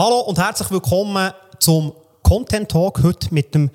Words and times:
Hallo 0.00 0.20
und 0.20 0.38
herzlich 0.38 0.70
willkommen 0.70 1.32
zum 1.58 1.92
Content 2.22 2.70
Talk 2.70 3.02
heute 3.02 3.34
mit 3.34 3.52
dem 3.52 3.68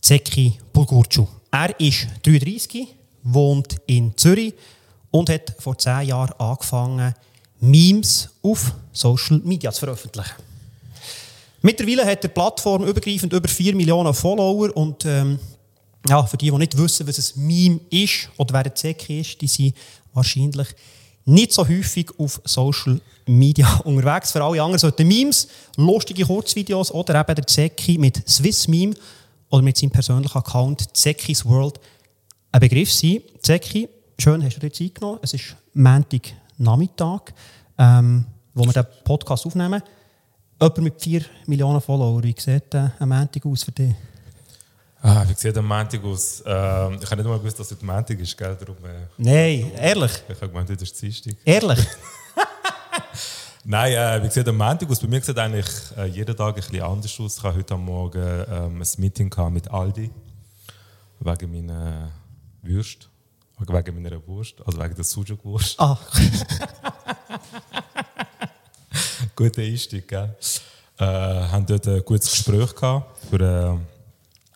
Zeki 0.00 0.58
Bulgurcu. 0.72 1.28
Er 1.52 1.78
ist 1.78 2.08
33, 2.24 2.88
wohnt 3.22 3.76
in 3.86 4.12
Zürich 4.16 4.54
und 5.12 5.30
hat 5.30 5.54
vor 5.60 5.78
10 5.78 6.08
Jahren 6.08 6.32
angefangen, 6.32 7.14
Memes 7.60 8.28
auf 8.42 8.74
Social 8.92 9.40
Media 9.44 9.70
zu 9.70 9.78
veröffentlichen. 9.78 10.34
Mittlerweile 11.60 12.06
hat 12.06 12.24
die 12.24 12.28
Plattform 12.28 12.82
übergreifend 12.82 13.32
über 13.32 13.48
4 13.48 13.76
Millionen 13.76 14.14
Follower 14.14 14.76
und 14.76 15.04
ähm, 15.04 15.38
ja, 16.08 16.24
für 16.24 16.38
die, 16.38 16.50
die 16.50 16.58
nicht 16.58 16.76
wissen, 16.76 17.06
was 17.06 17.36
ein 17.36 17.46
Meme 17.46 17.80
ist 17.88 18.30
oder 18.36 18.52
wer 18.52 18.64
der 18.64 18.74
Zeki 18.74 19.20
ist, 19.20 19.40
die 19.40 19.46
sind 19.46 19.76
wahrscheinlich 20.12 20.74
nicht 21.24 21.52
so 21.52 21.66
häufig 21.66 22.10
auf 22.18 22.40
Social 22.44 23.00
Media 23.26 23.72
unterwegs. 23.84 24.32
Für 24.32 24.42
alle 24.42 24.62
anderen 24.62 24.78
sollten 24.78 25.06
Memes, 25.06 25.48
lustige 25.76 26.24
Kurzvideos 26.24 26.90
oder 26.92 27.20
eben 27.20 27.34
der 27.34 27.46
Zeki 27.46 27.98
mit 27.98 28.28
Swiss 28.28 28.68
Meme 28.68 28.94
oder 29.50 29.62
mit 29.62 29.76
seinem 29.76 29.90
persönlichen 29.90 30.38
Account 30.38 30.96
Zekis 30.96 31.44
World 31.44 31.78
ein 32.50 32.60
Begriff 32.60 32.92
sein. 32.92 33.20
Zeki, 33.40 33.88
schön 34.18 34.42
hast 34.44 34.56
du 34.56 34.60
dir 34.60 34.72
Zeit 34.72 34.94
genommen. 34.94 35.18
Es 35.22 35.34
ist 35.34 35.56
Montag 35.74 36.32
Nachmittag, 36.58 37.32
ähm, 37.78 38.24
wo 38.54 38.64
wir 38.64 38.72
den 38.72 38.86
Podcast 39.04 39.46
aufnehmen. 39.46 39.82
Jemand 40.60 40.78
mit 40.78 41.00
4 41.00 41.22
Millionen 41.46 41.80
Follower, 41.80 42.22
wie 42.22 42.34
sieht 42.38 42.74
äh, 42.74 42.90
ein 42.98 43.08
Montag 43.08 43.44
aus 43.46 43.64
für 43.64 43.72
dich? 43.72 43.94
Ah, 45.04 45.24
wie 45.28 45.34
sieht 45.34 45.56
der 45.56 45.62
Montag 45.62 46.04
aus? 46.04 46.44
Ähm, 46.46 46.98
ich 47.02 47.10
habe 47.10 47.16
nicht 47.16 47.26
mal 47.28 47.36
gewusst, 47.38 47.58
dass 47.58 47.66
es 47.66 47.76
heute 47.76 47.84
Montag 47.84 48.20
ist, 48.20 48.38
gell? 48.38 48.56
Darum, 48.56 48.76
Nein, 49.16 49.72
ehrlich? 49.74 50.12
ich 50.28 50.36
habe 50.36 50.48
gemeint, 50.48 50.70
heute 50.70 50.84
ist 50.84 51.02
Dienstag. 51.02 51.34
Ehrlich? 51.44 51.84
Nein, 53.64 53.92
äh, 53.94 54.22
wie 54.22 54.30
sieht 54.30 54.46
der 54.46 54.52
Montag 54.52 54.88
aus? 54.88 55.00
Bei 55.00 55.08
mir 55.08 55.20
sieht 55.20 55.36
eigentlich 55.38 55.66
äh, 55.96 56.04
jeden 56.06 56.36
Tag 56.36 56.48
ein 56.50 56.54
bisschen 56.54 56.82
anders 56.82 57.18
aus. 57.18 57.36
Ich 57.36 57.42
hatte 57.42 57.56
heute 57.58 57.74
am 57.74 57.84
Morgen 57.84 58.44
ähm, 58.48 58.80
ein 58.80 58.88
Meeting 58.98 59.32
mit 59.50 59.68
Aldi 59.68 60.10
wegen 61.18 61.52
meiner 61.52 62.10
Würst. 62.62 63.08
Wegen 63.58 64.02
meiner 64.02 64.26
Wurst, 64.26 64.54
also 64.64 64.78
wegen 64.78 64.94
der 64.94 65.04
Sujuk-Wurst. 65.04 65.78
ah, 65.78 65.98
Guter 69.36 69.62
Einstieg, 69.62 70.08
gell? 70.08 70.34
Äh, 70.98 71.04
haben 71.04 71.64
dort 71.66 71.86
ein 71.88 72.04
gutes 72.04 72.30
Gespräch 72.30 72.74
gehabt 72.74 73.18
für 73.30 73.78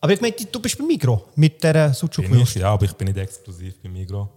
aber 0.00 0.12
ich 0.12 0.20
meine, 0.20 0.34
du 0.34 0.60
bist 0.60 0.76
beim 0.78 0.86
Migro 0.86 1.26
mit 1.36 1.62
dieser 1.62 1.92
sucuk 1.94 2.28
Bin 2.28 2.40
ich, 2.40 2.54
ja, 2.54 2.72
aber 2.72 2.84
ich 2.84 2.92
bin 2.92 3.08
nicht 3.08 3.18
exklusiv 3.18 3.74
bei 3.82 3.88
Migros. 3.88 4.28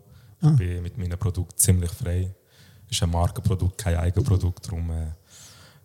Ich 0.42 0.56
bin 0.56 0.82
mit 0.82 0.98
meinem 0.98 1.20
Produkt 1.20 1.60
ziemlich 1.60 1.92
frei. 1.92 2.32
Es 2.90 2.96
ist 2.96 3.04
ein 3.04 3.12
Markenprodukt, 3.12 3.78
kein 3.78 3.98
Eigenprodukt. 3.98 4.66
Darum, 4.68 4.90
äh, 4.90 5.08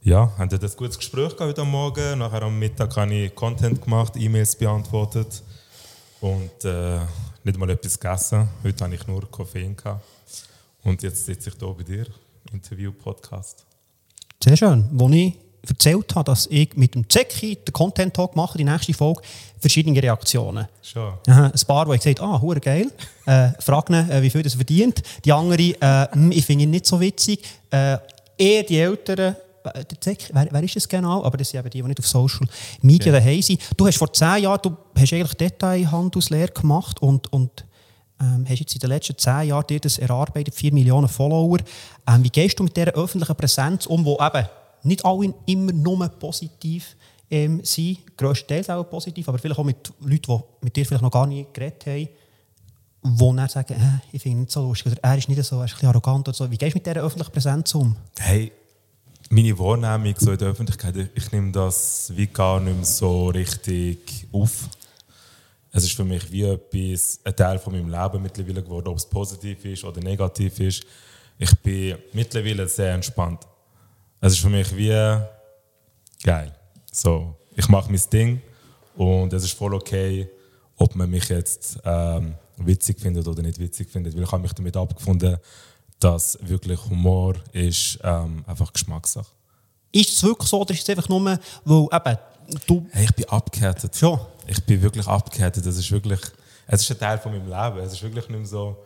ja, 0.02 0.30
haben 0.39 0.50
wir 0.50 0.62
ein 0.62 0.77
gutes 0.77 0.97
Gespräch 0.97 1.30
gehabt 1.30 1.41
heute 1.41 1.64
Morgen. 1.64 2.19
Nachher 2.19 2.42
am 2.42 2.58
Mittag 2.58 2.97
habe 2.97 3.12
ich 3.12 3.34
Content 3.34 3.83
gemacht, 3.83 4.14
E-Mails 4.17 4.55
beantwortet 4.55 5.42
und 6.20 6.64
äh, 6.64 7.00
nicht 7.42 7.58
mal 7.58 7.69
etwas 7.70 7.98
gegessen. 7.98 8.48
Heute 8.62 8.84
habe 8.84 8.95
ich 8.95 9.06
nur 9.06 9.28
Koffein 9.30 9.77
gehabt. 9.77 10.05
Und 10.83 11.02
jetzt 11.02 11.27
sitze 11.27 11.50
ich 11.50 11.56
hier 11.58 11.69
bei 11.69 11.83
dir, 11.83 12.06
Interview-Podcast. 12.52 13.64
Sehr 14.42 14.56
schön. 14.56 14.89
Als 14.98 15.12
ich 15.12 15.34
erzählt 15.69 16.15
habe, 16.15 16.25
dass 16.25 16.47
ich 16.47 16.77
mit 16.77 16.95
dem 16.95 17.09
Zeki 17.09 17.57
den 17.57 17.73
Content 17.73 18.15
Talk 18.15 18.37
mache, 18.37 18.59
die 18.59 18.65
nächste 18.65 18.95
Folge, 18.95 19.23
verschiedene 19.59 20.03
Reaktionen. 20.03 20.69
Schon. 20.83 21.15
Aha, 21.27 21.47
ein 21.47 21.67
paar, 21.67 21.87
die 21.87 21.97
gesagt 21.97 22.20
ah, 22.20 22.41
hure 22.41 22.61
geil, 22.61 22.91
äh, 23.27 23.51
fragen, 23.61 23.95
äh, 24.11 24.23
wie 24.23 24.31
viel 24.31 24.42
das 24.42 24.55
verdient. 24.55 25.03
Die 25.25 25.33
anderen, 25.33 25.75
äh, 25.81 26.09
hm, 26.12 26.33
ich 26.33 26.45
finde 26.45 26.65
ihn 26.65 26.70
nicht 26.70 26.87
so 26.87 27.01
witzig. 27.01 27.42
Äh, 27.70 27.98
eher 28.37 28.62
die 28.62 28.79
Älteren, 28.79 29.37
äh, 29.65 29.85
der 29.85 30.01
Zeki, 30.01 30.33
wer, 30.33 30.48
wer 30.51 30.62
ist 30.62 30.77
das 30.77 30.89
genau? 30.89 31.25
Aber 31.25 31.37
das 31.37 31.51
sind 31.51 31.61
eben 31.61 31.70
die, 31.70 31.83
die 31.83 31.89
nicht 31.89 31.98
auf 32.01 32.07
Social 32.07 32.47
Media 32.83 33.12
Okay. 33.12 33.25
daheim 33.25 33.42
sind. 33.42 33.61
Du 33.77 33.86
hast 33.86 33.96
vor 33.96 34.13
zehn 34.13 34.42
Jahren, 34.42 34.61
du 34.63 34.77
hast 34.98 35.13
eigentlich 35.13 35.35
Detailhandelslehre 35.35 36.52
gemacht 36.52 37.01
und, 37.01 37.33
und 37.33 37.64
ähm, 38.20 38.45
hast 38.48 38.61
jetzt 38.61 38.75
in 38.75 38.81
den 38.81 38.91
letzten 38.91 39.17
zehn 39.19 39.48
Jahren 39.48 39.67
dir 39.67 39.81
das 39.81 39.98
erarbeitet, 39.98 40.55
4 40.55 40.73
Millionen 40.73 41.08
Follower. 41.08 41.58
Ähm, 42.07 42.25
wie 42.25 42.31
gehst 42.31 42.58
du 42.58 42.64
mit 42.64 42.77
dieser 42.77 42.92
öffentlichen 42.92 43.35
Präsenz 43.35 43.86
um, 43.86 44.05
wo 44.05 44.19
eben 44.20 44.46
nicht 44.84 45.05
alle 45.05 45.34
immer 45.46 45.72
nur 45.72 46.08
positiv 46.08 46.96
ähm, 47.30 47.64
sind, 47.64 48.17
grösstenteils 48.17 48.70
auch 48.70 48.84
positiv, 48.84 49.28
aber 49.28 49.39
vielleicht 49.39 49.58
auch 49.58 49.64
mit 49.64 49.92
Leuten, 50.00 50.22
die 50.27 50.64
mit 50.64 50.77
dir 50.77 50.86
vielleicht 50.86 51.02
noch 51.02 51.11
gar 51.11 51.27
nie 51.27 51.46
geredet 51.52 51.86
haben, 51.86 52.08
die 53.02 53.36
dann 53.36 53.48
sagen, 53.48 53.74
äh, 53.74 54.00
ich 54.12 54.22
finde 54.22 54.39
ihn 54.39 54.40
nicht 54.42 54.52
so 54.52 54.62
lustig, 54.62 54.92
oder 54.92 55.00
er 55.02 55.18
ist 55.18 55.28
nicht 55.28 55.42
so, 55.42 55.58
er 55.58 55.64
ist 55.64 55.83
ein 55.83 55.89
arrogant 55.89 56.28
oder 56.28 56.34
so. 56.34 56.50
Wie 56.50 56.56
gehst 56.56 56.74
du 56.74 56.78
mit 56.78 56.86
dieser 56.86 57.02
öffentlichen 57.02 57.33
Präsenz 57.33 57.74
um? 57.74 57.96
Hey, 58.18 58.52
meine 59.30 59.58
Wahrnehmung 59.58 60.14
so 60.18 60.33
in 60.33 60.39
der 60.39 60.48
Öffentlichkeit, 60.48 61.11
ich 61.14 61.33
nehme 61.33 61.51
das 61.51 62.12
wie 62.14 62.27
gar 62.27 62.61
nicht 62.61 62.77
mehr 62.77 62.84
so 62.84 63.28
richtig 63.28 64.27
auf. 64.33 64.68
Es 65.72 65.83
ist 65.83 65.95
für 65.95 66.05
mich 66.05 66.30
wie 66.30 66.42
etwas, 66.42 67.18
ein 67.24 67.34
Teil 67.34 67.58
von 67.58 67.72
meinem 67.72 67.90
Leben 67.90 68.22
mittlerweile 68.22 68.62
geworden, 68.62 68.89
ob 68.89 68.96
es 68.96 69.06
positiv 69.06 69.64
ist 69.64 69.83
oder 69.83 70.01
negativ 70.01 70.61
ist. 70.61 70.84
Ich 71.36 71.52
bin 71.58 71.96
mittlerweile 72.12 72.68
sehr 72.68 72.95
entspannt. 72.95 73.40
Es 74.27 74.33
ist 74.33 74.39
für 74.39 74.48
mich 74.48 74.74
wie 74.74 74.89
geil. 76.23 76.51
So, 76.90 77.36
ich 77.55 77.68
mache 77.68 77.92
mein 77.92 78.01
Ding 78.11 78.40
und 78.96 79.30
es 79.35 79.45
ist 79.45 79.52
voll 79.52 79.74
okay, 79.74 80.30
ob 80.79 80.95
man 80.95 81.11
mich 81.11 81.29
jetzt 81.29 81.77
ähm, 81.85 82.33
witzig 82.57 82.98
findet 82.98 83.29
oder 83.29 83.42
nicht 83.42 83.58
witzig 83.58 83.90
findet, 83.90 84.17
weil 84.17 84.23
ich 84.23 84.33
habe 84.33 84.40
mich 84.40 84.55
damit 84.55 84.79
abgefunden, 84.79 85.36
dass 86.01 86.39
wirklich 86.40 86.83
Humor 86.86 87.34
ist 87.52 87.98
ähm, 88.02 88.42
einfach 88.46 88.73
Geschmackssache. 88.73 89.27
Ist 89.92 90.08
es 90.08 90.23
wirklich 90.23 90.48
so, 90.48 90.63
oder 90.63 90.73
ist 90.73 90.80
es 90.80 90.89
einfach 90.89 91.11
nur, 91.11 91.39
weil 91.67 91.86
eben, 91.92 92.18
du 92.67 92.86
Hey, 92.92 93.05
ich 93.05 93.14
bin 93.14 93.29
abgehärtet. 93.29 93.95
schon, 93.95 94.18
Ich 94.46 94.64
bin 94.64 94.80
wirklich 94.80 95.07
abgehärtet. 95.07 95.67
Das 95.67 95.77
ist 95.77 95.90
wirklich, 95.90 96.20
es 96.67 96.80
ist 96.80 96.90
ein 96.92 96.98
Teil 96.98 97.18
von 97.18 97.30
meinem 97.30 97.45
Leben. 97.45 97.86
Es 97.86 97.92
ist 97.92 98.02
wirklich 98.02 98.27
nicht 98.30 98.39
mehr 98.39 98.48
so, 98.48 98.83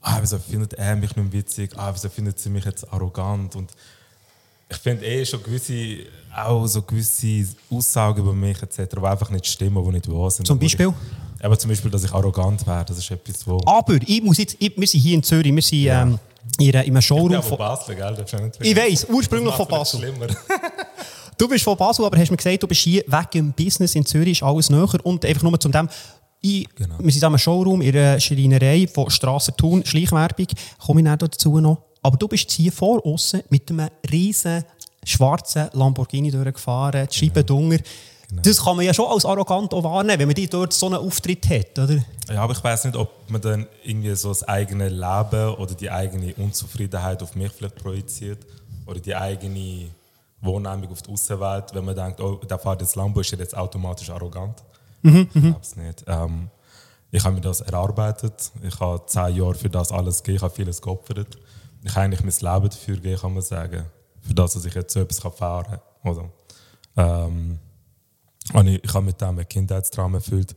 ah, 0.00 0.18
wieso 0.20 0.40
findet 0.40 0.72
er 0.72 0.96
mich 0.96 1.14
nicht 1.14 1.32
witzig? 1.32 1.70
Ah, 1.76 1.92
wieso 1.94 2.08
findet 2.08 2.40
sie 2.40 2.50
mich 2.50 2.64
jetzt 2.64 2.92
arrogant? 2.92 3.54
Und 3.54 3.70
ich 4.72 4.76
finde 4.78 5.04
eh 5.04 5.24
schon 5.24 5.42
gewisse, 5.42 5.74
auch 6.34 6.66
so 6.66 6.82
gewisse 6.82 7.46
Aussagen 7.70 8.20
über 8.20 8.32
mich 8.32 8.60
etc., 8.62 8.78
die 8.96 9.06
einfach 9.06 9.30
nicht 9.30 9.46
stimmen, 9.46 9.84
die 9.84 9.90
nicht 9.92 10.10
wahr 10.10 10.30
sind. 10.30 10.46
Zum 10.46 10.56
ich- 10.58 10.62
Beispiel? 10.76 10.92
Aber 11.40 11.58
zum 11.58 11.70
Beispiel, 11.70 11.90
dass 11.90 12.04
ich 12.04 12.12
arrogant 12.12 12.64
wäre, 12.66 12.84
das 12.84 12.98
ist 12.98 13.10
etwas, 13.10 13.44
wo... 13.46 13.60
aber 13.66 13.98
ich 14.06 14.22
muss 14.22 14.38
jetzt, 14.38 14.56
ich, 14.60 14.72
wir 14.76 14.86
sind 14.86 15.00
hier 15.00 15.14
in 15.14 15.22
Zürich, 15.24 15.52
wir 15.52 15.60
sind 15.62 15.86
ähm, 15.86 16.18
in, 16.60 16.76
einem 16.76 16.96
ich 16.96 17.04
Showroom 17.06 17.28
bin 17.28 17.32
ja 17.34 17.42
von, 17.42 17.58
Basel, 17.58 17.96
gell? 17.96 18.16
Ja 18.30 18.50
Ich 18.60 18.76
weiss, 18.76 19.06
ursprünglich 19.10 19.54
von 19.54 19.66
Basel. 19.66 20.00
Schlimmer. 20.00 20.26
Du 21.38 21.48
bist 21.48 21.64
von 21.64 21.76
Basel, 21.76 22.04
aber 22.04 22.16
hast 22.18 22.30
mir 22.30 22.36
gesagt, 22.36 22.62
du 22.62 22.68
bist 22.68 22.82
hier 22.82 23.02
wegen 23.06 23.26
dem 23.32 23.52
Business 23.52 23.94
in 23.96 24.04
Zürich, 24.06 24.38
ist 24.40 24.42
alles 24.44 24.70
näher. 24.70 24.86
Und 25.02 25.24
einfach 25.24 25.42
nur 25.42 25.58
zum 25.58 25.72
dem, 25.72 25.88
ich, 26.40 26.68
Genau. 26.76 26.94
wir 27.00 27.10
sind 27.10 27.22
in 27.22 27.26
einem 27.26 27.38
Showroom 27.38 27.80
in 27.82 27.96
einer 27.96 28.20
Schreinerei 28.20 28.86
von 28.86 29.10
Strasse 29.10 29.52
Thun, 29.56 29.84
Schleichwerbung, 29.84 30.46
komme 30.78 31.00
ich 31.00 31.04
dann 31.06 31.18
dazu 31.18 31.58
noch. 31.58 31.78
Aber 32.02 32.16
du 32.16 32.28
bist 32.28 32.50
hier 32.50 32.72
vor 32.72 33.04
uns 33.06 33.36
mit 33.48 33.70
einem 33.70 33.88
riesen 34.10 34.64
schwarzen 35.04 35.68
Lamborghini 35.72 36.30
durchgefahren, 36.30 37.08
die 37.10 37.16
Scheibe 37.16 37.44
dunger. 37.44 37.78
Genau. 38.28 38.42
Das 38.42 38.64
kann 38.64 38.76
man 38.76 38.86
ja 38.86 38.94
schon 38.94 39.06
als 39.06 39.24
arrogant 39.24 39.74
auch 39.74 39.84
wahrnehmen, 39.84 40.20
wenn 40.20 40.28
man 40.28 40.34
die 40.34 40.48
dort 40.48 40.72
so 40.72 40.86
einen 40.86 40.96
Auftritt 40.96 41.48
hat, 41.50 41.78
oder? 41.78 42.02
Ja, 42.28 42.42
aber 42.42 42.54
ich 42.54 42.64
weiß 42.64 42.86
nicht, 42.86 42.96
ob 42.96 43.30
man 43.30 43.40
dann 43.40 43.66
irgendwie 43.84 44.14
so 44.14 44.30
das 44.30 44.42
eigene 44.44 44.88
Leben 44.88 45.54
oder 45.56 45.74
die 45.74 45.90
eigene 45.90 46.34
Unzufriedenheit 46.34 47.22
auf 47.22 47.34
mich 47.36 47.52
vielleicht 47.52 47.76
projiziert 47.76 48.38
oder 48.86 49.00
die 49.00 49.14
eigene 49.14 49.90
Wahrnehmung 50.40 50.90
auf 50.90 51.02
die 51.02 51.12
Außenwelt, 51.12 51.74
wenn 51.74 51.84
man 51.84 51.94
denkt, 51.94 52.20
oh, 52.20 52.36
der 52.36 52.58
fährt 52.58 52.80
jetzt 52.80 52.96
Lambo, 52.96 53.20
ist 53.20 53.32
er 53.32 53.38
jetzt 53.38 53.56
automatisch 53.56 54.08
arrogant. 54.08 54.62
ich 55.02 55.30
glaube 55.30 55.58
es 55.60 55.76
nicht. 55.76 56.04
Ähm, 56.06 56.48
ich 57.10 57.22
habe 57.22 57.34
mir 57.34 57.42
das 57.42 57.60
erarbeitet. 57.60 58.50
Ich 58.62 58.80
habe 58.80 59.04
zehn 59.06 59.36
Jahre 59.36 59.54
für 59.54 59.68
das 59.68 59.92
alles 59.92 60.22
gegeben. 60.22 60.36
Ich 60.36 60.42
habe 60.42 60.54
vieles 60.54 60.80
geopfert. 60.80 61.36
Ich 61.84 61.96
eigentlich 61.96 62.22
mein 62.22 62.54
Leben 62.54 62.70
dafür 62.70 62.96
gegeben, 62.96 63.20
kann 63.20 63.34
man 63.34 63.42
sagen. 63.42 63.84
Für 64.20 64.34
das, 64.34 64.54
dass 64.54 64.64
ich 64.64 64.74
jetzt 64.74 64.92
so 64.92 65.00
etwas 65.00 65.18
fahren 65.34 65.80
kann. 66.02 66.12
Oder? 66.12 66.30
Ähm, 66.96 67.58
und 68.52 68.66
ich, 68.68 68.84
ich 68.84 68.94
habe 68.94 69.06
mit 69.06 69.20
dem 69.20 69.38
ein 69.38 69.48
Kindheitstraum 69.48 70.14
erfüllt. 70.14 70.54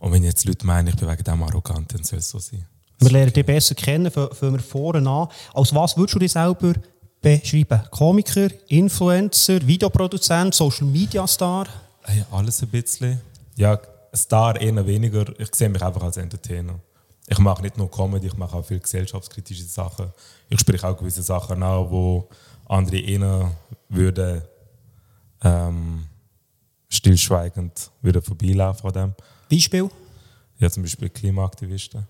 Und 0.00 0.12
wenn 0.12 0.22
jetzt 0.24 0.44
Leute 0.44 0.66
meinen, 0.66 0.88
ich 0.88 0.96
bin 0.96 1.08
wegen 1.08 1.24
dem 1.24 1.42
arrogant, 1.42 1.92
dann 1.94 2.04
soll 2.04 2.18
es 2.18 2.30
so 2.30 2.38
sein. 2.38 2.66
Wir 2.98 3.10
lernen 3.10 3.32
dich 3.32 3.44
besser 3.44 3.74
kennen, 3.74 4.10
fangen 4.10 4.32
wir 4.40 4.58
vorne 4.58 5.08
an. 5.08 5.28
Als 5.52 5.74
was 5.74 5.96
würdest 5.96 6.14
du 6.14 6.18
dich 6.18 6.32
selber 6.32 6.74
beschreiben? 7.20 7.82
Komiker, 7.90 8.48
Influencer, 8.68 9.66
Videoproduzent, 9.66 10.54
Social 10.54 10.86
Media 10.86 11.26
Star? 11.26 11.66
Hey, 12.02 12.24
alles 12.30 12.62
ein 12.62 12.68
bisschen. 12.68 13.20
Ja, 13.56 13.74
ein 13.74 14.16
Star 14.16 14.60
eher 14.60 14.86
weniger. 14.86 15.24
Ich 15.38 15.54
sehe 15.54 15.68
mich 15.68 15.82
einfach 15.82 16.02
als 16.02 16.16
Entertainer. 16.16 16.80
Ich 17.28 17.38
mache 17.38 17.62
nicht 17.62 17.76
nur 17.76 17.90
Comedy, 17.90 18.28
ich 18.28 18.36
mache 18.36 18.56
auch 18.56 18.64
viel 18.64 18.78
gesellschaftskritische 18.78 19.64
Sachen. 19.64 20.12
Ich 20.48 20.60
spreche 20.60 20.86
auch 20.86 20.96
gewisse 20.96 21.22
Sachen 21.22 21.62
an, 21.62 21.90
wo 21.90 22.28
andere 22.66 22.98
eher 22.98 23.50
würden 23.88 24.42
ähm, 25.42 26.06
stillschweigend 26.88 27.90
würden 28.00 28.22
vorbeilaufen 28.22 28.86
an 28.86 28.92
dem. 28.92 29.14
Beispiel? 29.50 29.90
Ja, 30.58 30.70
zum 30.70 30.82
Beispiel 30.82 31.10
Klimaaktivisten. 31.10 32.06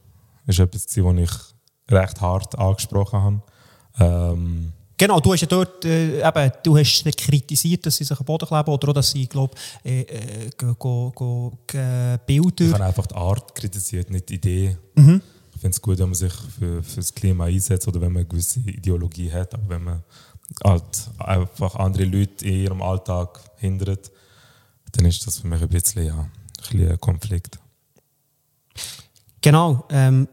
Das 0.46 0.56
ist 0.56 0.60
etwas, 0.60 0.86
was 0.96 1.16
ich 1.16 1.92
recht 1.92 2.20
hart 2.20 2.58
angesprochen 2.58 3.20
habe. 3.20 3.42
Ähm, 3.98 4.72
Genau, 4.98 5.20
du 5.20 5.32
hast 5.32 5.42
ja 5.42 5.46
dort, 5.46 5.84
äh, 5.84 6.26
eben, 6.26 6.52
du 6.62 6.76
hast 6.78 7.04
kritisiert, 7.16 7.84
dass 7.84 7.96
sie 7.96 8.04
sich 8.04 8.18
am 8.18 8.24
Boden 8.24 8.46
kleben 8.46 8.70
oder 8.70 8.88
auch, 8.88 8.94
dass 8.94 9.10
sie, 9.10 9.26
glaube 9.26 9.54
äh, 9.84 10.00
äh, 10.00 10.50
go, 10.56 11.12
go, 11.14 11.58
äh, 11.74 12.18
Bilder... 12.24 12.64
Ich 12.64 12.72
habe 12.72 12.84
einfach 12.84 13.06
die 13.06 13.14
Art 13.14 13.54
kritisiert, 13.54 14.10
nicht 14.10 14.28
die 14.30 14.34
Idee. 14.36 14.76
Mhm. 14.94 15.20
Ich 15.54 15.60
finde 15.60 15.74
es 15.74 15.82
gut, 15.82 15.98
wenn 15.98 16.08
man 16.08 16.14
sich 16.14 16.32
für, 16.32 16.82
für 16.82 16.96
das 16.96 17.14
Klima 17.14 17.44
einsetzt 17.44 17.86
oder 17.88 18.00
wenn 18.00 18.12
man 18.12 18.20
eine 18.20 18.28
gewisse 18.28 18.60
Ideologie 18.60 19.30
hat, 19.30 19.52
aber 19.54 19.68
wenn 19.68 19.84
man 19.84 20.02
halt 20.64 21.10
einfach 21.18 21.74
andere 21.76 22.04
Leute 22.04 22.46
in 22.46 22.62
ihrem 22.64 22.82
Alltag 22.82 23.40
hindert, 23.56 24.10
dann 24.92 25.04
ist 25.04 25.26
das 25.26 25.40
für 25.40 25.46
mich 25.46 25.60
ein 25.60 25.68
bisschen, 25.68 26.06
ja, 26.06 26.18
ein, 26.18 26.30
bisschen 26.58 26.90
ein 26.90 27.00
Konflikt. 27.00 27.58
Genau. 29.40 29.84
Ähm, 29.90 30.28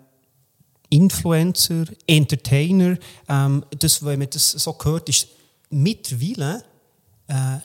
Influencer, 0.93 1.85
Entertainer, 2.05 2.97
ähm, 3.27 3.65
das, 3.79 4.05
wenn 4.05 4.19
man 4.19 4.29
das 4.29 4.51
so 4.51 4.77
hört, 4.83 5.09
ist 5.09 5.27
mittlerweile 5.71 6.63
äh, 7.27 7.57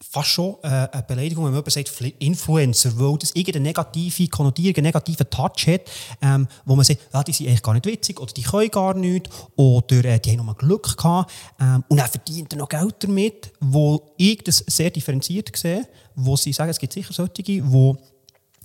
fast 0.00 0.28
schon 0.28 0.56
äh, 0.62 0.68
eine 0.68 1.02
Beleidigung, 1.06 1.44
wenn 1.46 1.52
man 1.52 1.64
sagt 1.66 1.90
Influencer, 2.20 2.98
weil 2.98 3.18
das 3.18 3.32
irgendeine 3.32 3.64
negative 3.64 4.28
Konnotierung, 4.28 4.76
einen 4.76 4.86
negativen 4.86 5.28
Touch 5.28 5.66
hat, 5.66 5.82
ähm, 6.22 6.46
wo 6.64 6.76
man 6.76 6.84
sagt, 6.84 7.00
ja, 7.12 7.22
die 7.24 7.32
sind 7.32 7.48
eigentlich 7.48 7.62
gar 7.62 7.74
nicht 7.74 7.86
witzig 7.86 8.20
oder 8.20 8.32
die 8.32 8.42
können 8.42 8.70
gar 8.70 8.94
nicht 8.94 9.28
oder 9.56 10.04
äh, 10.04 10.20
die 10.20 10.38
haben 10.38 10.46
noch 10.46 10.56
Glück 10.56 10.96
gehabt 10.96 11.32
ähm, 11.60 11.82
und 11.88 11.96
dann 11.96 12.08
verdient 12.08 12.52
er 12.52 12.58
noch 12.58 12.68
Geld 12.68 12.94
damit, 13.00 13.52
wo 13.60 14.12
ich 14.16 14.38
das 14.44 14.58
sehr 14.68 14.90
differenziert 14.90 15.54
sehe, 15.56 15.86
wo 16.14 16.36
sie 16.36 16.52
sagen, 16.52 16.70
es 16.70 16.78
gibt 16.78 16.92
sicher 16.92 17.12
solche, 17.12 17.42
die 17.42 17.62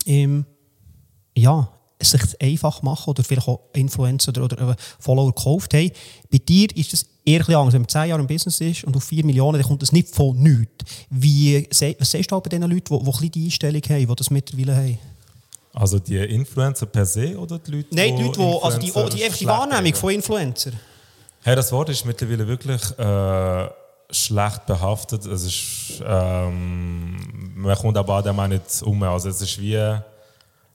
ähm, 0.05 0.45
ja, 1.35 1.67
sich 2.03 2.41
einfach 2.41 2.81
machen 2.81 3.09
oder 3.09 3.23
vielleicht 3.23 3.47
auch 3.47 3.59
Influencer 3.73 4.31
oder, 4.31 4.43
oder 4.43 4.75
Follower 4.99 5.33
gekauft 5.33 5.73
haben. 5.73 5.91
Bei 6.31 6.37
dir 6.37 6.75
ist 6.75 6.93
es 6.93 7.05
eher 7.25 7.47
ein 7.47 7.55
anders. 7.55 7.73
Wenn 7.73 7.81
man 7.81 7.89
10 7.89 8.09
Jahre 8.09 8.21
im 8.21 8.27
Business 8.27 8.59
ist 8.61 8.83
und 8.83 8.95
auf 8.95 9.03
4 9.03 9.25
Millionen, 9.25 9.59
dann 9.59 9.67
kommt 9.67 9.81
das 9.81 9.91
nicht 9.91 10.09
von 10.09 10.37
nichts. 10.37 10.85
Wie, 11.09 11.67
was 11.99 12.11
sagst 12.11 12.31
du 12.31 12.39
bei 12.39 12.49
den 12.49 12.63
Leuten, 12.63 12.99
die, 13.03 13.11
die 13.11 13.29
die 13.29 13.45
Einstellung 13.45 13.81
haben, 13.83 14.07
die 14.07 14.15
das 14.15 14.29
mittlerweile 14.29 14.75
haben? 14.75 14.99
Also 15.73 15.97
die 15.97 16.17
Influencer 16.17 16.85
per 16.85 17.05
se 17.05 17.37
oder 17.37 17.57
die 17.57 17.71
Leute, 17.71 17.95
Nein, 17.95 18.15
die 18.15 18.23
Leute, 18.23 18.39
die, 18.39 18.59
also 18.61 18.77
die, 18.77 18.91
die, 18.91 19.29
die, 19.29 19.37
die 19.39 19.45
Wahrnehmung 19.47 19.95
von 19.95 20.13
Influencer. 20.13 20.71
Hey, 21.41 21.55
das 21.55 21.71
Wort 21.71 21.89
ist 21.89 22.05
mittlerweile 22.05 22.47
wirklich 22.47 22.81
äh, 22.99 23.69
schlecht 24.11 24.65
behaftet. 24.67 25.25
Es 25.25 25.43
ist, 25.43 26.01
ähm, 26.05 27.53
man 27.55 27.75
kommt 27.75 27.97
aber 27.97 28.15
an 28.15 28.23
dem 28.23 28.39
auch 28.39 28.47
nicht 28.47 28.83
um. 28.83 29.01
Also 29.03 29.29
es 29.29 29.41
ist 29.41 29.59
wie 29.59 29.77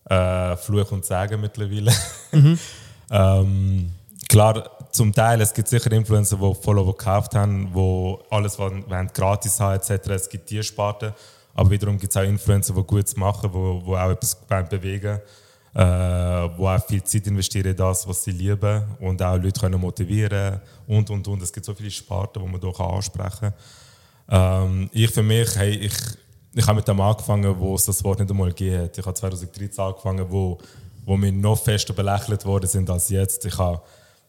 äh, 0.08 0.56
Fluch 0.56 0.90
und 0.92 1.04
Sagen 1.04 1.40
mittlerweile. 1.40 1.92
Mhm. 2.32 2.58
ähm, 3.10 3.92
klar, 4.28 4.70
zum 4.90 5.12
Teil, 5.12 5.40
es 5.40 5.52
gibt 5.52 5.68
sicher 5.68 5.92
Influencer, 5.92 6.36
die 6.36 6.54
Follower 6.54 6.96
gekauft 6.96 7.34
haben, 7.34 7.72
die 7.74 8.16
alles 8.30 8.58
wollen, 8.58 8.84
gratis 9.12 9.60
haben 9.60 9.76
etc. 9.76 10.08
Es 10.10 10.28
gibt 10.28 10.50
die 10.50 10.62
Sparte. 10.62 11.14
Aber 11.54 11.70
wiederum 11.70 11.98
gibt 11.98 12.12
es 12.12 12.16
auch 12.16 12.22
Influencer, 12.22 12.72
die 12.72 12.82
Gutes 12.84 13.16
machen, 13.16 13.50
die, 13.52 13.84
die 13.84 13.96
auch 13.96 14.10
etwas 14.10 14.36
bewegen, 14.70 15.18
äh, 15.74 15.82
auch 15.82 16.86
viel 16.86 17.02
Zeit 17.02 17.26
investieren 17.26 17.66
in 17.66 17.76
das, 17.76 18.06
was 18.06 18.22
sie 18.24 18.30
lieben 18.30 18.84
und 19.00 19.20
auch 19.22 19.36
Leute 19.36 19.60
können 19.60 19.80
motivieren 19.80 20.60
und 20.86 21.10
und 21.10 21.26
und. 21.26 21.42
Es 21.42 21.52
gibt 21.52 21.66
so 21.66 21.74
viele 21.74 21.90
Sparten, 21.90 22.44
die 22.44 22.48
man 22.48 22.60
hier 22.60 22.80
ansprechen 22.80 23.40
kann. 23.40 23.54
Ähm, 24.30 24.90
ich 24.92 25.10
für 25.10 25.22
mich, 25.22 25.56
hey, 25.56 25.70
ich 25.70 25.94
ich 26.54 26.66
habe 26.66 26.76
mit 26.76 26.88
dem 26.88 27.00
angefangen, 27.00 27.58
wo 27.58 27.74
es 27.74 27.84
das 27.84 28.02
Wort 28.04 28.20
nicht 28.20 28.30
einmal 28.30 28.48
gegeben. 28.48 28.90
Ich 28.96 29.04
habe 29.04 29.14
2013 29.14 29.84
angefangen, 29.84 30.26
wo, 30.30 30.58
wo 31.04 31.16
wir 31.16 31.32
noch 31.32 31.62
fester 31.62 31.92
belächelt 31.92 32.44
worden 32.44 32.68
sind 32.68 32.88
als 32.90 33.08
jetzt. 33.10 33.44
Ich 33.44 33.58
habe 33.58 33.80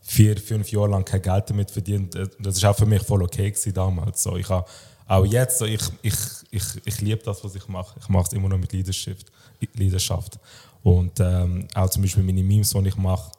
vier, 0.02 0.38
fünf 0.38 0.72
Jahre 0.72 0.90
lang 0.90 1.06
kein 1.06 1.22
Geld 1.22 1.50
damit 1.50 1.72
verdient. 1.72 2.16
Das 2.40 2.62
war 2.62 2.72
auch 2.72 2.76
für 2.76 2.86
mich 2.86 3.04
voll 3.04 3.24
okay 3.24 3.54
damals. 3.74 4.24
So, 4.24 4.38
ich 4.38 4.50
habe 4.50 4.66
auch 5.08 5.26
jetzt, 5.26 5.60
so, 5.60 5.66
ich, 5.66 5.82
ich, 6.02 6.16
ich, 6.52 6.64
ich 6.86 7.02
liebe 7.02 7.22
das, 7.24 7.44
was 7.44 7.56
ich 7.56 7.68
mache. 7.68 7.98
Ich 8.00 8.10
mache 8.10 8.28
es 8.28 8.34
immer 8.34 8.50
noch 8.50 8.58
mit 8.58 8.72
Leidenschaft. 8.74 9.32
Leidenschaft. 9.76 10.40
Und 10.84 11.20
ähm, 11.20 11.68
auch 11.74 11.90
zum 11.90 12.04
Beispiel 12.04 12.24
meine 12.24 12.44
Memes, 12.44 12.70
die 12.70 12.88
ich 12.88 12.96
mache, 12.96 13.32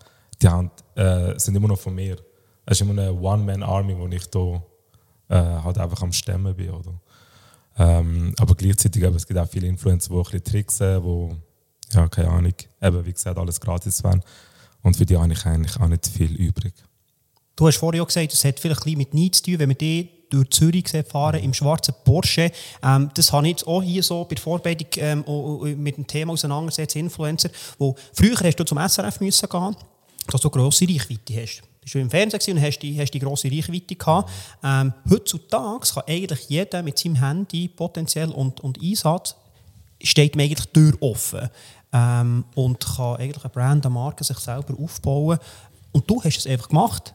die 0.42 0.48
haben, 0.48 0.70
äh, 0.94 1.38
sind 1.38 1.54
immer 1.54 1.68
noch 1.68 1.78
von 1.78 1.94
mir. 1.94 2.16
Es 2.66 2.80
ist 2.80 2.82
immer 2.82 3.00
eine 3.00 3.12
One-Man-Army, 3.12 3.96
wo 3.96 4.06
ich 4.08 4.26
da 4.26 4.62
äh, 5.28 5.62
halt 5.62 5.78
einfach 5.78 6.02
am 6.02 6.12
Stemmen 6.12 6.54
bin. 6.54 6.70
Oder? 6.70 6.92
Ähm, 7.80 8.34
aber 8.38 8.54
gleichzeitig 8.54 9.02
eben, 9.02 9.16
es 9.16 9.26
gibt 9.26 9.40
auch 9.40 9.48
viele 9.48 9.66
Influencer, 9.66 10.10
die 10.10 10.16
ein 10.16 10.22
bisschen 10.22 10.44
tricksen, 10.44 11.02
die, 11.02 11.96
ja, 11.96 12.08
keine 12.08 12.28
Ahnung, 12.28 12.52
eben, 12.82 13.06
wie 13.06 13.12
gesagt, 13.12 13.38
alles 13.38 13.58
gratis 13.58 14.04
wollen. 14.04 14.22
Und 14.82 14.98
für 14.98 15.06
die 15.06 15.16
habe 15.16 15.32
ich 15.32 15.46
eigentlich 15.46 15.80
auch 15.80 15.88
nicht 15.88 16.06
viel 16.06 16.34
übrig. 16.36 16.74
Du 17.56 17.66
hast 17.66 17.78
vorhin 17.78 18.02
auch 18.02 18.06
gesagt, 18.06 18.34
es 18.34 18.44
hat 18.44 18.60
vielleicht 18.60 18.86
ein 18.86 18.98
mit 18.98 19.14
nichts 19.14 19.38
zu 19.38 19.50
tun, 19.50 19.60
wenn 19.60 19.70
wir 19.70 19.76
die 19.76 20.10
durch 20.28 20.50
Zürich 20.50 20.90
fahren 21.08 21.42
im 21.42 21.54
schwarzen 21.54 21.94
Porsche. 22.04 22.52
Ähm, 22.82 23.10
das 23.14 23.32
habe 23.32 23.46
ich 23.46 23.52
jetzt 23.52 23.66
auch 23.66 23.82
hier 23.82 24.02
so 24.02 24.24
bei 24.24 24.34
der 24.34 24.42
Vorbereitung 24.42 24.88
ähm, 24.96 25.82
mit 25.82 25.96
dem 25.96 26.06
Thema 26.06 26.34
auseinandergesetzt, 26.34 26.96
Influencer, 26.96 27.48
wo 27.78 27.96
früher 28.12 28.36
hast 28.36 28.56
du 28.56 28.64
zum 28.64 28.78
SRF 28.78 29.20
müssen 29.20 29.48
gehen, 29.48 29.76
dass 30.26 30.40
du 30.42 30.50
grosse 30.50 30.86
Reichweite 30.86 31.42
hast. 31.42 31.62
Du 31.92 31.98
warst 31.98 32.04
im 32.04 32.10
Fernsehen 32.10 32.56
und 32.56 32.62
hast 32.62 32.78
die, 32.78 33.00
hast 33.00 33.10
die 33.10 33.18
grosse 33.18 33.50
Reichweite 33.50 33.96
gehabt. 33.96 34.30
Ähm, 34.62 34.92
heutzutage 35.08 35.88
kann 35.92 36.02
eigentlich 36.06 36.48
jeder 36.48 36.82
mit 36.82 36.98
seinem 36.98 37.16
Handy 37.16 37.68
potenziell 37.68 38.30
und, 38.30 38.60
und 38.60 38.80
Einsatz 38.80 39.34
steht 40.02 40.36
mir 40.36 40.44
eigentlich 40.44 40.66
die 40.66 40.72
Tür 40.72 40.94
offen 41.00 41.50
ähm, 41.92 42.44
und 42.54 42.80
kann 42.80 43.16
eigentlich 43.16 43.44
eine 43.44 43.52
Brand, 43.52 43.84
eine 43.84 43.94
Marke 43.94 44.24
sich 44.24 44.38
selber 44.38 44.74
aufbauen. 44.78 45.38
Und 45.92 46.08
du 46.08 46.22
hast 46.22 46.38
es 46.38 46.46
einfach 46.46 46.68
gemacht 46.68 47.14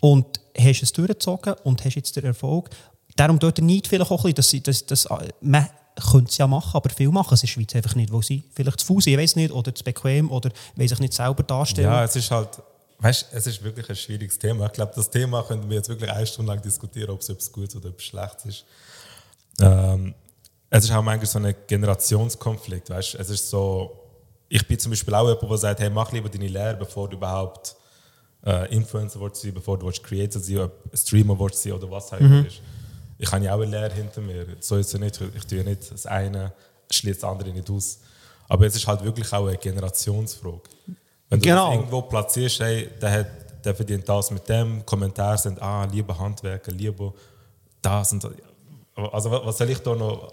und 0.00 0.40
hast 0.56 0.82
es 0.82 0.92
durchgezogen 0.92 1.54
und 1.64 1.84
hast 1.84 1.94
jetzt 1.94 2.16
den 2.16 2.24
Erfolg. 2.24 2.70
Darum 3.16 3.38
dort 3.38 3.58
nicht 3.58 3.86
vielleicht 3.86 4.10
auch 4.10 4.24
ein 4.24 4.34
bisschen, 4.34 4.62
dass, 4.62 4.84
dass, 4.86 5.06
dass 5.06 5.18
man 5.40 5.68
könnte 6.12 6.30
es 6.30 6.38
ja 6.38 6.46
machen, 6.46 6.76
aber 6.76 6.90
viel 6.90 7.08
machen 7.08 7.34
es 7.34 7.42
in 7.42 7.46
der 7.46 7.52
Schweiz 7.52 7.74
einfach 7.74 7.96
nicht, 7.96 8.12
wo 8.12 8.22
sie 8.22 8.44
vielleicht 8.52 8.80
zu 8.80 8.86
faul 8.86 9.02
sind, 9.02 9.14
ich 9.14 9.18
weiß 9.18 9.36
nicht, 9.36 9.52
oder 9.52 9.74
zu 9.74 9.82
bequem 9.82 10.30
oder 10.30 10.50
weil 10.76 10.88
sich 10.88 11.00
nicht 11.00 11.12
selber 11.12 11.42
darstellen. 11.42 11.88
Ja, 11.88 12.04
es 12.04 12.14
ist 12.14 12.30
halt 12.30 12.50
Weißt, 13.00 13.28
es 13.32 13.46
ist 13.46 13.62
wirklich 13.62 13.88
ein 13.88 13.96
schwieriges 13.96 14.38
Thema. 14.38 14.66
Ich 14.66 14.72
glaube, 14.72 14.92
das 14.94 15.08
Thema 15.08 15.42
könnten 15.44 15.68
wir 15.68 15.76
jetzt 15.76 15.88
wirklich 15.88 16.10
eine 16.10 16.26
Stunde 16.26 16.52
lang 16.52 16.62
diskutieren, 16.62 17.10
ob 17.10 17.20
es 17.20 17.28
etwas 17.28 17.52
Gutes 17.52 17.76
oder 17.76 17.90
etwas 17.90 18.02
Schlechtes 18.02 18.44
ist. 18.44 18.64
Ähm, 19.60 20.14
es 20.70 20.84
ist 20.84 20.90
auch 20.90 21.02
manchmal 21.02 21.26
so 21.26 21.38
ein 21.38 21.54
Generationskonflikt. 21.66 22.90
Weißt? 22.90 23.14
Es 23.14 23.30
ist 23.30 23.48
so, 23.48 23.98
ich 24.48 24.66
bin 24.66 24.78
zum 24.78 24.90
Beispiel 24.90 25.14
auch 25.14 25.28
jemand, 25.28 25.50
der 25.50 25.58
sagt, 25.58 25.80
hey, 25.80 25.90
mach 25.90 26.10
lieber 26.10 26.28
deine 26.28 26.48
Lehre, 26.48 26.76
bevor 26.76 27.08
du 27.08 27.16
überhaupt 27.16 27.76
äh, 28.44 28.74
Influencer 28.74 29.20
willst 29.20 29.42
sein, 29.42 29.54
bevor 29.54 29.78
du 29.78 29.86
willst 29.86 30.02
Creator 30.02 30.40
sein, 30.40 30.68
Streamer 30.92 31.38
willst 31.38 31.62
sein 31.62 31.74
oder 31.74 31.88
was 31.90 32.12
auch 32.12 32.18
immer 32.18 32.40
mhm. 32.40 32.46
ist. 32.46 32.60
Ich 33.16 33.30
habe 33.30 33.44
ja 33.44 33.54
auch 33.54 33.60
eine 33.60 33.70
Lehre 33.70 33.94
hinter 33.94 34.20
mir. 34.20 34.44
So 34.58 34.76
ist 34.76 34.92
es 34.92 35.00
nicht. 35.00 35.20
Ich 35.36 35.44
tue 35.44 35.62
nicht 35.62 35.90
das 35.90 36.06
eine, 36.06 36.52
schließt 36.90 37.22
das 37.22 37.30
andere 37.30 37.50
nicht 37.50 37.70
aus. 37.70 38.00
Aber 38.48 38.66
es 38.66 38.74
ist 38.74 38.86
halt 38.86 39.04
wirklich 39.04 39.32
auch 39.32 39.46
eine 39.46 39.56
Generationsfrage. 39.56 40.62
Wenn 41.28 41.40
du 41.40 41.48
genau. 41.48 41.66
das 41.66 41.76
irgendwo 41.76 42.02
platzierst, 42.02 42.60
hey, 42.60 42.88
der, 43.00 43.12
hat, 43.12 43.64
der 43.64 43.74
verdient 43.74 44.08
das 44.08 44.30
mit 44.30 44.48
dem, 44.48 44.84
Kommentare 44.86 45.38
sind, 45.38 45.60
ah, 45.60 45.84
lieber 45.84 46.18
Handwerker, 46.18 46.72
lieber 46.72 47.12
das 47.82 48.12
und 48.12 48.24
das. 48.24 48.32
Also 49.12 49.30
was 49.30 49.58
soll 49.58 49.70
ich 49.70 49.78
da 49.78 49.94
noch, 49.94 50.32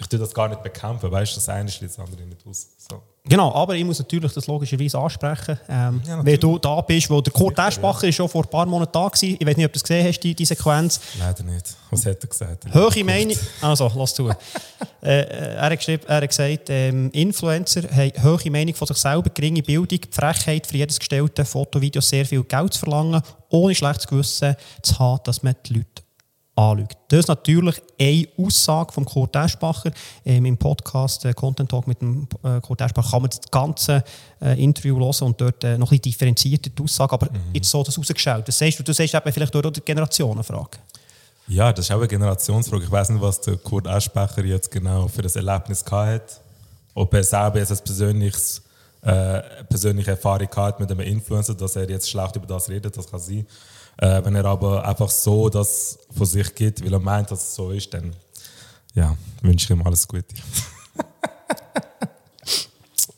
ich 0.00 0.06
tue 0.08 0.18
das 0.18 0.34
gar 0.34 0.48
nicht 0.48 0.62
bekämpfen, 0.62 1.10
weißt 1.10 1.32
du, 1.32 1.36
das 1.36 1.48
eine 1.48 1.70
schließt 1.70 1.98
das 1.98 2.04
andere 2.04 2.22
nicht 2.22 2.46
aus. 2.46 2.68
So. 2.78 3.02
Genau, 3.28 3.52
aber 3.52 3.74
ich 3.74 3.84
muss 3.84 3.98
natürlich 3.98 4.32
das 4.32 4.46
logischerweise 4.46 4.98
ansprechen. 4.98 5.58
Ähm, 5.68 6.00
ja, 6.06 6.24
wenn 6.24 6.38
du 6.38 6.58
da 6.58 6.80
bist, 6.80 7.10
wo 7.10 7.20
der 7.20 7.32
Kurt 7.32 7.58
Eschbacher 7.58 8.06
ja. 8.06 8.12
schon 8.12 8.28
vor 8.28 8.44
ein 8.44 8.50
paar 8.50 8.66
Monaten 8.66 8.92
da 8.92 9.00
war. 9.00 9.12
Ich 9.20 9.44
weiß 9.44 9.56
nicht, 9.56 9.66
ob 9.66 9.72
du 9.72 9.78
das 9.78 9.82
gesehen 9.82 10.06
hast, 10.06 10.20
die, 10.20 10.34
die 10.34 10.44
Sequenz. 10.44 11.00
Leider 11.18 11.42
nicht. 11.42 11.74
Was 11.90 12.06
hat 12.06 12.22
er 12.22 12.28
gesagt? 12.28 12.72
Hohe 12.72 13.04
Meinung. 13.04 13.36
Also, 13.60 13.90
lass 13.96 14.14
zu. 14.14 14.28
äh, 15.02 15.54
er, 15.56 15.62
hat 15.62 15.76
geschrieben, 15.76 16.04
er 16.06 16.16
hat 16.16 16.28
gesagt, 16.28 16.70
ähm, 16.70 17.10
Influencer 17.12 17.82
haben 17.90 18.12
hohe 18.22 18.50
Meinung 18.50 18.74
von 18.74 18.86
sich 18.86 18.96
selber, 18.96 19.30
geringe 19.30 19.62
Bildung, 19.62 19.88
die 19.88 20.00
Frechheit 20.08 20.66
für 20.66 20.76
jedes 20.76 20.98
gestellte 20.98 21.44
Foto, 21.44 21.80
Video 21.80 22.00
sehr 22.00 22.24
viel 22.24 22.44
Geld 22.44 22.74
zu 22.74 22.80
verlangen, 22.80 23.20
ohne 23.48 23.74
schlechtes 23.74 24.06
Gewissen 24.06 24.54
zu 24.82 24.98
haben, 24.98 25.20
dass 25.24 25.42
man 25.42 25.56
die 25.66 25.74
Leute 25.74 26.05
anschaut. 26.56 26.96
Das 27.08 27.20
ist 27.20 27.28
natürlich 27.28 27.80
eine 28.00 28.26
Aussage 28.38 28.92
von 28.92 29.04
Kurt 29.04 29.36
Eschbacher. 29.36 29.92
Ähm, 30.24 30.46
Im 30.46 30.56
Podcast 30.56 31.24
äh, 31.24 31.32
Content 31.32 31.70
Talk 31.70 31.86
mit 31.86 32.00
dem 32.00 32.26
äh, 32.42 32.60
Kurt 32.60 32.80
Eschbacher 32.80 33.10
kann 33.10 33.22
man 33.22 33.30
das 33.30 33.40
ganze 33.50 34.02
äh, 34.40 34.62
Interview 34.62 34.98
hören 34.98 35.26
und 35.26 35.40
dort 35.40 35.62
äh, 35.62 35.78
noch 35.78 35.88
ein 35.92 35.98
bisschen 35.98 36.12
differenzierter 36.12 36.70
die 36.70 36.82
Aussage, 36.82 37.12
aber 37.12 37.26
mhm. 37.30 37.54
jetzt 37.54 37.70
so 37.70 37.82
das 37.82 37.96
rausgeschaut. 37.96 38.48
Das 38.48 38.58
sagst 38.58 38.78
du, 38.78 38.82
du 38.82 38.92
sagst 38.92 39.14
eben 39.14 39.32
vielleicht 39.32 39.54
auch 39.54 39.62
eine 39.62 39.72
Generationenfrage. 39.72 40.78
Ja, 41.48 41.72
das 41.72 41.84
ist 41.84 41.92
auch 41.92 41.98
eine 41.98 42.08
Generationsfrage. 42.08 42.84
Ich 42.84 42.90
weiß 42.90 43.10
nicht, 43.10 43.22
was 43.22 43.40
der 43.40 43.56
Kurt 43.56 43.86
Eschbacher 43.86 44.44
jetzt 44.44 44.70
genau 44.70 45.06
für 45.06 45.22
das 45.22 45.36
Erlebnis 45.36 45.84
hat. 45.90 46.40
Ob 46.94 47.12
er 47.14 47.22
selber 47.22 47.58
jetzt 47.58 47.70
ein 47.70 47.84
persönliches 47.84 48.62
äh, 49.02 49.42
persönliche 49.68 50.12
Erfahrung 50.12 50.48
hat 50.56 50.80
mit 50.80 50.90
einem 50.90 51.00
Influencer, 51.00 51.54
dass 51.54 51.76
er 51.76 51.88
jetzt 51.88 52.10
schlecht 52.10 52.34
über 52.34 52.46
das 52.46 52.68
redet, 52.68 52.96
das 52.96 53.08
kann 53.08 53.20
sein. 53.20 53.46
Äh, 53.98 54.24
wenn 54.24 54.34
er 54.34 54.44
aber 54.44 54.86
einfach 54.86 55.08
so 55.08 55.48
das 55.48 55.98
von 56.16 56.26
sich 56.26 56.54
gibt, 56.54 56.84
weil 56.84 56.92
er 56.92 57.00
meint, 57.00 57.30
dass 57.30 57.48
es 57.48 57.54
so 57.54 57.70
ist, 57.70 57.92
dann 57.94 58.14
ja, 58.94 59.16
wünsche 59.42 59.64
ich 59.64 59.70
ihm 59.70 59.86
alles 59.86 60.06
Gute. 60.06 60.26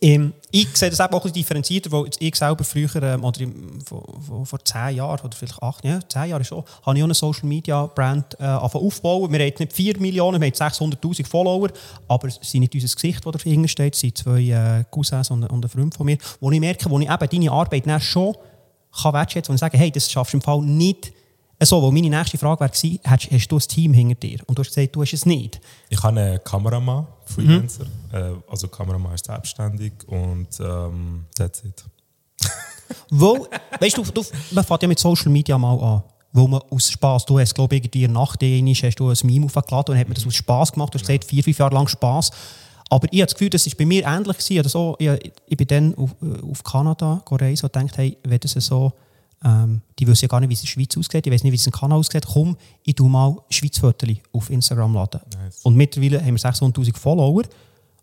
Ähm, 0.00 0.32
ich 0.50 0.68
sehe 0.76 0.90
das 0.90 1.00
auch 1.00 1.08
bisschen 1.08 1.32
differenzierter, 1.32 1.90
weil 1.90 2.08
ich 2.20 2.36
selber 2.36 2.62
früher, 2.62 3.02
ähm, 3.02 3.24
oder 3.24 3.40
im, 3.40 3.80
vor, 3.80 4.04
vor, 4.44 4.64
zehn 4.64 4.96
Jahren, 4.96 5.20
oder 5.24 5.36
vielleicht 5.36 5.60
acht, 5.60 5.84
ja, 5.84 5.98
zehn 6.08 6.30
Jahre 6.30 6.44
schon, 6.44 6.62
habe 6.86 6.96
ich 6.96 7.02
auch 7.02 7.06
eine 7.06 7.14
Social 7.14 7.48
Media 7.48 7.86
Brand 7.86 8.36
äh, 8.38 8.44
aufbauen. 8.44 9.32
Wir 9.32 9.40
haben 9.40 9.46
jetzt 9.46 9.58
nicht 9.58 9.72
4 9.72 9.98
Millionen, 9.98 10.40
wir 10.40 10.46
haben 10.46 10.54
600'000 10.54 11.26
Follower, 11.26 11.68
aber 12.06 12.28
es 12.28 12.38
ist 12.38 12.54
nicht 12.54 12.74
unser 12.74 12.94
Gesicht, 12.94 13.26
das 13.26 13.42
dahinter 13.42 13.68
steht, 13.68 13.94
es 13.94 14.00
sind 14.00 14.16
zwei 14.16 14.40
äh, 14.40 14.84
Cousins 14.90 15.30
und, 15.30 15.44
und 15.44 15.64
ein 15.64 15.68
Freund 15.68 15.94
von 15.94 16.06
mir, 16.06 16.18
wo 16.40 16.50
ich 16.52 16.60
merke, 16.60 16.88
wo 16.88 17.00
ich 17.00 17.10
eben 17.10 17.28
deine 17.28 17.50
Arbeit 17.50 18.02
schon 18.02 18.36
kann 19.02 19.12
wertschätzen 19.12 19.52
und 19.52 19.58
sagen, 19.58 19.78
hey, 19.78 19.90
das 19.90 20.10
schaffst 20.10 20.32
du 20.32 20.38
im 20.38 20.42
Fall 20.42 20.60
nicht 20.62 21.12
so, 21.66 21.82
weil 21.82 21.90
meine 21.90 22.08
nächste 22.08 22.38
Frage 22.38 22.60
wäre 22.60 22.70
gewesen, 22.70 23.00
hast, 23.04 23.30
hast, 23.30 23.48
du 23.48 23.56
ein 23.56 23.60
Team 23.60 23.92
hinter 23.92 24.14
dir? 24.14 24.38
Und 24.46 24.56
du 24.56 24.62
hast 24.62 24.74
gesagt, 24.74 24.94
du 24.94 25.02
hast 25.02 25.12
es 25.12 25.26
nicht. 25.26 25.60
Ich 25.88 26.00
habe 26.02 26.20
einen 26.20 26.44
Kameramann, 26.44 27.06
Freelancer. 27.24 27.84
Mhm. 27.84 28.16
Äh, 28.16 28.32
also 28.48 28.68
Kameramann 28.68 29.14
ist 29.14 29.26
selbstständig 29.26 29.92
und 30.06 30.48
ähm, 30.60 31.24
that's 31.34 31.64
it. 31.64 31.84
weil, 33.10 33.48
weißt 33.80 33.96
du, 33.96 34.02
du, 34.04 34.24
man 34.52 34.64
fängt 34.64 34.82
ja 34.82 34.88
mit 34.88 34.98
Social 34.98 35.32
Media 35.32 35.58
mal 35.58 35.78
an. 35.80 36.02
Wo 36.30 36.46
man 36.46 36.60
aus 36.70 36.90
Spass, 36.90 37.24
du 37.24 37.40
hast 37.40 37.54
glaube 37.54 37.74
ich 37.74 37.84
irgendwie 37.84 38.06
nach 38.06 38.36
hast 38.36 39.00
du 39.00 39.08
ein 39.08 39.16
Meme 39.24 39.46
aufgeladen 39.46 39.94
und 39.94 39.98
hat 39.98 40.08
mir 40.08 40.14
das 40.14 40.26
aus 40.26 40.34
Spass 40.34 40.70
gemacht. 40.70 40.94
Du 40.94 40.98
hast 40.98 41.08
ja. 41.08 41.16
gesagt, 41.16 41.24
vier, 41.24 41.42
fünf 41.42 41.58
Jahre 41.58 41.74
lang 41.74 41.88
Spass. 41.88 42.30
Aber 42.88 43.06
ich 43.10 43.20
habe 43.20 43.26
das 43.26 43.34
Gefühl, 43.34 43.50
das 43.50 43.66
war 43.66 43.74
bei 43.76 43.86
mir 43.86 44.04
ähnlich. 44.06 44.38
Gewesen. 44.38 44.60
Oder 44.60 44.68
so, 44.68 44.96
ich, 44.98 45.32
ich 45.46 45.56
bin 45.56 45.66
dann 45.66 45.94
auf, 45.94 46.14
äh, 46.22 46.50
auf 46.50 46.64
Kanada 46.64 47.22
gereist 47.26 47.64
und 47.64 47.74
dachte, 47.74 47.98
hey, 47.98 48.16
wenn 48.24 48.40
das 48.40 48.52
so 48.52 48.92
ähm, 49.44 49.82
die 49.98 50.06
wissen 50.06 50.24
ja 50.24 50.28
gar 50.28 50.40
nicht, 50.40 50.48
wie 50.48 50.54
es 50.54 50.60
in 50.60 50.66
der 50.66 50.72
Schweiz 50.72 50.96
aussieht. 50.96 51.26
Ich 51.26 51.32
weiß 51.32 51.44
nicht, 51.44 51.52
wie 51.52 51.56
es 51.56 51.66
in 51.66 51.72
Kanal 51.72 51.98
aussieht. 51.98 52.26
Komm, 52.26 52.56
ich 52.84 52.94
tue 52.94 53.08
mal 53.08 53.36
Schweiz-Fotos 53.50 54.08
auf 54.32 54.50
Instagram 54.50 54.94
laden. 54.94 55.20
Nice. 55.34 55.60
Und 55.62 55.76
mittlerweile 55.76 56.20
haben 56.20 56.34
wir 56.34 56.50
600'000 56.50 56.96
Follower. 56.96 57.42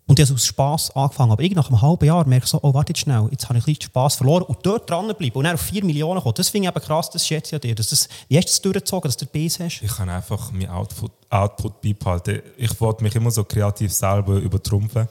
Und 0.07 0.19
ich 0.19 0.25
habe 0.25 0.35
aus 0.35 0.45
Spass 0.45 0.91
angefangen. 0.91 1.31
Aber 1.31 1.43
nach 1.43 1.67
einem 1.67 1.81
halben 1.81 2.05
Jahr 2.05 2.25
merke 2.27 2.45
ich 2.45 2.51
so, 2.51 2.59
oh, 2.61 2.73
warte 2.73 2.91
jetzt 2.91 2.99
schnell, 2.99 3.27
jetzt 3.31 3.49
habe 3.49 3.57
ich 3.57 3.63
ein 3.63 3.73
bisschen 3.73 3.89
Spass 3.89 4.15
verloren. 4.15 4.43
Und 4.43 4.59
dort 4.63 4.89
dranbleiben 4.89 5.31
und 5.33 5.43
dann 5.45 5.55
auf 5.55 5.61
4 5.61 5.83
Millionen 5.83 6.21
kommen. 6.21 6.35
Das 6.35 6.49
finde 6.49 6.69
ich 6.69 6.75
eben 6.75 6.85
krass, 6.85 7.09
das 7.09 7.25
schätze 7.25 7.49
ich 7.49 7.55
an 7.55 7.61
dir. 7.61 7.75
Dass 7.75 7.89
das, 7.89 8.07
wie 8.29 8.37
hast 8.37 8.45
du 8.45 8.51
das 8.51 8.61
durchgezogen, 8.61 9.07
dass 9.09 9.17
du 9.17 9.25
Base 9.25 9.63
hast? 9.63 9.81
Ich 9.81 9.91
kann 9.91 10.09
einfach 10.09 10.51
meinen 10.51 10.69
Output, 10.69 11.11
Output 11.35 11.81
beibehalten. 11.81 12.41
Ich 12.57 12.79
wollte 12.79 13.03
mich 13.03 13.15
immer 13.15 13.31
so 13.31 13.43
kreativ 13.43 13.93
selber 13.93 14.37
übertrumpfen. 14.37 15.07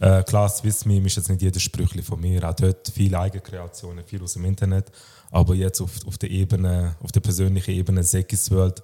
Äh, 0.00 0.22
klar, 0.22 0.48
SwissMeme 0.48 1.06
ist 1.06 1.16
jetzt 1.16 1.30
nicht 1.30 1.42
jedes 1.42 1.62
Sprüchli 1.62 2.02
von 2.02 2.20
mir. 2.20 2.48
Auch 2.48 2.54
dort 2.54 2.90
viele 2.92 3.18
Eigenkreationen, 3.18 4.04
viel 4.04 4.22
aus 4.22 4.34
dem 4.34 4.44
Internet. 4.44 4.90
Aber 5.30 5.54
jetzt 5.54 5.80
auf, 5.80 5.90
auf 6.06 6.18
der 6.18 6.30
Ebene, 6.30 6.96
auf 7.02 7.12
der 7.12 7.20
persönlichen 7.20 7.72
Ebene, 7.72 8.02
Sekis 8.02 8.50
World, 8.50 8.82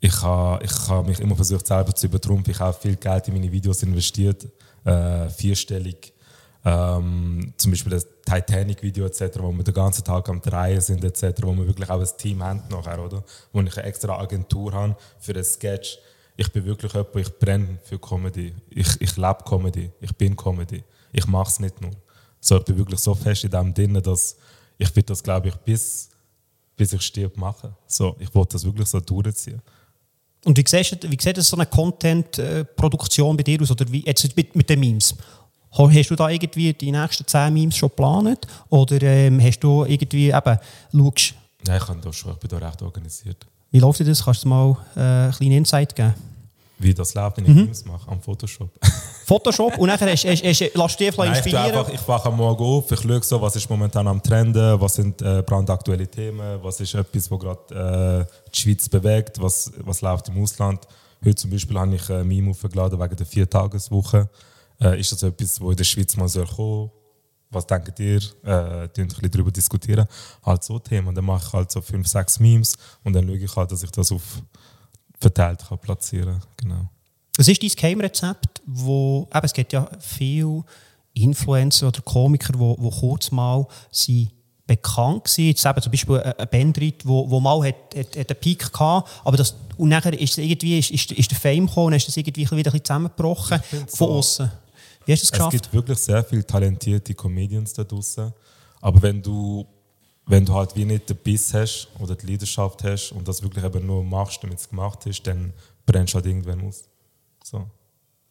ich 0.00 0.22
habe 0.22 0.64
ich 0.64 0.72
ha 0.88 1.02
mich 1.02 1.20
immer 1.20 1.36
versucht, 1.36 1.66
selber 1.66 1.94
zu 1.94 2.06
übertrumpfen. 2.06 2.52
Ich 2.52 2.60
habe 2.60 2.76
viel 2.78 2.96
Geld 2.96 3.28
in 3.28 3.34
meine 3.34 3.52
Videos 3.52 3.82
investiert, 3.82 4.46
äh, 4.84 5.28
vierstellig. 5.28 6.09
Ähm, 6.64 7.54
zum 7.56 7.72
Beispiel 7.72 7.92
das 7.92 8.06
Titanic-Video 8.26 9.06
etc., 9.06 9.38
wo 9.38 9.50
wir 9.50 9.64
den 9.64 9.74
ganzen 9.74 10.04
Tag 10.04 10.28
am 10.28 10.42
Drehen 10.42 10.80
sind 10.80 11.02
etc., 11.04 11.42
wo 11.42 11.54
wir 11.56 11.66
wirklich 11.66 11.88
auch 11.88 12.00
ein 12.00 12.08
Team 12.18 12.42
haben 12.42 12.62
nachher, 12.68 13.02
oder? 13.02 13.24
Wo 13.52 13.60
ich 13.62 13.76
eine 13.76 13.86
extra 13.86 14.18
Agentur 14.18 14.72
habe 14.72 14.96
für 15.18 15.32
einen 15.32 15.44
Sketch. 15.44 15.98
Ich 16.36 16.50
bin 16.52 16.64
wirklich 16.64 16.92
jemand, 16.92 17.16
ich 17.16 17.38
brenne 17.38 17.78
für 17.82 17.98
Comedy. 17.98 18.54
Ich, 18.70 19.00
ich 19.00 19.16
lebe 19.16 19.38
Comedy. 19.46 19.90
Ich 20.00 20.14
bin 20.16 20.36
Comedy. 20.36 20.82
Ich 21.12 21.26
mache 21.26 21.48
es 21.48 21.60
nicht 21.60 21.80
nur. 21.80 21.92
So, 22.40 22.58
ich 22.58 22.64
bin 22.64 22.78
wirklich 22.78 23.00
so 23.00 23.14
fest 23.14 23.44
in 23.44 23.50
dem 23.50 23.74
drin, 23.74 23.94
dass 24.02 24.36
ich 24.78 24.94
will 24.96 25.02
das, 25.02 25.22
glaube 25.22 25.48
ich, 25.48 25.54
bis, 25.56 26.08
bis 26.76 26.92
ich 26.92 27.02
stirb 27.02 27.36
machen. 27.36 27.74
So, 27.86 28.16
ich 28.18 28.34
wollte 28.34 28.52
das 28.52 28.64
wirklich 28.64 28.88
so 28.88 29.00
durchziehen. 29.00 29.60
Und 30.44 30.56
wie 30.56 30.64
sieht, 30.66 31.10
wie 31.10 31.18
sieht 31.20 31.36
so 31.36 31.56
eine 31.56 31.66
Content-Produktion 31.66 33.36
bei 33.36 33.42
dir 33.42 33.60
aus? 33.60 33.70
Oder 33.70 33.90
wie, 33.92 34.04
jetzt 34.06 34.34
mit, 34.34 34.56
mit 34.56 34.70
den 34.70 34.80
Memes? 34.80 35.14
Hast 35.72 36.10
du 36.10 36.16
da 36.16 36.28
irgendwie 36.28 36.72
die 36.72 36.92
nächsten 36.92 37.26
10 37.26 37.52
Memes 37.52 37.76
schon 37.76 37.88
geplant? 37.88 38.46
Oder 38.68 39.02
ähm, 39.02 39.40
hast 39.40 39.60
du 39.60 39.84
irgendwie 39.84 40.30
eben, 40.30 40.58
schaust... 40.92 41.34
Nein, 41.66 41.76
ich, 41.76 41.86
kann 41.86 42.00
das 42.00 42.16
schon, 42.16 42.32
ich 42.32 42.38
bin 42.38 42.50
da 42.50 42.58
recht 42.58 42.82
organisiert. 42.82 43.46
Wie 43.70 43.78
läuft 43.78 44.00
das? 44.00 44.24
Kannst 44.24 44.44
du 44.44 44.48
mal 44.48 44.76
äh, 44.96 45.00
einen 45.00 45.32
kleinen 45.32 45.52
Insight 45.52 45.94
geben? 45.94 46.14
wie 46.80 46.94
das 46.94 47.14
läuft, 47.14 47.36
wenn 47.36 47.44
ich 47.44 47.50
mhm. 47.50 47.56
Memes 47.62 47.84
mache, 47.84 48.10
am 48.10 48.20
Photoshop. 48.20 48.70
Photoshop 49.26 49.76
und 49.78 49.88
dann 49.88 50.00
hast, 50.00 50.24
hast, 50.24 50.42
hast, 50.42 50.60
du 50.60 51.04
dich 51.04 51.16
Nein, 51.16 51.28
inspirieren? 51.28 51.66
Ich, 51.66 51.76
einfach, 51.76 51.92
ich 51.92 52.08
wache 52.08 52.28
am 52.28 52.36
Morgen 52.36 52.64
auf, 52.64 52.90
ich 52.90 53.00
schaue 53.00 53.22
so, 53.22 53.40
was 53.40 53.54
ist 53.56 53.68
momentan 53.68 54.08
am 54.08 54.22
Trenden, 54.22 54.80
was 54.80 54.94
sind 54.94 55.20
äh, 55.20 55.42
brandaktuelle 55.42 56.08
Themen, 56.08 56.58
was 56.62 56.80
ist 56.80 56.94
etwas, 56.94 57.30
was 57.30 57.38
gerade 57.38 58.26
äh, 58.26 58.50
die 58.50 58.60
Schweiz 58.60 58.88
bewegt, 58.88 59.40
was, 59.40 59.70
was 59.84 60.00
läuft 60.00 60.28
im 60.30 60.42
Ausland. 60.42 60.80
Heute 61.22 61.34
zum 61.34 61.50
Beispiel 61.50 61.78
habe 61.78 61.94
ich 61.94 62.10
ein 62.10 62.26
Meme 62.26 62.50
aufgeladen 62.50 62.98
wegen 62.98 63.16
der 63.16 63.26
Viertageswoche. 63.26 64.28
Äh, 64.80 65.00
ist 65.00 65.12
das 65.12 65.22
etwas, 65.22 65.60
wo 65.60 65.70
in 65.70 65.76
der 65.76 65.84
Schweiz 65.84 66.16
mal 66.16 66.28
soll 66.28 66.46
kommen 66.46 66.90
was 67.50 67.66
denkt 67.66 67.98
ihr? 67.98 68.20
Äh, 68.44 68.84
ein 68.84 68.88
bisschen 68.90 69.30
darüber 69.30 69.50
diskutieren. 69.50 70.06
Halt 70.44 70.62
so 70.62 70.78
Themen. 70.78 71.14
Dann 71.14 71.24
mache 71.24 71.44
ich 71.46 71.52
halt 71.52 71.70
so 71.70 71.80
fünf, 71.80 72.06
sechs 72.06 72.38
Memes 72.38 72.76
und 73.02 73.12
dann 73.12 73.26
schaue 73.26 73.38
ich 73.38 73.56
halt, 73.56 73.72
dass 73.72 73.82
ich 73.82 73.90
das 73.90 74.12
auf 74.12 74.42
verteilt 75.20 75.62
kann 75.68 75.78
platzieren 75.78 76.40
genau. 76.56 76.88
Was 77.36 77.46
ist 77.46 77.62
dein 77.62 77.70
Geheimrezept, 77.70 78.62
wo, 78.64 79.28
eben, 79.34 79.44
es 79.44 79.52
gibt 79.52 79.72
ja 79.72 79.88
viele 79.98 80.64
Influencer 81.12 81.88
oder 81.88 82.00
Komiker, 82.00 82.54
die 82.54 82.58
wo, 82.58 82.76
wo 82.78 82.90
kurz 82.90 83.30
mal 83.30 83.66
sind 83.90 84.30
bekannt 84.66 85.26
waren. 85.26 85.46
Jetzt 85.46 85.66
eben 85.66 85.82
zum 85.82 85.92
Beispiel 85.92 86.20
ein 86.20 86.48
Bandrit, 86.48 87.06
wo, 87.06 87.28
wo 87.28 87.40
mal 87.40 87.68
hat, 87.68 87.96
hat, 87.96 88.16
hat 88.16 88.30
einen 88.30 88.40
Peak 88.40 88.64
hatte, 88.78 89.10
aber 89.24 89.36
das, 89.36 89.54
und 89.76 89.88
nachher 89.88 90.18
ist, 90.18 90.38
irgendwie, 90.38 90.78
ist, 90.78 90.90
ist, 90.90 91.12
ist 91.12 91.30
der 91.30 91.38
Fame 91.38 91.66
gekommen 91.66 91.88
und 91.88 91.92
ist 91.94 92.08
das 92.08 92.16
irgendwie 92.16 92.42
wieder 92.42 92.54
ein 92.54 92.62
bisschen 92.62 92.84
zusammengebrochen 92.84 93.60
von 93.88 93.88
so, 93.88 94.08
außen. 94.10 94.50
Wie 95.04 95.12
hast 95.12 95.22
du 95.22 95.26
das 95.26 95.32
geschafft? 95.32 95.54
Es 95.54 95.62
gibt 95.62 95.74
wirklich 95.74 95.98
sehr 95.98 96.22
viele 96.24 96.46
talentierte 96.46 97.14
Comedians 97.14 97.72
da 97.72 97.84
draußen, 97.84 98.32
aber 98.80 99.02
wenn 99.02 99.22
du 99.22 99.66
wenn 100.26 100.44
du 100.44 100.54
halt 100.54 100.76
wie 100.76 100.84
nicht 100.84 101.08
den 101.08 101.16
Biss 101.16 101.52
hast 101.52 101.88
oder 101.98 102.14
die 102.14 102.26
Leidenschaft 102.26 102.84
hast 102.84 103.10
und 103.10 103.26
das 103.26 103.42
wirklich 103.42 103.64
eben 103.64 103.84
nur 103.84 104.04
machst, 104.04 104.42
damit 104.42 104.58
es 104.58 104.68
gemacht 104.68 105.04
ist, 105.06 105.26
dann 105.26 105.52
brennst 105.84 106.14
du 106.14 106.16
halt 106.16 106.26
irgendwann 106.26 106.66
aus. 106.66 106.84
So. 107.42 107.68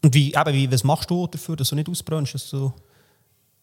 Und 0.01 0.13
wie, 0.13 0.33
eben, 0.33 0.53
wie, 0.53 0.71
was 0.71 0.83
machst 0.83 1.09
du 1.09 1.27
dafür, 1.27 1.57
dass 1.57 1.69
du 1.69 1.75
nicht 1.75 1.89
ausbrennst? 1.89 2.33
Dass 2.33 2.49
du 2.49 2.71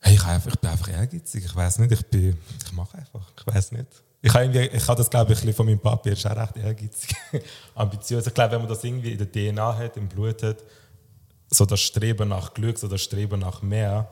hey, 0.01 0.15
ich, 0.15 0.25
einfach, 0.25 0.53
ich 0.53 0.59
bin 0.59 0.71
einfach 0.71 0.89
ehrgeizig. 0.89 1.45
Ich 1.45 1.57
weiß 1.57 1.79
nicht, 1.79 1.93
ich, 1.93 2.07
bin, 2.07 2.37
ich 2.65 2.73
mache 2.73 2.99
einfach. 2.99 3.27
Ich 3.39 3.47
weiß 3.47 3.73
nicht. 3.73 3.87
Ich 4.21 4.35
habe, 4.35 4.67
ich 4.67 4.89
habe 4.89 4.99
das, 4.99 5.09
glaube 5.09 5.33
ich, 5.33 5.55
von 5.55 5.67
meinem 5.67 5.79
Papi. 5.79 6.11
Er 6.11 6.13
ist 6.13 6.27
auch 6.27 6.37
recht 6.37 6.57
ehrgeizig. 6.57 7.17
Ambitiös. 7.75 8.27
Ich 8.27 8.35
glaube, 8.35 8.53
wenn 8.53 8.61
man 8.61 8.69
das 8.69 8.83
irgendwie 8.85 9.13
in 9.13 9.19
der 9.19 9.31
DNA 9.31 9.79
hat, 9.79 9.97
im 9.97 10.09
Blut 10.09 10.43
hat, 10.43 10.59
so 11.49 11.65
das 11.65 11.81
Streben 11.81 12.29
nach 12.29 12.55
Glück, 12.55 12.79
so 12.79 12.89
das 12.89 13.01
Streben 13.01 13.41
nach 13.41 13.63
mehr, 13.63 14.09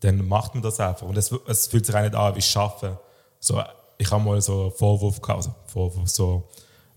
dann 0.00 0.26
macht 0.26 0.54
man 0.54 0.62
das 0.62 0.78
einfach. 0.80 1.06
Und 1.06 1.16
es, 1.16 1.32
es 1.46 1.66
fühlt 1.66 1.86
sich 1.86 1.94
auch 1.94 2.02
nicht 2.02 2.14
an 2.14 2.36
wie 2.36 2.42
Schaffen 2.42 2.96
so, 3.40 3.62
ich 3.98 4.10
habe 4.10 4.22
mal 4.22 4.40
so 4.40 4.62
einen 4.62 4.72
Vorwurf 4.72 5.20
gehabt, 5.20 5.38
also 5.38 5.54
Vorwurf, 5.66 6.08
so, 6.08 6.48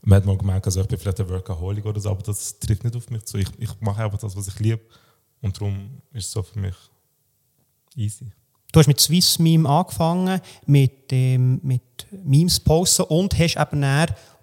man 0.01 0.17
hat 0.17 0.25
mal 0.25 0.37
gemerkt, 0.37 0.65
also 0.65 0.81
ich 0.81 0.87
bin 0.87 0.97
vielleicht 0.97 1.19
ein 1.19 1.29
Workaholic 1.29 1.85
oder 1.85 1.99
so, 1.99 2.09
aber 2.09 2.23
das 2.23 2.59
trifft 2.59 2.83
nicht 2.83 2.95
auf 2.95 3.09
mich 3.09 3.25
zu. 3.25 3.37
Ich, 3.37 3.47
ich 3.57 3.69
mache 3.81 4.03
einfach 4.03 4.17
das, 4.17 4.35
was 4.35 4.47
ich 4.47 4.59
liebe 4.59 4.81
und 5.41 5.55
darum 5.55 6.01
ist 6.11 6.25
es 6.25 6.31
so 6.31 6.43
für 6.43 6.59
mich 6.59 6.75
easy. 7.95 8.31
Du 8.71 8.79
hast 8.79 8.87
mit 8.87 8.99
Swiss 8.99 9.39
Meme 9.39 9.67
angefangen, 9.67 10.41
mit, 10.65 11.11
ähm, 11.11 11.59
mit 11.63 11.81
Memes 12.11 12.59
posten 12.59 13.03
und 13.03 13.37
hast 13.37 13.57
eben 13.57 13.79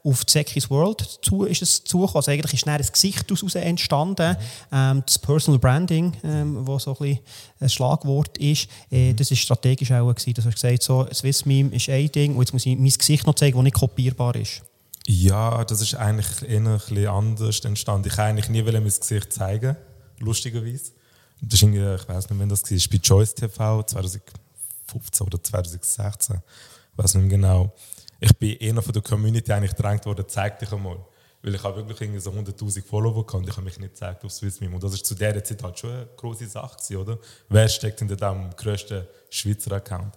auf 0.07 0.25
Zekis 0.25 0.71
World 0.71 1.19
zu, 1.23 1.45
ist 1.45 1.63
es 1.63 1.83
zugekommen. 1.83 2.17
Also 2.17 2.31
eigentlich 2.31 2.55
ist 2.55 2.67
ein 2.67 2.81
Gesicht 2.81 3.29
daraus 3.29 3.55
entstanden. 3.55 4.37
Ähm, 4.73 5.03
das 5.05 5.19
Personal 5.19 5.59
Branding, 5.59 6.13
ähm, 6.23 6.67
wo 6.67 6.79
so 6.79 6.93
ein, 6.93 6.97
bisschen 6.99 7.19
ein 7.61 7.69
Schlagwort 7.69 8.39
ist, 8.39 8.69
äh, 8.91 9.13
mhm. 9.13 9.17
das 9.17 9.31
ist 9.31 9.41
strategisch 9.41 9.91
auch 9.91 10.13
gewesen. 10.13 10.35
Das 10.35 10.47
hast 10.47 10.55
gesagt, 10.55 10.83
so 10.83 11.07
Swiss 11.13 11.45
Meme 11.45 11.75
ist 11.75 11.89
ein 11.89 12.11
Ding 12.13 12.37
und 12.37 12.43
jetzt 12.43 12.53
muss 12.53 12.65
ich 12.65 12.77
mein 12.77 12.91
Gesicht 12.91 13.27
noch 13.27 13.35
zeigen, 13.35 13.57
das 13.57 13.65
nicht 13.65 13.77
kopierbar 13.77 14.37
ist. 14.37 14.63
Ja, 15.09 15.65
das 15.65 15.81
ist 15.81 15.95
eigentlich 15.95 16.49
eher 16.49 16.59
ein 16.59 16.79
bisschen 16.79 17.07
anders 17.09 17.61
entstanden. 17.61 18.09
Ich 18.09 18.17
wollte 18.17 18.23
eigentlich 18.23 18.49
nie 18.49 18.63
mein 18.63 18.85
Gesicht 18.85 19.33
zeigen, 19.33 19.77
lustigerweise. 20.19 20.93
Das 21.41 21.55
ist 21.55 21.63
irgendwie, 21.63 21.95
ich 21.95 22.09
weiß 22.09 22.31
nicht, 22.31 22.39
wann 22.39 22.49
das 22.49 22.63
war, 22.63 22.79
bei 22.91 22.99
Choice 22.99 23.35
TV 23.35 23.83
2015 23.83 25.27
oder 25.27 25.43
2016. 25.43 26.37
Ich 26.37 26.99
weiß 26.99 27.15
nicht 27.15 27.29
mehr 27.29 27.39
genau 27.39 27.73
ich 28.21 28.37
bin 28.37 28.57
eher 28.57 28.81
von 28.81 28.93
der 28.93 29.03
Community 29.03 29.53
eigentlich 29.53 29.75
gedrängt 29.75 30.07
worden, 30.07 30.25
zeig 30.29 30.59
dich 30.59 30.73
einmal. 30.73 30.99
Weil 31.43 31.55
ich 31.55 31.63
habe 31.63 31.77
wirklich 31.77 32.01
irgendwie 32.01 32.21
so 32.21 32.31
100'000 32.31 32.85
Follower 32.85 33.25
gehabt 33.25 33.35
und 33.35 33.49
ich 33.49 33.57
habe 33.57 33.65
mich 33.65 33.79
nicht 33.79 33.93
gezeigt 33.93 34.25
auf 34.25 34.33
SwissMeme. 34.33 34.75
Und 34.75 34.83
das 34.83 34.93
war 34.93 35.03
zu 35.03 35.15
dieser 35.15 35.45
Zeit 35.45 35.63
halt 35.63 35.79
schon 35.79 35.91
eine 35.91 36.09
große 36.17 36.47
Sache, 36.47 36.77
gewesen, 36.77 36.97
oder? 36.97 37.19
Wer 37.49 37.69
steckt 37.69 37.99
hinter 37.99 38.17
dem 38.17 38.51
grössten 38.57 39.07
Schweizer 39.31 39.73
Account? 39.73 40.15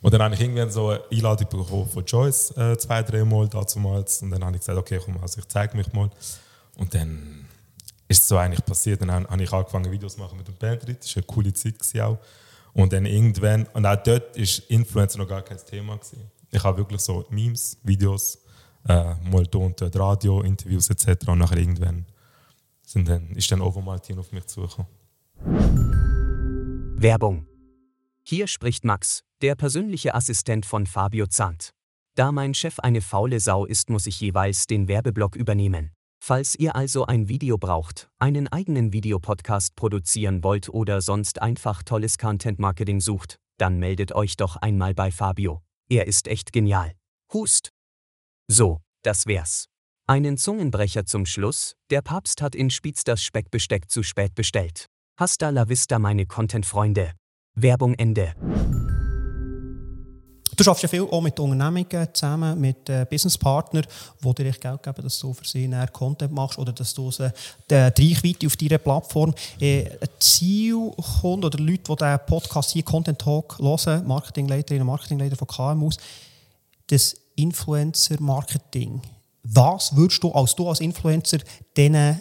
Und 0.00 0.12
dann 0.14 0.22
habe 0.22 0.34
ich 0.34 0.40
irgendwann 0.40 0.70
so 0.70 0.88
eine 0.88 1.02
Einladung 1.12 1.48
bekommen 1.48 1.88
von 1.88 2.04
Joyce, 2.04 2.56
äh, 2.56 2.76
zwei, 2.78 3.02
drei 3.02 3.24
Mal 3.24 3.48
damals. 3.48 4.22
Und 4.22 4.30
dann 4.30 4.44
habe 4.44 4.56
ich 4.56 4.60
gesagt, 4.60 4.78
okay, 4.78 5.00
komm, 5.04 5.18
also 5.18 5.40
ich 5.40 5.48
zeige 5.48 5.76
mich 5.76 5.92
mal. 5.92 6.10
Und 6.76 6.94
dann 6.94 7.46
ist 8.08 8.22
es 8.22 8.28
so 8.28 8.36
eigentlich 8.36 8.64
passiert. 8.64 9.00
Dann 9.00 9.10
habe 9.12 9.42
ich 9.42 9.52
angefangen, 9.52 9.90
Videos 9.90 10.14
zu 10.14 10.20
machen 10.20 10.38
mit 10.38 10.48
dem 10.48 10.56
Bandrit. 10.56 11.00
Das 11.00 11.14
war 11.14 11.22
eine 11.22 11.26
coole 11.26 11.52
Zeit 11.52 11.76
auch. 12.00 12.18
Und 12.72 12.92
dann 12.92 13.06
irgendwann, 13.06 13.66
und 13.74 13.84
auch 13.84 13.96
dort 13.96 14.36
war 14.36 14.70
Influencer 14.70 15.18
noch 15.18 15.28
gar 15.28 15.42
kein 15.42 15.58
Thema. 15.58 15.96
Gewesen. 15.96 16.30
Ich 16.54 16.62
habe 16.62 16.78
wirklich 16.78 17.00
so 17.00 17.24
Memes, 17.30 17.78
Videos, 17.82 18.38
äh, 18.86 19.14
mal 19.24 19.46
da 19.46 19.58
und 19.58 19.80
dort 19.80 19.96
Radio, 19.96 20.42
Interviews 20.42 20.90
etc. 20.90 21.28
Und 21.28 21.38
nachher 21.38 21.56
irgendwann 21.56 22.04
sind 22.86 23.08
dann, 23.08 23.30
ist 23.30 23.50
dann 23.50 23.62
Ovo 23.62 23.80
Martin 23.80 24.18
auf 24.18 24.30
mich 24.32 24.46
zugekommen. 24.46 24.90
Werbung 26.96 27.46
Hier 28.22 28.46
spricht 28.46 28.84
Max, 28.84 29.24
der 29.40 29.54
persönliche 29.54 30.14
Assistent 30.14 30.66
von 30.66 30.86
Fabio 30.86 31.26
Zandt. 31.26 31.70
Da 32.16 32.30
mein 32.30 32.52
Chef 32.52 32.78
eine 32.80 33.00
faule 33.00 33.40
Sau 33.40 33.64
ist, 33.64 33.88
muss 33.88 34.06
ich 34.06 34.20
jeweils 34.20 34.66
den 34.66 34.88
Werbeblock 34.88 35.34
übernehmen. 35.34 35.92
Falls 36.22 36.54
ihr 36.54 36.76
also 36.76 37.06
ein 37.06 37.28
Video 37.28 37.56
braucht, 37.56 38.10
einen 38.18 38.46
eigenen 38.46 38.92
Videopodcast 38.92 39.74
produzieren 39.74 40.44
wollt 40.44 40.68
oder 40.68 41.00
sonst 41.00 41.40
einfach 41.40 41.82
tolles 41.82 42.18
Content 42.18 42.58
Marketing 42.58 43.00
sucht, 43.00 43.36
dann 43.56 43.78
meldet 43.78 44.12
euch 44.12 44.36
doch 44.36 44.56
einmal 44.56 44.92
bei 44.94 45.10
Fabio. 45.10 45.62
Er 45.92 46.06
ist 46.06 46.26
echt 46.26 46.54
genial. 46.54 46.94
Hust. 47.34 47.68
So, 48.50 48.80
das 49.02 49.26
wär's. 49.26 49.66
Einen 50.06 50.38
Zungenbrecher 50.38 51.04
zum 51.04 51.26
Schluss, 51.26 51.74
der 51.90 52.00
Papst 52.00 52.40
hat 52.40 52.54
in 52.54 52.70
Spiez 52.70 53.04
das 53.04 53.22
Speckbesteck 53.22 53.90
zu 53.90 54.02
spät 54.02 54.34
bestellt. 54.34 54.86
Hasta 55.20 55.50
la 55.50 55.68
vista 55.68 55.98
meine 55.98 56.24
Content-Freunde. 56.24 57.12
Werbung 57.54 57.92
Ende. 57.92 58.32
Du 60.62 60.66
schaffst 60.66 60.84
ja 60.84 60.88
viel 60.88 61.02
auch 61.02 61.20
mit 61.20 61.40
Unternehmungen 61.40 62.06
zusammen, 62.12 62.60
mit 62.60 62.88
äh, 62.88 63.04
Businesspartnern, 63.10 63.84
die 64.22 64.34
dir 64.34 64.52
Geld 64.52 64.80
geben, 64.80 65.02
dass 65.02 65.18
du 65.18 65.34
für 65.34 65.44
sie 65.44 65.68
Content 65.92 66.30
machst 66.30 66.56
oder 66.56 66.72
dass 66.72 66.94
du 66.94 67.10
sie, 67.10 67.32
die, 67.68 67.74
Reichweite 67.74 68.46
auf 68.46 68.54
deiner 68.54 68.78
Plattform 68.78 69.34
äh, 69.58 69.86
ein 69.86 70.08
Zielkunde 70.20 71.48
oder 71.48 71.58
Leute, 71.58 71.82
die 71.82 71.96
diesen 71.96 72.20
Podcast 72.28 72.70
hier, 72.70 72.84
Content 72.84 73.18
Talk, 73.18 73.58
hören, 73.58 74.06
Marketingleiterinnen 74.06 74.86
und 74.86 74.94
Marketingleiter 74.94 75.34
von 75.34 75.48
KMUs, 75.48 75.96
das 76.86 77.16
Influencer-Marketing. 77.34 79.02
Was 79.42 79.96
würdest 79.96 80.22
du 80.22 80.30
als, 80.30 80.54
du 80.54 80.68
als 80.68 80.78
Influencer 80.78 81.38
diesen 81.76 81.96
äh, 81.96 82.20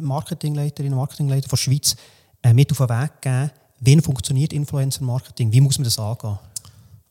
Marketingleiterinnen 0.00 0.94
und 0.94 1.00
Marketingleitern 1.00 1.50
von 1.50 1.58
der 1.58 1.62
Schweiz 1.62 1.94
äh, 2.42 2.54
mit 2.54 2.72
auf 2.72 2.78
den 2.78 2.88
Weg 2.88 3.20
geben? 3.20 3.50
Wie 3.80 4.00
funktioniert 4.00 4.54
Influencer-Marketing? 4.54 5.52
Wie 5.52 5.60
muss 5.60 5.76
man 5.76 5.84
das 5.84 5.98
angehen? 5.98 6.38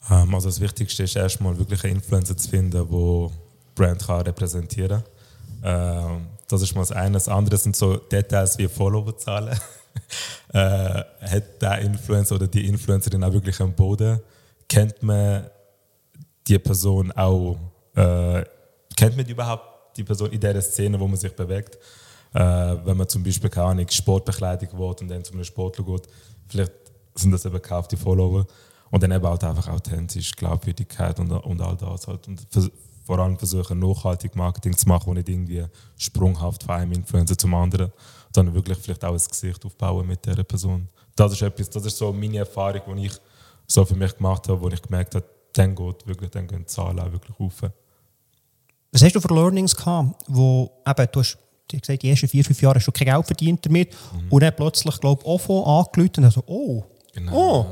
Ähm, 0.10 0.34
also 0.34 0.50
das 0.50 0.60
Wichtigste 0.60 1.04
ist 1.04 1.16
erstmal 1.16 1.58
wirklich 1.58 1.84
einen 1.84 1.96
Influencer 1.96 2.38
zu 2.38 2.50
finden, 2.50 2.72
der 2.72 2.84
Brand 3.76 4.06
kann 4.06 4.22
repräsentieren. 4.22 5.04
Ähm, 5.64 6.28
das 6.48 6.62
ist 6.62 6.76
mal 6.76 6.82
das 6.82 6.92
eine. 6.92 7.14
Das 7.14 7.28
andere 7.28 7.58
sind 7.58 7.76
so 7.76 7.98
Details 7.98 8.58
wie 8.58 8.68
Followerzahlen. 8.68 9.58
äh, 10.54 10.60
hat 10.60 11.62
der 11.62 11.80
Influencer 11.80 12.36
oder 12.36 12.48
die 12.48 12.68
Influencerin 12.68 13.24
auch 13.24 13.34
wirklich 13.34 13.60
einen 13.60 13.74
Boden? 13.74 14.20
Kennt 14.68 15.02
man 15.02 15.50
die 16.48 16.60
Person 16.60 17.12
auch? 17.12 17.58
Äh, 17.96 18.44
kennt 18.96 19.18
man 19.18 19.26
überhaupt 19.26 19.98
die 19.98 20.04
Person 20.04 20.32
in 20.32 20.40
der 20.40 20.62
Szene, 20.62 21.00
wo 21.00 21.08
man 21.08 21.18
sich 21.18 21.36
bewegt? 21.36 21.78
Äh, 22.34 22.40
wenn 22.40 22.98
man 22.98 23.08
zum 23.08 23.24
Beispiel 23.24 23.50
keine 23.50 23.90
Sportbekleidung 23.90 24.78
will 24.78 24.96
und 25.00 25.08
dann 25.08 25.24
zu 25.24 25.34
einem 25.34 25.44
Sportler 25.44 25.86
geht, 25.86 26.08
vielleicht 26.48 26.74
sind 27.16 27.32
das 27.32 27.46
eben 27.46 27.56
gekaufte 27.56 27.98
Follower. 27.98 28.46
Und 28.96 29.04
dann 29.04 29.12
eben 29.12 29.28
halt 29.28 29.44
einfach 29.44 29.68
authentisch, 29.68 30.34
Glaubwürdigkeit 30.38 31.20
und, 31.20 31.30
und 31.30 31.62
all 31.62 31.76
das 31.76 32.08
halt. 32.08 32.30
Und 32.30 32.48
vor 33.04 33.20
allem 33.20 33.38
versuchen, 33.38 33.78
nachhaltig 33.78 34.38
Marketing 34.38 34.72
zu 34.78 34.88
machen, 34.88 35.10
und 35.10 35.18
nicht 35.18 35.28
irgendwie 35.28 35.66
sprunghaft 35.98 36.64
von 36.64 36.76
einem 36.76 36.94
Influencer 36.94 37.38
zum 37.38 37.56
anderen, 37.56 37.92
sondern 38.34 38.56
wirklich 38.56 38.78
vielleicht 38.78 39.04
auch 39.04 39.12
ein 39.12 39.18
Gesicht 39.18 39.66
aufbauen 39.66 40.08
mit 40.08 40.26
dieser 40.26 40.46
Person. 40.46 40.88
Das 41.14 41.34
ist 41.34 41.42
etwas, 41.42 41.70
das 41.72 41.86
ist 41.86 41.98
so 41.98 42.14
meine 42.14 42.38
Erfahrung, 42.38 42.96
die 42.96 43.08
ich 43.08 43.20
so 43.68 43.84
für 43.84 43.98
mich 43.98 44.16
gemacht 44.16 44.48
habe, 44.48 44.62
wo 44.62 44.70
ich 44.70 44.82
gemerkt 44.82 45.14
habe, 45.14 45.26
dann 45.52 45.76
geht 45.76 46.08
wirklich, 46.08 46.30
dann 46.30 46.48
gehen 46.48 46.60
die 46.60 46.66
Zahlen 46.66 46.98
auch 46.98 47.12
wirklich 47.12 47.38
rauf. 47.38 47.64
Was 48.94 49.04
hast 49.04 49.14
du 49.14 49.20
für 49.20 49.34
Learnings 49.34 49.76
gehabt, 49.76 50.24
wo 50.30 50.72
eben, 50.88 51.08
du 51.12 51.20
hast 51.20 51.38
dir 51.70 51.82
gesagt, 51.82 52.02
die 52.02 52.12
ersten 52.12 52.30
vier, 52.30 52.46
fünf 52.46 52.62
Jahre 52.62 52.76
hast 52.76 52.88
du 52.88 52.94
kein 52.94 53.08
Geld 53.08 53.26
verdient 53.26 53.66
damit 53.66 53.92
mhm. 53.92 54.32
und 54.32 54.42
dann 54.42 54.56
plötzlich, 54.56 54.98
glaube 55.02 55.22
ich, 55.22 55.28
OFO 55.28 55.82
angelötet 55.82 56.20
und 56.20 56.24
dann 56.24 56.32
so, 56.32 56.44
oh, 56.48 56.86
genau. 57.12 57.34
oh, 57.34 57.66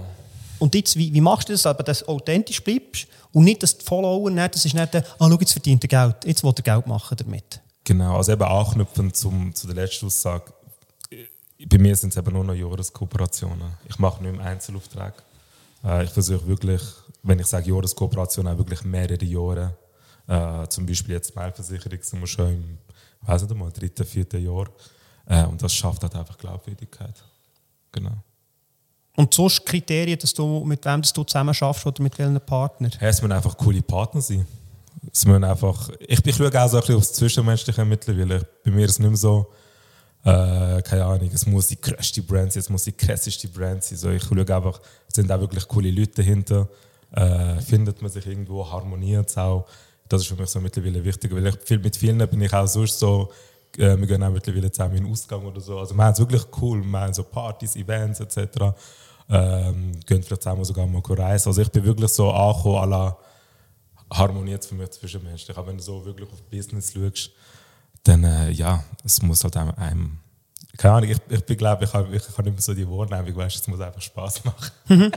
und 0.64 0.74
jetzt, 0.76 0.96
wie, 0.96 1.14
wie 1.14 1.20
machst 1.20 1.50
du 1.50 1.52
das, 1.52 1.66
aber 1.66 1.84
dass 1.84 2.00
du 2.00 2.08
authentisch 2.08 2.64
bleibst 2.64 3.08
und 3.34 3.44
nicht, 3.44 3.62
dass 3.62 3.78
die 3.78 3.84
Follower 3.84 4.30
nicht, 4.30 4.56
das 4.56 4.64
ist 4.64 4.74
nicht, 4.74 4.96
ah, 4.96 5.04
schau, 5.20 5.38
jetzt 5.38 5.52
verdient 5.52 5.84
er 5.84 5.88
Geld, 5.90 6.16
jetzt 6.26 6.42
will 6.42 6.54
er 6.56 6.64
Geld 6.64 6.88
machen 6.88 7.18
damit. 7.18 7.60
Genau, 7.84 8.16
also 8.16 8.32
eben 8.32 8.44
anknüpfend 8.44 9.14
zum, 9.14 9.54
zu 9.54 9.68
der 9.68 9.76
letzten 9.76 10.06
Aussage. 10.06 10.54
Bei 11.68 11.78
mir 11.78 11.94
sind 11.98 12.12
es 12.12 12.18
eben 12.18 12.32
nur 12.32 12.46
noch 12.46 12.54
Jahreskooperationen. 12.54 13.74
Ich 13.90 14.00
mache 14.00 14.24
nicht 14.24 14.38
mehr 14.38 14.46
Einzelaufträge. 14.46 15.16
Äh, 15.84 16.06
ich 16.06 16.12
versuche 16.12 16.48
wirklich, 16.48 16.82
wenn 17.24 17.40
ich 17.40 17.48
sage 17.48 17.70
Jahreskooperation, 17.70 18.48
auch 18.48 18.58
wirklich 18.58 18.86
mehrere 18.86 19.26
Jahre. 19.26 19.76
Äh, 20.28 20.70
zum 20.70 20.86
Beispiel 20.86 21.16
jetzt 21.16 21.36
Mailversicherung 21.36 22.02
sind 22.02 22.22
wir 22.22 22.28
schon 22.28 22.54
im, 22.54 22.78
weiß 23.24 23.42
nicht 23.42 23.56
mal, 23.56 23.70
dritten, 23.70 24.06
vierten 24.06 24.42
Jahr. 24.42 24.70
Äh, 25.26 25.44
und 25.44 25.62
das 25.62 25.74
schafft 25.76 26.04
halt 26.04 26.16
einfach 26.16 26.38
Glaubwürdigkeit. 26.38 27.22
Genau. 27.92 28.16
Und 29.16 29.34
sonst 29.34 29.66
Kriterien, 29.66 30.18
dass 30.18 30.34
du, 30.34 30.64
mit 30.66 30.84
wem 30.86 31.02
du 31.02 31.24
zusammen 31.24 31.54
schaffst 31.54 31.86
oder 31.86 32.02
mit 32.02 32.18
welchen 32.18 32.40
Partnern? 32.42 32.92
Ja, 33.00 33.08
es 33.08 33.22
müssen 33.22 33.32
einfach 33.32 33.56
coole 33.56 33.82
Partner 33.82 34.22
sein. 34.22 34.46
Es 35.12 35.26
müssen 35.26 35.44
einfach, 35.44 35.90
ich, 36.00 36.26
ich 36.26 36.36
schaue 36.36 36.48
auch 36.48 36.68
so 36.68 36.78
ein 36.78 36.82
bisschen 36.82 36.96
aufs 36.96 37.14
Zwischenmenschliche 37.14 37.86
mittlerweile. 37.86 38.48
Bei 38.64 38.72
mir 38.72 38.86
ist 38.86 38.94
es 38.94 39.00
nicht 39.00 39.10
mehr 39.10 39.18
so, 39.18 39.48
äh, 40.24 40.82
keine 40.82 41.06
Ahnung, 41.06 41.30
es 41.32 41.46
muss 41.46 41.68
die 41.68 41.80
größte 41.80 42.24
Brand 42.24 42.54
sein, 42.54 42.62
es 42.62 42.70
muss 42.70 42.86
die 42.86 42.94
krasseste 42.94 43.48
Brand 43.50 43.84
sein. 43.84 43.98
So, 44.00 44.10
ich 44.10 44.24
schaue 44.24 44.40
einfach, 44.40 44.82
sind 45.08 45.32
auch 45.32 45.40
wirklich 45.40 45.68
coole 45.68 45.92
Leute 45.92 46.14
dahinter. 46.16 46.68
Äh, 47.12 47.62
findet 47.62 48.02
man 48.02 48.10
sich 48.10 48.26
irgendwo, 48.26 48.68
harmoniert 48.68 49.30
es 49.30 49.38
auch. 49.38 49.68
Das 50.10 50.22
ist 50.22 50.28
für 50.28 50.36
mich 50.36 50.50
so 50.50 50.60
mittlerweile 50.60 51.04
wichtig, 51.04 51.32
weil 51.36 51.46
ich, 51.46 51.70
mit 51.70 51.96
vielen 51.96 52.18
bin 52.18 52.42
ich 52.42 52.54
auch 52.54 52.66
sonst 52.66 52.98
so, 52.98 53.32
äh, 53.78 53.96
wir 53.96 54.08
gehen 54.08 54.24
auch 54.24 54.32
mittlerweile 54.32 54.72
zusammen 54.72 54.98
in 54.98 55.04
den 55.04 55.12
Ausgang 55.12 55.46
oder 55.46 55.62
so. 55.62 55.78
Also 55.78 55.94
wir 55.94 56.04
haben 56.04 56.14
es 56.14 56.20
wirklich 56.20 56.46
cool, 56.60 56.84
wir 56.84 57.00
haben 57.00 57.14
so 57.14 57.24
Partys, 57.24 57.76
Events 57.76 58.20
etc 58.20 58.74
ähm, 59.34 60.00
gehen 60.06 60.22
vielleicht 60.22 60.44
zusammen 60.44 60.64
sogar 60.64 60.86
mal 60.86 61.02
reisen. 61.02 61.50
Also 61.50 61.62
ich 61.62 61.72
bin 61.72 61.84
wirklich 61.84 62.12
so 62.12 62.32
angekommen, 62.32 62.78
à 62.78 62.86
la 62.86 63.18
harmoniert 64.12 64.64
für 64.64 64.76
mich 64.76 64.92
zwischenmenschlich. 64.92 65.58
Aber 65.58 65.68
wenn 65.68 65.78
du 65.78 65.84
so 65.84 66.06
wirklich 66.06 66.32
auf 66.32 66.42
Business 66.44 66.94
schaust, 66.94 67.32
dann 68.04 68.24
äh, 68.24 68.52
ja, 68.52 68.84
es 69.04 69.22
muss 69.24 69.44
halt 69.44 69.58
einem, 69.58 69.72
einem 69.72 70.20
keine 70.78 70.94
Ahnung, 70.96 71.10
ich, 71.10 71.18
ich 71.50 71.58
glaube, 71.58 71.86
ich 71.86 71.94
habe 71.94 72.16
ich 72.16 72.24
hab 72.38 72.46
nicht 72.46 72.54
mehr 72.54 72.62
so 72.62 72.74
die 72.74 72.88
Wahrnehmung, 72.88 73.36
weißt, 73.36 73.56
es 73.56 73.68
muss 73.68 73.80
einfach 73.80 74.02
Spaß 74.02 74.44
machen. 74.46 74.72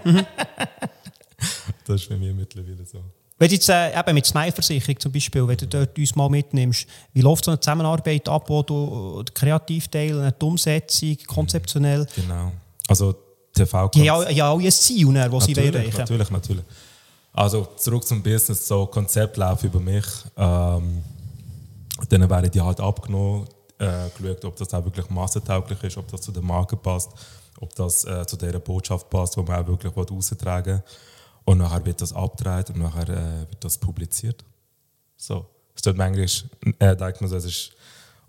das 1.87 2.03
ist 2.03 2.09
bei 2.09 2.17
mir 2.17 2.33
mittlerweile 2.33 2.85
so. 2.85 3.03
Wenn 3.39 3.49
du 3.49 3.55
jetzt 3.55 3.69
äh, 3.69 3.99
eben 3.99 4.15
mit 4.15 4.25
Smile-Versicherung 4.25 4.99
zum 4.99 5.13
Beispiel, 5.13 5.47
wenn 5.47 5.59
du 5.59 5.67
dort 5.67 5.99
uns 5.99 6.15
mal 6.15 6.31
mitnimmst, 6.31 6.87
wie 7.13 7.21
läuft 7.21 7.45
so 7.45 7.51
eine 7.51 7.61
Zusammenarbeit 7.61 8.27
ab, 8.31 8.49
wo 8.49 8.63
du 8.63 9.23
den 9.23 9.35
Kreativteil, 9.35 10.33
die 10.41 10.45
Umsetzung, 10.45 11.17
konzeptionell? 11.27 12.07
Genau. 12.17 12.53
Also 12.89 13.26
TV 13.57 13.89
Die 13.89 14.11
haben 14.11 14.31
ja 14.35 14.51
auch 14.51 14.61
ein 14.61 14.71
Ziel, 14.71 15.13
das 15.13 15.31
ne, 15.31 15.41
sie 15.41 15.53
erreichen 15.55 15.97
Natürlich, 15.97 16.31
natürlich. 16.31 16.65
Also 17.33 17.69
zurück 17.77 18.07
zum 18.07 18.23
Business, 18.23 18.67
so 18.67 18.87
Konzept 18.87 19.37
läuft 19.37 19.65
über 19.65 19.81
mich. 19.81 20.07
Ähm, 20.37 21.03
dann 22.09 22.31
werden 22.31 22.51
die 22.51 22.61
halt 22.61 22.81
abgenommen, 22.81 23.47
äh, 23.79 24.09
geschaut, 24.17 24.45
ob 24.45 24.57
das 24.57 24.73
auch 24.73 24.85
wirklich 24.85 25.09
massentauglich 25.11 25.83
ist, 25.83 25.97
ob 25.99 26.11
das 26.11 26.23
zu 26.23 26.33
der 26.33 26.43
Marke 26.43 26.77
passt, 26.77 27.11
ob 27.61 27.75
das 27.75 28.05
äh, 28.05 28.27
zu 28.27 28.37
dieser 28.37 28.59
Botschaft 28.59 29.11
passt, 29.11 29.37
die 29.37 29.43
man 29.43 29.63
auch 29.63 29.67
wirklich 29.67 29.95
austragen 29.95 30.77
will. 30.77 30.83
Und 31.45 31.59
nachher 31.59 31.85
wird 31.85 32.01
das 32.01 32.13
abgedreht 32.13 32.71
und 32.71 32.79
nachher 32.81 33.09
äh, 33.09 33.41
wird 33.51 33.65
das 33.65 33.79
publiziert. 33.79 34.45
So. 35.17 35.47
Es 35.75 35.83
tut 35.83 35.97
manchmal, 35.97 36.27
äh, 36.79 36.97
denkt 36.97 37.21
man 37.21 37.33
es 37.33 37.45
ist 37.45 37.76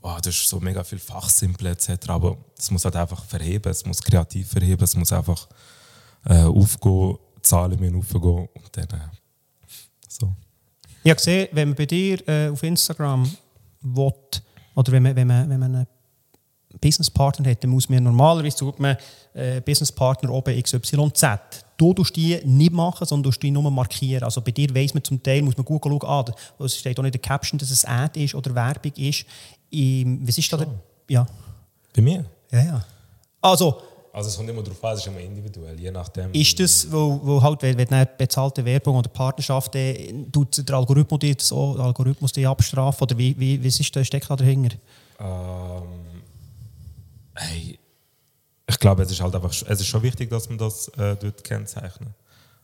oh, 0.08 0.17
das 0.22 0.36
ist 0.36 0.48
so 0.48 0.60
mega 0.60 0.84
viel 0.84 1.00
Fachsimple 1.00 1.70
etc. 1.72 1.89
Aber 2.10 2.38
es 2.58 2.72
muss 2.72 2.86
halt 2.86 2.96
einfach 2.96 3.24
verheben, 3.26 3.70
es 3.70 3.86
muss 3.86 4.02
kreativ 4.02 4.50
verheben, 4.50 4.84
es 4.84 4.96
muss 4.96 5.12
einfach 5.12 5.48
äh, 6.26 6.43
aufgehen, 6.43 7.17
Zahlen 7.41 7.80
müssen 7.80 7.98
aufgehen 7.98 8.50
und 8.54 8.70
dann 8.72 9.00
äh, 9.00 9.10
so. 10.08 10.34
Ich 11.04 11.10
habe 11.10 11.17
gesehen, 11.17 11.48
wenn 11.52 11.70
man 11.70 11.76
bei 11.76 11.86
dir 11.86 12.28
äh, 12.28 12.50
auf 12.50 12.63
Instagram 12.63 13.30
will, 13.82 14.13
oder 14.76 14.91
wenn 14.91 15.04
man, 15.04 15.15
wenn 15.15 15.28
man, 15.28 15.50
wenn 15.50 15.60
man 15.60 15.76
einen 15.76 15.88
Businesspartner 16.80 17.50
hat, 17.50 17.63
dann 17.63 17.72
muss 17.72 17.89
man 17.89 18.04
normalerweise 18.04 18.58
sucht 18.58 18.80
äh, 19.34 19.62
Businesspartner 19.62 20.30
oben 20.30 20.62
XYZ. 20.62 21.24
Du 21.78 21.93
tust 21.93 22.15
die 22.15 22.39
nicht 22.43 22.74
machen, 22.74 23.06
sondern 23.06 23.32
du 23.32 23.39
die 23.39 23.52
nur 23.52 23.70
markieren. 23.70 24.24
Also 24.24 24.41
bei 24.41 24.52
dir 24.52 24.74
weiss 24.74 24.93
man 24.93 25.04
zum 25.04 25.22
Teil, 25.22 25.41
muss 25.43 25.58
man 25.58 25.65
gut 25.65 25.84
schauen, 25.84 26.00
ah, 26.04 26.26
es 26.60 26.78
steht 26.78 26.98
auch 27.00 27.04
nicht 27.04 27.15
in 27.15 27.22
der 27.22 27.30
Caption, 27.30 27.58
dass 27.58 27.72
es 27.72 27.86
Ad 27.86 28.22
ist 28.22 28.36
oder 28.36 28.54
Werbung 28.54 28.93
ist. 28.96 29.26
Was 29.71 30.38
ist 30.38 30.51
da 30.51 30.58
der, 30.58 30.67
ja. 31.10 31.27
Bei 31.95 32.01
mir? 32.01 32.25
Ja, 32.51 32.63
ja. 32.63 32.86
Also, 33.41 33.82
also 34.17 34.30
es 34.30 34.36
kommt 34.36 34.49
immer 34.49 34.63
darauf 34.63 34.84
an, 34.84 34.93
es 34.93 35.01
ist 35.01 35.08
immer 35.08 35.19
individuell, 35.19 35.80
je 35.80 35.91
nachdem. 35.91 36.34
Ist 36.34 36.60
das, 36.60 36.91
wo, 36.91 37.19
wo 37.23 37.39
halt, 37.39 37.62
wenn, 37.62 37.77
wenn 37.77 38.08
bezahlte 38.17 38.65
Werbung 38.65 38.95
oder 38.95 39.10
Partnerschaft, 39.10 39.75
dann 39.75 40.32
tut 40.32 40.67
der 40.67 40.75
Algorithmus 40.75 41.19
die, 41.19 41.36
so, 41.39 41.75
Algorithmus 41.77 42.32
die 42.32 42.47
abstrafen? 42.47 43.03
Oder 43.03 43.15
wie, 43.15 43.38
wie, 43.38 43.62
wie 43.62 43.67
ist 43.67 43.95
der 43.95 44.03
Steck 44.03 44.27
da 44.27 44.36
dahinter? 44.36 44.75
Ähm, 45.19 45.84
hey, 47.36 47.77
ich 48.65 48.80
glaube, 48.80 49.03
es 49.03 49.12
ist 49.12 49.21
halt 49.21 49.36
einfach, 49.36 49.51
es 49.51 49.80
ist 49.80 49.86
schon 49.86 50.01
wichtig, 50.01 50.32
dass 50.32 50.49
man 50.49 50.58
das 50.58 50.88
äh, 50.97 51.15
dort 51.15 51.43
kennzeichnet. 51.43 52.10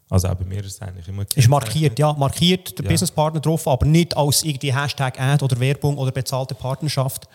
Also 0.09 0.27
auch 0.27 0.35
bei 0.35 0.45
mir 0.45 0.59
ist 0.59 0.75
es 0.75 0.81
eigentlich 0.81 1.07
immer 1.07 1.25
Ist 1.33 1.49
markiert, 1.49 1.97
ja, 1.97 2.13
markiert 2.13 2.77
der 2.77 2.85
ja. 2.85 2.91
Businesspartner 2.91 3.39
drauf, 3.39 3.67
aber 3.67 3.85
nicht 3.85 4.15
als 4.15 4.43
irgendwie 4.43 4.73
Hashtag 4.73 5.19
Ad 5.19 5.43
oder 5.43 5.59
Werbung 5.59 5.97
oder 5.97 6.11
bezahlte 6.11 6.55
Partnerschaft. 6.55 7.27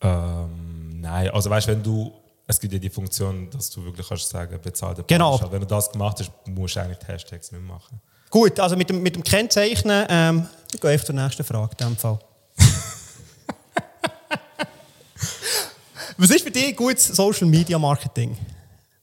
Ähm, 0.00 1.00
nein, 1.00 1.28
also 1.30 1.50
weißt, 1.50 1.68
wenn 1.68 1.82
du 1.82 2.12
es 2.50 2.58
gibt 2.58 2.72
ja 2.72 2.78
die 2.78 2.88
Funktion, 2.88 3.50
dass 3.50 3.68
du 3.68 3.84
wirklich 3.84 4.08
kannst 4.08 4.30
sagen, 4.30 4.58
bezahlte 4.62 5.04
Genau. 5.06 5.32
Partnerschaft. 5.32 5.52
Wenn 5.52 5.60
du 5.60 5.66
das 5.66 5.92
gemacht 5.92 6.18
hast, 6.18 6.32
musst 6.46 6.76
du 6.76 6.80
eigentlich 6.80 6.98
die 6.98 7.06
Hashtags 7.06 7.52
nicht 7.52 7.62
machen. 7.62 8.00
Gut, 8.30 8.58
also 8.58 8.74
mit 8.74 8.88
dem, 8.88 9.02
mit 9.02 9.14
dem 9.14 9.22
Kennzeichnen, 9.22 10.06
ähm, 10.08 10.48
ich 10.72 10.80
gehe 10.80 10.90
einfach 10.90 11.04
zur 11.04 11.14
nächsten 11.14 11.44
Frage 11.44 11.72
in 11.78 11.88
dem 11.88 11.96
Fall. 11.96 12.18
Was 16.16 16.30
ist 16.30 16.42
für 16.42 16.50
dich 16.50 16.74
gutes 16.74 17.08
Social 17.08 17.46
Media 17.46 17.78
Marketing? 17.78 18.36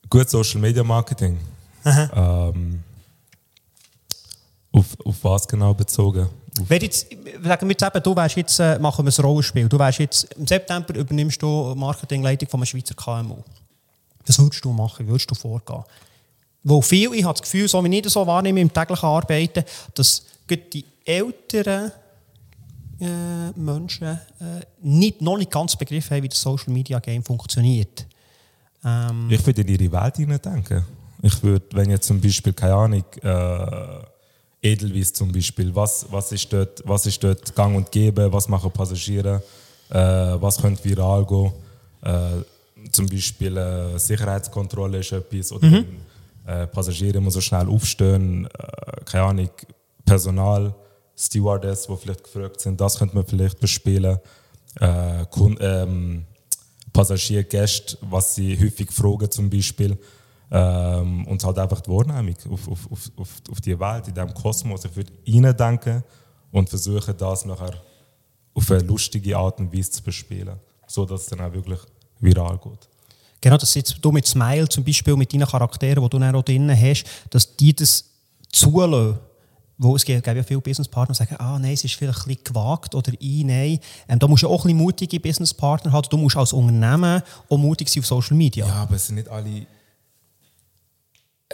Gut 0.09 0.29
Social 0.29 0.59
Media 0.59 0.83
Marketing. 0.83 1.39
Ähm, 1.85 2.83
auf, 4.71 4.97
auf 5.05 5.23
was 5.23 5.47
genau 5.47 5.73
bezogen? 5.73 6.27
Wenn 6.67 6.81
jetzt, 6.81 7.07
sagen 7.43 7.67
wir 7.67 7.71
jetzt 7.71 7.83
eben, 7.83 8.03
du 8.03 8.15
wärst 8.15 8.35
jetzt, 8.37 8.59
äh, 8.59 8.79
machen 8.79 9.05
wir 9.05 9.13
ein 9.17 9.25
Rollenspiel, 9.25 9.67
du 9.67 9.77
wärst 9.77 9.99
jetzt, 9.99 10.23
im 10.33 10.47
September 10.47 10.95
übernimmst 10.95 11.41
du 11.41 11.75
Marketingleitung 11.75 12.49
von 12.49 12.59
einem 12.59 12.65
Schweizer 12.65 12.95
KMU. 12.95 13.37
Was 14.25 14.39
würdest 14.39 14.63
du 14.63 14.71
machen, 14.71 15.05
wie 15.05 15.11
würdest 15.11 15.29
du 15.29 15.35
vorgehen? 15.35 15.83
Wo 16.63 16.81
viel, 16.81 17.13
ich 17.13 17.23
habe 17.23 17.33
das 17.33 17.43
Gefühl, 17.43 17.67
so 17.67 17.83
wie 17.83 17.95
ich 17.95 18.01
das 18.01 18.13
so 18.13 18.25
wahrnehme 18.25 18.59
im 18.59 18.73
täglichen 18.73 19.07
Arbeiten, 19.07 19.63
dass 19.93 20.25
die 20.49 20.85
älteren 21.05 21.91
äh, 22.99 23.51
Menschen 23.55 24.07
äh, 24.07 24.19
nicht, 24.81 25.21
noch 25.21 25.37
nicht 25.37 25.51
ganz 25.51 25.75
begriffen 25.75 26.15
haben, 26.15 26.23
wie 26.23 26.29
das 26.29 26.41
Social 26.41 26.73
Media 26.73 26.99
Game 26.99 27.23
funktioniert. 27.23 28.07
Ähm, 28.83 29.27
ich 29.29 29.45
würde 29.45 29.61
in 29.61 29.67
ihre 29.67 29.91
Welt 29.91 30.15
hineindenken. 30.15 30.85
Ich 31.25 31.41
würde, 31.41 31.65
wenn 31.71 31.89
jetzt 31.89 32.05
zum 32.05 32.21
Beispiel, 32.21 32.53
keine 32.53 32.75
Ahnung, 32.75 33.03
äh, 33.23 34.05
Edelweiss 34.61 35.11
zum 35.11 35.31
Beispiel, 35.31 35.73
was, 35.73 36.05
was, 36.11 36.31
ist 36.31 36.53
dort, 36.53 36.83
was 36.85 37.07
ist 37.07 37.23
dort 37.23 37.55
gang 37.55 37.75
und 37.75 37.91
gäbe, 37.91 38.31
was 38.31 38.47
machen 38.47 38.69
Passagiere, 38.69 39.41
äh, 39.89 39.95
was 39.97 40.61
könnte 40.61 40.83
viral 40.83 41.25
gehen. 41.25 41.51
Äh, 42.03 42.91
zum 42.91 43.07
Beispiel 43.07 43.57
äh, 43.57 43.97
Sicherheitskontrolle 43.97 44.99
ist 44.99 45.13
etwas, 45.13 45.51
oder 45.51 45.71
wenn, 45.71 45.87
äh, 46.45 46.67
Passagiere 46.67 47.19
muss 47.19 47.33
so 47.33 47.41
schnell 47.41 47.69
aufstehen, 47.69 48.45
äh, 48.45 49.03
keine 49.05 49.23
Ahnung, 49.23 49.49
Personal, 50.05 50.75
Stewardess, 51.17 51.87
die 51.87 51.97
vielleicht 51.97 52.23
gefragt 52.23 52.61
sind, 52.61 52.79
das 52.79 52.99
könnte 52.99 53.15
man 53.15 53.25
vielleicht 53.25 53.59
bespielen. 53.59 54.19
Äh, 54.79 55.25
ähm, 55.59 56.23
Passagiergäste, 56.93 57.97
was 58.01 58.35
sie 58.35 58.55
häufig 58.61 58.91
fragen 58.91 59.31
zum 59.31 59.49
Beispiel. 59.49 59.97
Ähm, 60.57 61.27
und 61.27 61.43
halt 61.43 61.59
einfach 61.59 61.81
die 61.81 61.89
Wahrnehmung 61.89 62.35
auf, 62.49 62.67
auf, 62.69 62.89
auf, 62.89 63.11
auf, 63.17 63.29
auf 63.51 63.59
die 63.59 63.77
Welt, 63.77 64.07
in 64.07 64.13
diesem 64.13 64.33
Kosmos. 64.33 64.85
Ich 64.85 64.95
würde 64.95 65.11
ihnen 65.25 65.55
denken 65.55 66.01
und 66.49 66.69
versuchen, 66.69 67.13
das 67.17 67.43
nachher 67.43 67.73
auf 68.53 68.71
eine 68.71 68.79
lustige 68.83 69.37
Art 69.37 69.59
und 69.59 69.75
Weise 69.75 69.91
zu 69.91 70.01
bespielen, 70.01 70.57
so 70.87 71.05
dass 71.05 71.23
es 71.23 71.27
dann 71.27 71.41
auch 71.41 71.51
wirklich 71.51 71.79
viral 72.21 72.57
geht. 72.57 72.87
Genau, 73.41 73.57
dass 73.57 73.75
jetzt 73.75 73.97
du 73.99 74.11
mit 74.13 74.25
Smile 74.25 74.69
zum 74.69 74.85
Beispiel, 74.85 75.17
mit 75.17 75.33
deinen 75.33 75.45
Charakteren, 75.45 76.01
die 76.01 76.09
du 76.09 76.19
dann 76.19 76.33
auch 76.33 76.41
drin 76.41 76.71
hast, 76.71 77.03
dass 77.29 77.53
die 77.57 77.75
das 77.75 78.05
zulassen. 78.49 79.19
Wo 79.77 79.93
es 79.97 80.05
gibt, 80.05 80.25
ja 80.25 80.43
viele 80.43 80.61
Businesspartner, 80.61 81.13
die 81.13 81.17
sagen, 81.17 81.35
ah 81.37 81.59
nein, 81.59 81.73
es 81.73 81.83
ist 81.83 81.95
vielleicht 81.95 82.19
ein 82.19 82.27
bisschen 82.27 82.45
gewagt 82.45 82.95
oder 82.95 83.11
ich, 83.19 83.43
nein. 83.43 83.77
Ähm, 84.07 84.19
da 84.19 84.25
musst 84.25 84.43
du 84.43 84.47
auch 84.47 84.63
ein 84.63 84.67
bisschen 84.67 84.77
mutige 84.77 85.19
Businesspartner 85.19 85.91
haben. 85.91 86.07
Du 86.09 86.15
musst 86.15 86.37
als 86.37 86.53
Unternehmen 86.53 87.21
auch 87.49 87.57
mutig 87.57 87.89
sein 87.89 87.99
auf 87.99 88.07
Social 88.07 88.37
Media. 88.37 88.65
Ja, 88.65 88.75
aber 88.75 88.95
es 88.95 89.07
sind 89.07 89.15
nicht 89.15 89.27
alle. 89.27 89.67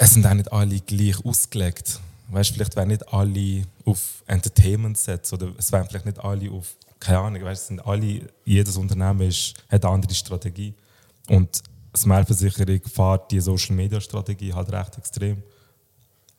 Es 0.04 0.16
sind 0.16 0.26
auch 0.26 0.34
nicht 0.34 0.52
alle 0.52 0.80
gleich 0.80 1.24
ausgelegt. 1.24 2.00
Weißt, 2.30 2.56
vielleicht 2.56 2.76
wären 2.76 2.88
nicht 2.88 3.08
alle 3.14 3.64
auf 3.86 4.24
Entertainment 4.26 4.98
Sets 4.98 5.32
oder 5.32 5.52
es 5.60 5.72
wären 5.72 5.88
vielleicht 5.88 6.08
nicht 6.08 6.18
alle 6.18 6.50
auf 6.50 6.76
keine 7.00 7.20
Ahnung. 7.20 7.44
Weißt, 7.44 7.68
sind 7.68 7.86
alle. 7.86 8.22
Jedes 8.44 8.78
Unternehmen 8.78 9.22
ist, 9.22 9.54
hat 9.70 9.86
eine 9.86 9.94
andere 9.94 10.14
Strategie 10.16 10.74
und 11.30 11.62
Smile-Versicherung 11.96 12.82
fährt 12.84 13.32
die 13.32 13.40
Social 13.40 13.76
Media 13.76 14.02
Strategie 14.02 14.52
halt 14.52 14.72
recht 14.72 14.98
extrem. 14.98 15.44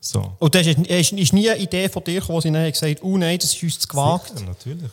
So. 0.00 0.34
Und 0.40 0.54
das 0.56 0.66
ist, 0.66 0.78
ist, 0.78 1.12
ist 1.12 1.32
nie 1.32 1.48
eine 1.48 1.60
Idee 1.60 1.88
von 1.88 2.02
dir 2.02 2.18
gekommen, 2.18 2.38
wo 2.38 2.40
sie 2.40 2.50
gesagt 2.50 2.82
haben, 2.82 3.08
oh 3.08 3.16
nein, 3.16 3.38
das 3.38 3.54
ist 3.54 3.62
uns 3.62 3.78
zu 3.78 3.86
gewagt. 3.86 4.36
Sicher, 4.36 4.48
natürlich. 4.48 4.90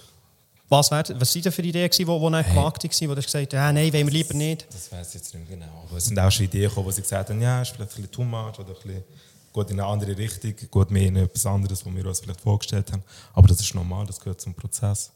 Was, 0.69 0.91
wär, 0.91 1.03
was 1.15 1.33
sind 1.33 1.45
denn 1.45 1.51
für 1.51 1.63
Ideen, 1.63 1.89
die 1.89 2.05
dann 2.05 2.15
gewagt 2.15 2.83
waren, 2.83 3.09
wo 3.09 3.15
du 3.15 3.21
gesagt 3.21 3.53
hast, 3.53 3.59
ah, 3.59 3.73
nein, 3.73 3.91
wollen 3.91 4.05
wir 4.05 4.13
lieber 4.13 4.35
nicht? 4.35 4.67
Das 4.69 4.91
weiß 4.91 5.09
ich 5.09 5.13
jetzt 5.15 5.33
nicht 5.33 5.49
genau. 5.49 5.85
Aber 5.87 5.97
es 5.97 6.05
sind 6.05 6.19
auch 6.19 6.31
schon 6.31 6.45
Ideen 6.45 6.69
gekommen, 6.69 6.85
wo 6.85 6.91
sie 6.91 7.01
gesagt 7.01 7.29
haben, 7.29 7.41
ja, 7.41 7.61
ist 7.61 7.69
vielleicht 7.69 7.91
ein 7.91 8.03
bisschen 8.03 8.11
too 8.11 8.23
much 8.23 8.59
oder 8.59 8.69
ein 8.69 8.75
bisschen 8.75 9.03
geht 9.51 9.71
in 9.71 9.79
eine 9.79 9.89
andere 9.89 10.15
Richtung, 10.15 10.53
geht 10.55 10.91
mehr 10.91 11.07
in 11.07 11.15
etwas 11.15 11.45
anderes, 11.45 11.85
was 11.85 11.95
wir 11.95 12.05
uns 12.05 12.19
vielleicht 12.19 12.41
vorgestellt 12.41 12.91
haben. 12.91 13.03
Aber 13.33 13.47
das 13.47 13.59
ist 13.59 13.73
normal, 13.73 14.05
das 14.05 14.19
gehört 14.19 14.39
zum 14.41 14.53
Prozess. 14.53 15.11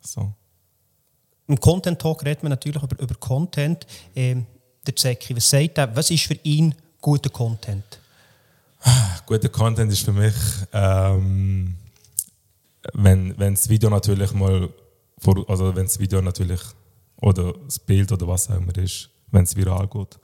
So. 0.00 0.32
Im 1.48 1.58
Content 1.58 1.98
Talk 1.98 2.24
redet 2.24 2.42
man 2.42 2.50
natürlich 2.50 2.82
über, 2.82 2.98
über 3.00 3.14
Content. 3.14 3.86
Ähm, 4.14 4.46
der 4.86 4.96
Zeki, 4.96 5.36
was 5.36 5.48
sagt 5.48 5.78
er, 5.78 5.94
was 5.94 6.10
ist 6.10 6.24
für 6.24 6.38
ihn 6.42 6.74
guter 7.00 7.30
Content? 7.30 7.84
Guter 9.26 9.48
Content 9.48 9.92
ist 9.92 10.04
für 10.04 10.12
mich, 10.12 10.34
ähm, 10.72 11.76
wenn, 12.94 13.38
wenn 13.38 13.54
das 13.54 13.68
Video 13.68 13.88
natürlich 13.88 14.32
mal, 14.32 14.68
vor, 15.22 15.48
also 15.48 15.74
wenn 15.74 15.84
das 15.84 15.98
Video 15.98 16.20
natürlich, 16.20 16.60
oder 17.20 17.54
das 17.64 17.78
Bild 17.78 18.10
oder 18.12 18.26
was 18.26 18.50
auch 18.50 18.56
immer 18.56 18.76
ist, 18.76 19.08
wenn 19.30 19.44
es 19.44 19.56
viral 19.56 19.86
geht. 19.88 20.18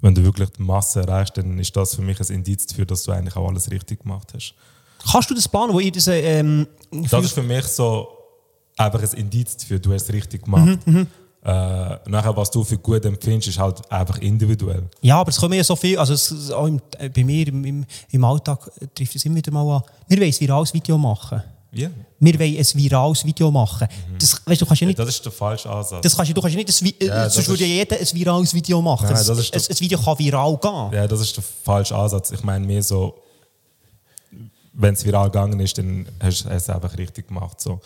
Wenn 0.00 0.14
du 0.14 0.22
wirklich 0.22 0.50
die 0.50 0.62
Masse 0.62 1.00
erreichst, 1.00 1.38
dann 1.38 1.58
ist 1.58 1.74
das 1.74 1.94
für 1.94 2.02
mich 2.02 2.20
ein 2.20 2.26
Indiz 2.26 2.66
dafür, 2.66 2.84
dass 2.84 3.02
du 3.02 3.12
eigentlich 3.12 3.34
auch 3.34 3.48
alles 3.48 3.70
richtig 3.70 4.02
gemacht 4.02 4.32
hast. 4.34 4.54
Kannst 5.10 5.30
du 5.30 5.34
das 5.34 5.48
planen, 5.48 5.72
wo 5.72 5.80
ich 5.80 5.90
diese... 5.90 6.14
Ähm, 6.14 6.66
Das 6.90 7.24
ist 7.24 7.32
für 7.32 7.42
mich 7.42 7.64
so 7.64 8.08
einfach 8.76 9.02
ein 9.02 9.18
Indiz 9.18 9.56
dafür, 9.56 9.78
du 9.78 9.92
hast 9.92 10.04
es 10.04 10.12
richtig 10.12 10.44
gemacht. 10.44 10.78
Äh, 11.46 11.98
nachher, 12.10 12.36
was 12.36 12.50
du 12.50 12.64
für 12.64 12.76
gut 12.76 13.04
empfindest, 13.04 13.50
ist 13.50 13.58
halt 13.60 13.88
einfach 13.88 14.18
individuell. 14.18 14.82
ja, 15.00 15.20
aber 15.20 15.30
es 15.30 15.36
kommen 15.36 15.54
ja 15.54 15.62
so 15.62 15.76
viel, 15.76 15.96
also 15.96 16.12
es, 16.12 16.50
auch 16.50 16.66
im, 16.66 16.80
äh, 16.98 17.08
bei 17.08 17.22
mir 17.22 17.46
im, 17.46 17.86
im, 18.10 18.24
Alltag 18.24 18.68
äh, 18.80 18.88
trifft 18.92 19.14
es 19.14 19.24
immer 19.24 19.36
wieder 19.36 19.52
mal 19.52 19.76
an, 19.76 19.82
wir 20.08 20.18
wollen 20.18 20.28
ein 20.28 20.40
virales 20.40 20.74
Video 20.74 20.98
machen. 20.98 21.40
Ja. 21.76 21.90
Wir 22.18 22.38
wollen 22.38 22.56
ein 22.56 22.66
virales 22.74 23.24
Video 23.24 23.50
machen. 23.50 23.86
Das, 24.18 24.40
weißt, 24.46 24.60
du 24.62 24.66
kannst 24.66 24.80
ja 24.80 24.86
nicht... 24.86 24.98
Das 24.98 25.08
ist 25.08 25.24
der 25.24 25.32
falsche 25.32 25.68
Ansatz. 25.70 26.00
Das 26.02 26.16
kannst, 26.16 26.34
du 26.34 26.40
kannst 26.40 26.56
ja 26.56 26.62
nicht, 26.62 26.82
ein, 26.82 26.86
äh, 26.86 27.06
Ja, 27.06 27.24
das 27.24 27.34
sonst 27.34 27.48
würde 27.48 27.64
ja 27.66 27.82
ist- 27.82 27.90
jeder 27.92 28.00
ein 28.00 28.18
virales 28.18 28.54
Video 28.54 28.80
machen. 28.80 29.04
Nein, 29.04 29.14
das, 29.14 29.26
das 29.26 29.50
doch- 29.50 29.70
ein 29.70 29.80
Video 29.80 29.98
kann 30.00 30.18
viral 30.18 30.56
gehen. 30.56 30.92
Ja, 30.92 31.06
das 31.06 31.20
ist 31.20 31.36
der 31.36 31.44
falsche 31.44 31.94
Ansatz. 31.94 32.30
Ich 32.30 32.42
meine 32.42 32.66
mehr 32.66 32.82
so, 32.82 33.18
wenn 34.72 34.94
es 34.94 35.04
viral 35.04 35.26
gegangen 35.30 35.60
ist, 35.60 35.76
dann 35.78 36.06
hast 36.20 36.44
du 36.44 36.48
es 36.50 36.68
einfach 36.70 36.96
richtig 36.96 37.28
gemacht. 37.28 37.60
So. 37.60 37.80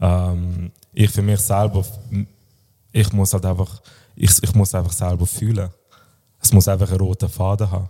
Ähm, 0.00 0.72
ich 0.92 1.10
für 1.10 1.22
mich 1.22 1.40
selber, 1.40 1.84
ich 2.92 3.12
muss 3.12 3.32
halt 3.32 3.44
einfach, 3.44 3.80
ich, 4.16 4.30
ich 4.42 4.54
muss 4.54 4.74
einfach 4.74 4.92
selber 4.92 5.26
fühlen. 5.26 5.70
Es 6.40 6.52
muss 6.52 6.66
einfach 6.68 6.88
einen 6.90 7.00
roten 7.00 7.28
Faden 7.28 7.70
haben. 7.70 7.88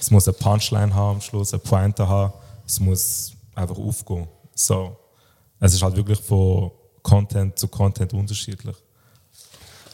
Es 0.00 0.10
muss 0.10 0.28
eine 0.28 0.34
Punchline 0.34 0.94
haben 0.94 1.16
am 1.16 1.20
Schluss, 1.20 1.52
eine 1.52 1.60
Pointe 1.60 2.06
haben. 2.06 2.32
Es 2.66 2.78
muss 2.78 3.32
einfach 3.54 3.76
aufgehen. 3.78 4.28
So. 4.58 4.96
Es 5.60 5.74
ist 5.74 5.82
halt 5.82 5.96
wirklich 5.96 6.20
von 6.20 6.70
Content 7.02 7.58
zu 7.58 7.68
Content 7.68 8.12
unterschiedlich. 8.12 8.76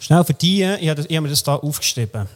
Schnell 0.01 0.25
für 0.25 0.35
die, 0.35 0.63
ich 0.63 0.89
habe, 0.89 0.95
das, 0.97 1.07
ich 1.07 1.17
habe 1.17 1.23
mir 1.23 1.31
das 1.31 1.45
hier 1.45 1.63
aufgeschrieben. 1.63 2.29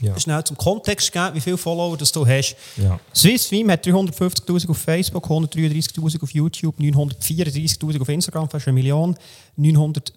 Ja. 0.00 0.18
Schnell 0.18 0.42
zum 0.44 0.56
Kontext 0.56 1.12
geben, 1.12 1.34
wie 1.34 1.40
viele 1.40 1.58
Follower 1.58 1.96
das 1.96 2.10
du 2.12 2.26
hast. 2.26 2.56
Ja. 2.76 2.98
Swissfilm 3.14 3.70
hat 3.70 3.86
350'000 3.86 4.70
auf 4.70 4.78
Facebook, 4.78 5.26
133'000 5.26 6.22
auf 6.22 6.30
YouTube, 6.30 6.78
934'000 6.78 8.00
auf 8.00 8.08
Instagram, 8.08 8.48
fast 8.48 8.66
eine 8.66 8.74
Million, 8.74 9.16
900, 9.56 10.12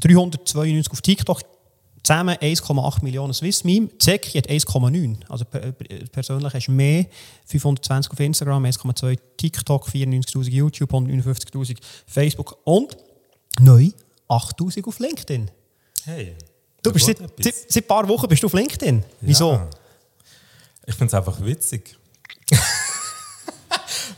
392 0.00 0.92
auf 0.92 1.00
TikTok, 1.00 1.42
zusammen 2.02 2.36
1,8 2.36 3.02
Millionen 3.04 3.32
Swissmeme. 3.34 3.88
Zeki 3.98 4.38
hat 4.38 4.48
1,9. 4.48 5.18
Also 5.28 5.44
per, 5.44 5.72
per- 5.72 6.06
persönlich 6.12 6.54
hast 6.54 6.66
du 6.66 6.72
mehr, 6.72 7.06
520 7.46 8.12
auf 8.12 8.20
Instagram, 8.20 8.64
1,2 8.64 9.18
TikTok, 9.36 9.88
94'000 9.88 10.48
YouTube, 10.50 10.92
159'000 10.92 11.76
Facebook 12.06 12.58
und 12.64 12.96
neu 13.60 13.90
8'000 14.28 14.86
auf 14.86 14.98
LinkedIn. 14.98 15.50
Hey. 16.04 16.36
Du 16.82 16.92
bist 16.92 17.06
seit, 17.06 17.20
etwas. 17.20 17.44
seit, 17.44 17.54
seit 17.70 17.84
ein 17.84 17.86
paar 17.88 18.08
Wochen 18.08 18.26
bist 18.28 18.42
du 18.42 18.46
auf 18.46 18.54
LinkedIn. 18.54 19.04
Wieso? 19.20 19.52
Ja. 19.52 19.68
Ich 20.86 20.94
finde 20.94 21.06
es 21.08 21.14
einfach 21.14 21.40
witzig. 21.44 21.96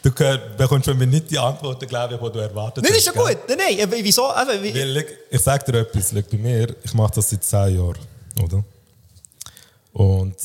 du 0.03 0.11
gehör- 0.11 0.57
bekommst 0.57 0.89
von 0.89 0.99
mir 0.99 1.07
nicht 1.07 1.31
die 1.31 1.39
Antworten, 1.39 1.87
glaube 1.87 2.15
ich, 2.15 2.21
die 2.21 2.33
du 2.33 2.39
erwartet 2.39 2.85
Nein, 2.85 2.93
hast. 2.93 2.99
ist 3.01 3.07
ja 3.07 3.13
gut. 3.13 3.37
Nein, 3.49 3.59
nein, 3.59 3.81
aber 3.83 3.97
wieso? 3.99 4.27
Also, 4.27 4.63
wie, 4.63 4.75
Weil, 4.75 5.07
ich 5.31 5.41
sage 5.41 5.71
dir 5.73 5.79
etwas, 5.81 6.13
bei 6.13 6.39
mir, 6.39 6.75
ich 6.83 6.95
mache 6.95 7.13
das 7.15 7.31
seit 7.31 7.45
zehn 7.45 7.77
Jahren, 7.77 7.99
oder? 8.43 8.65
Und 9.93 10.37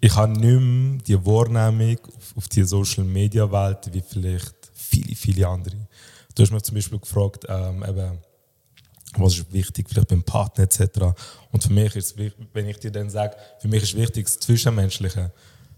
ich 0.00 0.14
habe 0.14 0.32
nicht 0.32 0.60
mehr 0.60 0.98
die 1.06 1.26
Wahrnehmung 1.26 1.98
auf, 2.16 2.36
auf 2.36 2.48
die 2.48 2.62
Social-Media-Welt 2.62 3.92
wie 3.92 4.02
vielleicht 4.06 4.54
viele, 4.74 5.14
viele 5.14 5.48
andere. 5.48 5.76
Du 6.34 6.42
hast 6.42 6.50
mich 6.52 6.62
zum 6.62 6.74
Beispiel 6.74 6.98
gefragt, 6.98 7.44
ähm, 7.48 7.84
eben, 7.88 8.18
was 9.16 9.34
ist 9.34 9.52
wichtig, 9.52 9.86
vielleicht 9.88 10.08
beim 10.08 10.22
Partner 10.22 10.64
etc. 10.64 10.80
Und 11.52 11.62
für 11.62 11.72
mich 11.72 11.94
ist 11.96 12.18
es 12.20 12.32
wenn 12.52 12.68
ich 12.68 12.78
dir 12.78 12.90
dann 12.90 13.08
sage, 13.08 13.36
für 13.60 13.68
mich 13.68 13.82
ist 13.84 13.96
wichtig 13.96 14.26
das 14.26 14.38
Zwischenmenschliche, 14.40 15.30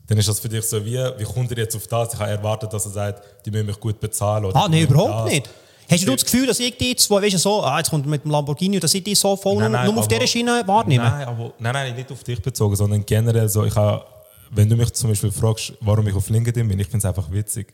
dann 0.06 0.18
ist 0.18 0.28
das 0.28 0.38
für 0.40 0.48
dich 0.48 0.64
so 0.64 0.84
wie, 0.84 0.96
wie 1.18 1.24
kommt 1.24 1.50
er 1.50 1.58
jetzt 1.58 1.74
auf 1.76 1.86
das? 1.86 2.14
Ich 2.14 2.18
habe 2.20 2.30
erwartet, 2.30 2.72
dass 2.72 2.84
er 2.86 2.92
sagt, 2.92 3.44
die 3.44 3.50
müssen 3.50 3.66
mich 3.66 3.80
gut 3.80 3.98
bezahlen. 4.00 4.44
Oder 4.44 4.56
ah, 4.56 4.68
nein, 4.68 4.82
überhaupt 4.82 5.26
das. 5.26 5.32
nicht. 5.32 5.50
Hast 5.88 6.06
du 6.06 6.12
das 6.12 6.24
Gefühl, 6.24 6.46
dass 6.48 6.58
ich 6.58 6.76
die 6.76 6.90
jetzt, 6.90 7.08
weißt 7.08 7.34
du, 7.34 7.38
so, 7.38 7.62
ah, 7.62 7.78
jetzt 7.78 7.90
kommt 7.90 8.06
mit 8.06 8.24
dem 8.24 8.30
Lamborghini, 8.32 8.80
dass 8.80 8.92
ich 8.94 9.04
die 9.04 9.14
so 9.14 9.36
voll 9.36 9.54
Nein, 9.54 9.70
nur, 9.70 9.80
nein, 9.80 9.86
nur 9.86 9.98
auf 9.98 10.06
aber- 10.06 10.14
dieser 10.14 10.26
Schiene 10.26 10.62
wahrnehme? 10.66 11.04
Nein, 11.04 11.28
aber, 11.28 11.52
nein, 11.58 11.72
nein, 11.72 11.94
nicht 11.94 12.10
auf 12.10 12.24
dich 12.24 12.42
bezogen, 12.42 12.74
sondern 12.74 13.06
generell 13.06 13.48
so, 13.48 13.64
ich 13.64 13.74
habe, 13.76 14.04
wenn 14.50 14.68
du 14.68 14.76
mich 14.76 14.92
zum 14.94 15.10
Beispiel 15.10 15.30
fragst, 15.30 15.74
warum 15.80 16.06
ich 16.08 16.14
auf 16.14 16.28
LinkedIn 16.28 16.66
bin, 16.66 16.78
ich 16.80 16.86
finde 16.88 16.98
es 16.98 17.04
einfach 17.04 17.30
witzig. 17.30 17.72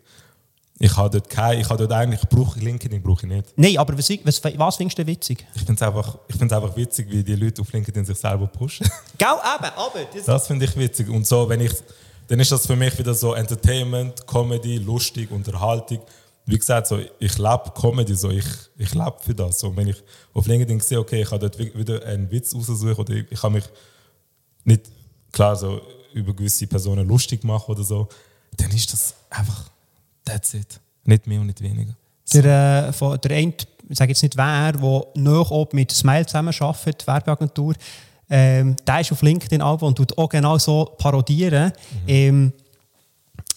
Ich 0.78 0.94
habe 0.96 1.08
dort 1.10 1.28
kein, 1.30 1.60
ich 1.60 1.68
habe 1.68 1.78
dort 1.86 1.92
eigentlich, 1.92 2.20
brauche 2.28 2.58
ich 2.58 2.64
LinkedIn, 2.64 3.02
brauche 3.02 3.24
ich 3.26 3.32
nicht. 3.32 3.46
Nein, 3.56 3.78
aber 3.78 3.96
was, 3.96 4.10
was, 4.24 4.42
was 4.58 4.76
findest 4.76 4.98
du 4.98 5.06
witzig? 5.06 5.46
Ich 5.54 5.62
finde 5.62 5.74
es 5.74 5.82
einfach, 5.82 6.18
ich 6.28 6.36
find's 6.36 6.52
einfach 6.52 6.76
witzig, 6.76 7.06
wie 7.10 7.22
die 7.22 7.36
Leute 7.36 7.62
auf 7.62 7.72
LinkedIn 7.72 8.04
sich 8.04 8.18
selber 8.18 8.46
pushen. 8.46 8.86
Gell, 9.16 9.28
eben, 9.28 9.64
aber... 9.76 10.00
Das, 10.14 10.24
Das 10.24 10.46
finde 10.46 10.64
ich 10.66 10.76
witzig. 10.76 11.08
Und 11.08 11.26
so, 11.26 11.48
wenn 11.48 11.60
ich, 11.60 11.72
dann 12.32 12.40
ist 12.40 12.50
das 12.50 12.66
für 12.66 12.76
mich 12.76 12.98
wieder 12.98 13.12
so 13.12 13.34
Entertainment, 13.34 14.26
Comedy, 14.26 14.78
lustig, 14.78 15.30
Unterhaltung. 15.30 15.98
Wie 16.46 16.56
gesagt, 16.58 16.86
so, 16.86 16.98
ich 17.18 17.36
lebe 17.36 17.70
Comedy, 17.78 18.14
so, 18.14 18.30
ich, 18.30 18.46
ich 18.78 18.94
lebe 18.94 19.16
für 19.20 19.34
das. 19.34 19.58
So, 19.58 19.76
wenn 19.76 19.88
ich 19.88 20.02
auf 20.32 20.46
LinkedIn 20.46 20.80
sehe, 20.80 20.98
okay, 20.98 21.20
ich 21.20 21.28
kann 21.28 21.40
dort 21.40 21.58
wi- 21.58 21.72
wieder 21.74 22.02
einen 22.06 22.30
Witz 22.30 22.54
raussuchen 22.54 22.94
oder 22.94 23.12
ich, 23.12 23.26
ich 23.30 23.38
kann 23.38 23.52
mich 23.52 23.64
nicht, 24.64 24.90
klar, 25.30 25.54
so 25.56 25.82
über 26.14 26.32
gewisse 26.32 26.66
Personen 26.66 27.06
lustig 27.06 27.44
machen 27.44 27.70
oder 27.70 27.82
so, 27.82 28.08
dann 28.56 28.70
ist 28.70 28.90
das 28.94 29.14
einfach, 29.28 29.68
that's 30.24 30.54
it. 30.54 30.80
Nicht 31.04 31.26
mehr 31.26 31.38
und 31.38 31.48
nicht 31.48 31.60
weniger. 31.60 31.94
Der, 32.32 32.88
äh, 32.88 32.92
von, 32.94 33.20
der 33.20 33.36
eine, 33.36 33.52
ich 33.90 33.98
sage 33.98 34.12
jetzt 34.12 34.22
nicht 34.22 34.38
wer, 34.38 34.72
der 34.72 35.06
noch 35.16 35.68
mit 35.72 35.92
Smile 35.92 36.24
zusammenarbeitet, 36.24 37.02
die 37.02 37.06
Werbeagentur, 37.08 37.74
ähm, 38.34 38.76
der 38.86 39.00
ist 39.00 39.12
auf 39.12 39.20
LinkedIn 39.20 39.60
auch 39.60 39.82
und 39.82 39.94
tut 39.94 40.16
auch 40.16 40.28
genau 40.30 40.56
so 40.56 40.86
parodieren. 40.96 41.70
Ähm, 42.08 42.54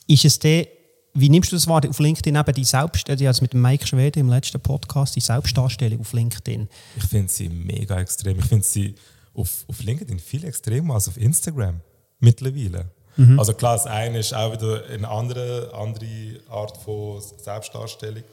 ist 0.05 0.25
es 0.25 0.37
der, 0.37 0.67
wie 1.13 1.29
nimmst 1.29 1.53
du 1.53 1.55
das 1.55 1.65
wahr, 1.65 1.81
auf 1.87 1.97
LinkedIn 1.97 2.35
eben 2.35 2.53
die 2.53 2.65
Selbst, 2.65 3.07
die 3.07 3.27
hat 3.27 3.41
mit 3.41 3.53
Mike 3.53 3.87
Schwede 3.87 4.19
im 4.19 4.29
letzten 4.29 4.59
Podcast, 4.59 5.15
die 5.15 5.21
Selbstdarstellung 5.21 6.01
auf 6.01 6.11
LinkedIn. 6.11 6.67
Ich 6.97 7.05
finde 7.05 7.31
sie 7.31 7.47
mega 7.47 8.01
extrem. 8.01 8.37
Ich 8.37 8.45
finde 8.45 8.65
sie 8.65 8.95
auf, 9.33 9.63
auf 9.69 9.81
LinkedIn 9.81 10.19
viel 10.19 10.43
extremer 10.43 10.95
als 10.95 11.07
auf 11.07 11.15
Instagram 11.15 11.79
mittlerweile. 12.19 12.91
Also 13.37 13.53
klar, 13.53 13.77
das 13.77 13.85
eine 13.85 14.19
ist 14.19 14.33
auch 14.33 14.51
wieder 14.51 14.83
eine 14.87 15.07
andere, 15.07 15.73
andere 15.73 16.41
Art 16.49 16.75
von 16.75 17.21
Selbstdarstellung. 17.21 18.23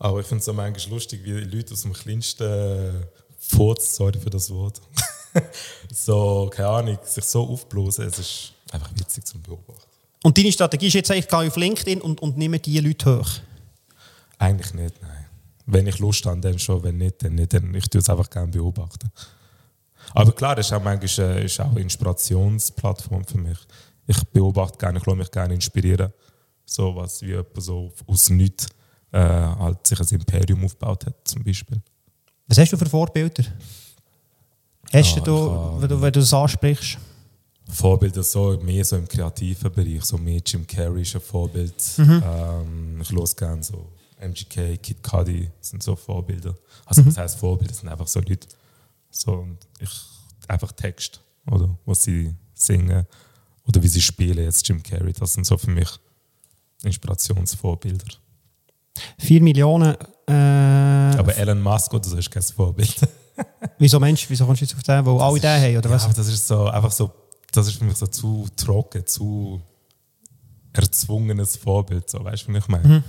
Aber 0.00 0.18
ich 0.18 0.26
finde 0.26 0.40
es 0.40 0.52
manchmal 0.52 0.92
lustig, 0.92 1.20
wie 1.22 1.34
die 1.44 1.56
Leute 1.56 1.72
aus 1.72 1.82
dem 1.82 1.92
kleinsten 1.92 3.04
Furz, 3.38 3.94
sorry 3.94 4.18
für 4.18 4.30
das 4.30 4.50
Wort, 4.50 4.80
so, 5.92 6.50
keine 6.52 6.68
Ahnung, 6.68 6.98
sich 7.02 7.24
so 7.24 7.46
aufblasen. 7.48 8.06
Es 8.06 8.18
ist 8.18 8.52
einfach 8.70 8.90
witzig 8.94 9.26
zum 9.26 9.42
Beobachten. 9.42 9.88
Und 10.22 10.36
deine 10.36 10.52
Strategie 10.52 10.88
ist 10.88 10.94
jetzt 10.94 11.10
eigentlich, 11.10 11.24
ich 11.24 11.30
gehe 11.30 11.46
auf 11.46 11.56
LinkedIn 11.56 12.00
und, 12.00 12.20
und 12.20 12.36
nehme 12.36 12.58
die 12.58 12.78
Leute 12.80 13.18
hoch. 13.18 13.30
Eigentlich 14.38 14.74
nicht, 14.74 15.00
nein. 15.02 15.26
Wenn 15.66 15.86
ich 15.86 15.98
Lust 15.98 16.24
habe, 16.26 16.40
dann 16.40 16.58
schon. 16.58 16.82
Wenn 16.82 16.98
nicht, 16.98 17.22
dann 17.22 17.34
nicht. 17.34 17.52
Dann, 17.52 17.74
ich 17.74 17.88
tue 17.88 18.00
es 18.00 18.08
einfach 18.08 18.30
gerne 18.30 18.48
beobachten. 18.48 19.10
Aber 20.14 20.32
klar, 20.32 20.56
das 20.56 20.66
ist 20.66 20.72
auch 20.72 20.82
manchmal 20.82 21.36
äh, 21.36 21.44
ist 21.44 21.60
auch 21.60 21.70
eine 21.70 21.80
Inspirationsplattform 21.80 23.24
für 23.24 23.38
mich. 23.38 23.58
Ich 24.06 24.22
beobachte 24.28 24.78
gerne, 24.78 24.98
ich 24.98 25.06
lasse 25.06 25.18
mich 25.18 25.30
gerne 25.30 25.54
inspirieren. 25.54 26.12
So 26.64 26.96
was 26.96 27.20
wie 27.22 27.28
jemand 27.28 27.62
so 27.62 27.92
aus 28.06 28.30
nichts 28.30 28.66
äh, 29.12 29.18
halt 29.18 29.86
sich 29.86 30.00
ein 30.00 30.08
Imperium 30.08 30.64
aufgebaut 30.64 31.06
hat, 31.06 31.16
zum 31.24 31.44
Beispiel. 31.44 31.80
Was 32.46 32.58
hast 32.58 32.72
du 32.72 32.76
für 32.76 32.86
Vorbilder? 32.86 33.44
Hast 34.92 35.16
Ja, 35.16 35.22
du, 35.22 35.34
ich 35.34 35.50
habe- 35.50 35.82
wenn 35.82 35.88
du, 35.88 36.00
wenn 36.02 36.12
du 36.12 36.20
das 36.20 36.32
ansprichst? 36.34 36.98
Vorbilder 37.70 38.22
so 38.22 38.58
mehr 38.62 38.82
so 38.84 38.96
im 38.96 39.06
kreativen 39.06 39.70
Bereich, 39.72 40.02
so 40.04 40.16
mehr 40.16 40.40
Jim 40.44 40.66
Carrey 40.66 41.02
ist 41.02 41.14
ein 41.14 41.20
Vorbild. 41.20 41.74
Ähm, 41.98 43.00
ich 43.02 43.36
gerne 43.36 43.62
so 43.62 43.86
MGK, 44.18 44.78
Kid 44.78 45.02
Cudi 45.02 45.50
sind 45.60 45.82
so 45.82 45.94
Vorbilder. 45.94 46.54
Also 46.86 47.04
was 47.04 47.18
heißt 47.18 47.38
Vorbilder? 47.38 47.72
Das 47.72 47.80
sind 47.80 47.88
einfach 47.90 48.08
so 48.08 48.20
Leute, 48.20 48.48
so 49.10 49.46
ich 49.78 49.90
einfach 50.48 50.72
Text 50.72 51.20
oder 51.50 51.68
was 51.84 52.02
sie 52.04 52.34
singen 52.54 53.06
oder 53.66 53.82
wie 53.82 53.88
sie 53.88 54.00
spielen 54.00 54.42
jetzt 54.42 54.66
Jim 54.66 54.82
Carrey. 54.82 55.12
Das 55.12 55.34
sind 55.34 55.44
so 55.46 55.58
für 55.58 55.70
mich 55.70 55.88
Inspirationsvorbilder. 56.84 58.06
4 59.18 59.42
Millionen. 59.42 59.94
Äh, 60.26 60.32
Aber 61.18 61.36
Elon 61.36 61.60
Musk 61.60 61.92
oder 61.92 62.08
so 62.08 62.16
ist 62.16 62.30
kein 62.30 62.42
Vorbild. 62.42 62.96
Wieso 63.78 63.98
Mensch, 64.00 64.26
wieso 64.28 64.46
kommst 64.46 64.62
du 64.62 64.64
jetzt 64.66 64.74
auf 64.74 64.82
den, 64.82 65.04
wo 65.06 65.18
alle 65.18 65.40
den 65.40 65.50
haben, 65.60 65.76
oder 65.78 65.88
Ja, 65.90 65.94
was? 65.96 66.04
aber 66.04 66.14
das 66.14 66.28
ist 66.28 66.46
so 66.46 66.66
einfach 66.66 66.92
so, 66.92 67.10
das 67.52 67.66
ist 67.68 67.76
für 67.78 67.84
mich 67.84 67.96
so 67.96 68.06
zu 68.06 68.46
trocken, 68.56 69.06
zu 69.06 69.60
erzwungenes 70.72 71.56
Vorbild, 71.56 72.08
so 72.08 72.22
weißt 72.24 72.46
du, 72.48 72.52
wie 72.52 72.58
ich 72.58 72.68
meine? 72.68 73.02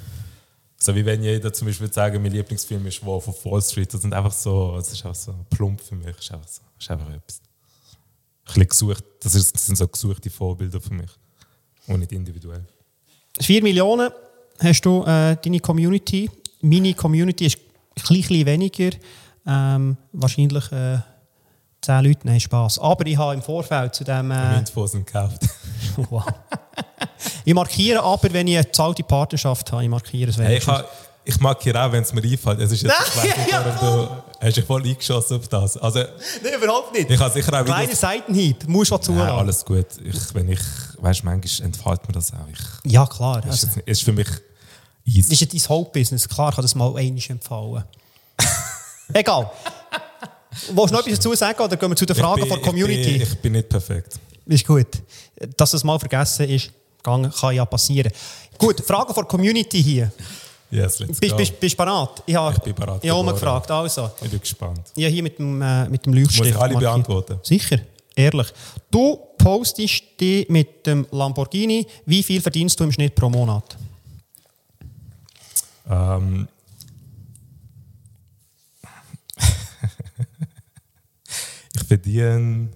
So 0.78 0.96
wie 0.96 1.06
wenn 1.06 1.22
jeder 1.22 1.52
zum 1.52 1.68
Beispiel 1.68 1.92
sagen, 1.92 2.22
mein 2.22 2.32
Lieblingsfilm 2.32 2.86
ist 2.88 3.04
Wolf 3.06 3.28
of 3.28 3.44
Wall 3.46 3.62
Street, 3.62 3.94
das 3.94 4.02
sind 4.02 4.14
einfach 4.14 4.32
so, 4.32 4.76
das 4.78 4.92
ist 4.94 5.06
einfach 5.06 5.20
so 5.20 5.36
plump 5.50 5.82
für 5.82 5.96
mich, 5.96 6.16
das 6.16 6.26
ist 6.26 6.32
einfach 6.32 6.48
so, 6.48 6.62
das 6.78 6.86
ist 6.86 6.92
einfach 6.92 7.10
etwas. 7.10 7.42
Ein 7.42 8.46
bisschen 8.46 8.68
gesucht, 8.68 9.04
das, 9.22 9.36
ist, 9.36 9.54
das 9.54 9.66
sind 9.66 9.76
so 9.78 9.88
gesuchte 9.88 10.30
Vorbilder 10.30 10.80
für 10.80 10.94
mich 10.94 11.10
und 11.88 12.00
nicht 12.00 12.12
individuell. 12.14 12.66
4 13.42 13.62
Millionen 13.62 14.10
hast 14.60 14.82
du 14.86 15.04
äh, 15.04 15.36
deine 15.42 15.60
Community. 15.60 16.30
Meine 16.62 16.94
Community 16.94 17.46
ist 17.46 17.58
ein 17.58 18.16
bisschen 18.16 18.46
weniger. 18.46 18.90
Ähm, 19.48 19.98
wahrscheinlich 20.12 20.72
äh, 20.72 21.00
10 21.82 22.04
Leute, 22.04 22.20
nein, 22.24 22.40
Spass. 22.40 22.80
Aber 22.80 23.06
ich 23.06 23.18
habe 23.18 23.34
im 23.34 23.42
Vorfeld 23.42 23.96
zu 23.96 24.04
dem. 24.04 24.32
Äh, 24.32 24.64
sind 24.66 25.06
gekauft. 25.06 25.42
wow. 26.10 26.26
ich 27.46 27.54
markiere 27.54 28.04
aber, 28.04 28.32
wenn 28.34 28.48
ich 28.48 28.58
eine 28.58 28.72
zahlte 28.72 29.04
Partnerschaft 29.04 29.72
habe, 29.72 29.84
ich 29.84 29.90
markiere 29.90 30.30
es 30.30 30.38
Hey, 30.38 30.58
ich, 30.58 30.68
ha, 30.68 30.84
ich 31.24 31.40
mag 31.40 31.62
hier 31.62 31.76
auch, 31.82 31.92
wenn 31.92 32.04
es 32.04 32.14
mir 32.14 32.24
einfällt. 32.24 32.60
Es 32.60 32.72
ist 32.72 32.82
jetzt, 32.82 32.94
ich 33.08 33.18
weiss 33.18 33.38
nicht, 33.38 33.52
Ja, 33.52 33.66
warum 33.66 34.08
du 34.08 34.46
hast 34.46 34.58
dich 34.58 34.66
voll 34.66 34.84
eingeschossen 34.84 35.38
auf 35.38 35.48
das. 35.48 35.78
Also, 35.78 36.00
Nein, 36.00 36.54
überhaupt 36.62 36.94
nicht. 36.94 37.10
ich 37.10 37.20
habe 37.20 37.34
sicher 37.34 37.60
auch 37.62 37.66
Kleiner 37.66 37.96
Seitenhieb, 37.96 38.68
musst 38.68 38.92
du 38.92 38.96
auch 38.96 39.10
Ja, 39.10 39.38
alles 39.38 39.64
gut. 39.64 39.86
Ich, 40.04 40.34
wenn 40.34 40.50
ich, 40.50 40.60
weißt, 40.98 41.24
manchmal 41.24 41.66
entfällt 41.66 42.08
mir 42.08 42.14
das 42.14 42.34
auch. 42.34 42.48
Ich, 42.52 42.92
Ja, 42.92 43.06
klar. 43.06 43.46
ist, 43.46 43.66
Also, 43.66 43.80
ist 43.86 44.04
für 44.04 44.12
mich 44.14 44.28
das 44.28 44.42
easy. 45.06 45.34
ist 45.34 45.40
ja 45.42 45.48
dein 45.48 45.70
Hauptbusiness. 45.70 46.28
Klar 46.28 46.52
kann 46.54 46.62
das 46.62 46.76
mal 46.76 46.96
einmal 46.96 47.22
empfallen. 47.30 47.84
Egal. 49.14 49.50
Willst 50.52 50.92
du 50.92 50.96
noch 50.96 51.00
etwas 51.06 51.20
dazu 51.20 51.34
sagen 51.36 51.62
oder 51.62 51.78
gehen 51.78 51.90
wir 51.90 51.96
zu 51.96 52.06
den 52.06 52.16
Fragen 52.16 52.42
bin, 52.42 52.50
von 52.50 52.60
der 52.60 52.68
Community? 52.68 53.02
Ich 53.02 53.20
bin, 53.20 53.22
ich 53.22 53.38
bin 53.40 53.52
nicht 53.54 53.70
perfekt. 53.70 54.20
Ist 54.46 54.66
gut. 54.66 54.88
Dass 55.58 55.74
es 55.74 55.84
mal 55.84 56.00
vergessen 56.00 56.50
ist, 56.50 56.72
kann 57.04 57.32
ja 57.54 57.66
passieren. 57.66 58.12
Gut, 58.58 58.82
Fragen 58.82 59.14
von 59.14 59.24
der 59.24 59.30
Community 59.30 59.82
hier. 59.82 60.12
Yes, 60.72 61.00
let's 61.00 61.20
Bist 61.20 61.32
go. 61.36 61.44
du 61.44 61.52
bist, 61.60 61.78
bereit? 61.78 62.10
Ich, 62.26 62.36
habe, 62.36 62.56
Ich 62.56 62.62
bin 62.62 62.76
bereit, 62.76 63.00
Ich 63.04 63.10
habe 63.10 63.34
gefragt. 63.34 63.72
Also, 63.72 64.12
ich 64.22 64.30
bin 64.30 64.40
gespannt. 64.40 64.82
habe 64.96 65.08
hier 65.08 65.24
mit 65.24 65.40
dem, 65.40 65.62
äh, 65.62 65.90
mit 65.90 66.06
dem 66.06 66.14
Leuchtstift 66.14 66.40
Muss 66.40 66.48
ich 66.48 66.56
alle 66.56 66.74
markiert. 66.74 66.92
beantworten? 66.92 67.40
Sicher, 67.42 67.80
ehrlich. 68.16 68.48
Du 68.92 69.20
postest 69.38 70.04
dich 70.20 70.48
mit 70.50 70.86
dem 70.86 71.08
Lamborghini. 71.12 71.88
Wie 72.06 72.22
viel 72.22 72.42
verdienst 72.42 72.80
du 72.80 72.84
im 72.84 72.92
Schnitt 72.92 73.16
pro 73.16 73.30
Monat? 73.30 73.78
Ähm, 75.90 76.48
verdiene, 81.90 82.70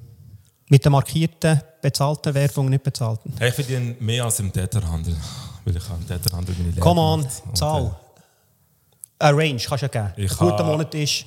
Mit 0.70 0.84
der 0.84 0.92
markierten, 0.92 1.62
bezahlten 1.82 2.34
Werbung, 2.34 2.70
nicht 2.70 2.84
bezahlten. 2.84 3.34
ich 3.40 3.54
verdiene 3.54 3.96
mehr 4.00 4.26
als 4.26 4.40
im 4.40 4.52
Täterhandel. 4.52 5.16
Weil 5.66 5.78
ich 5.78 5.84
im 5.90 6.08
Täterhandel 6.08 6.56
meine 6.58 6.70
Lehre 6.72 6.82
Come 6.82 7.00
on, 7.02 7.20
gemacht. 7.22 7.44
Und, 7.46 7.58
Zahl. 7.58 7.96
äh, 9.20 9.24
Eine 9.26 9.38
Range 9.38 9.62
kannst 9.66 9.84
du 9.84 9.86
ja 9.86 10.10
geben. 10.12 10.30
Ein 10.30 10.38
guter 10.38 10.64
Monat 10.66 10.94
ist, 10.96 11.26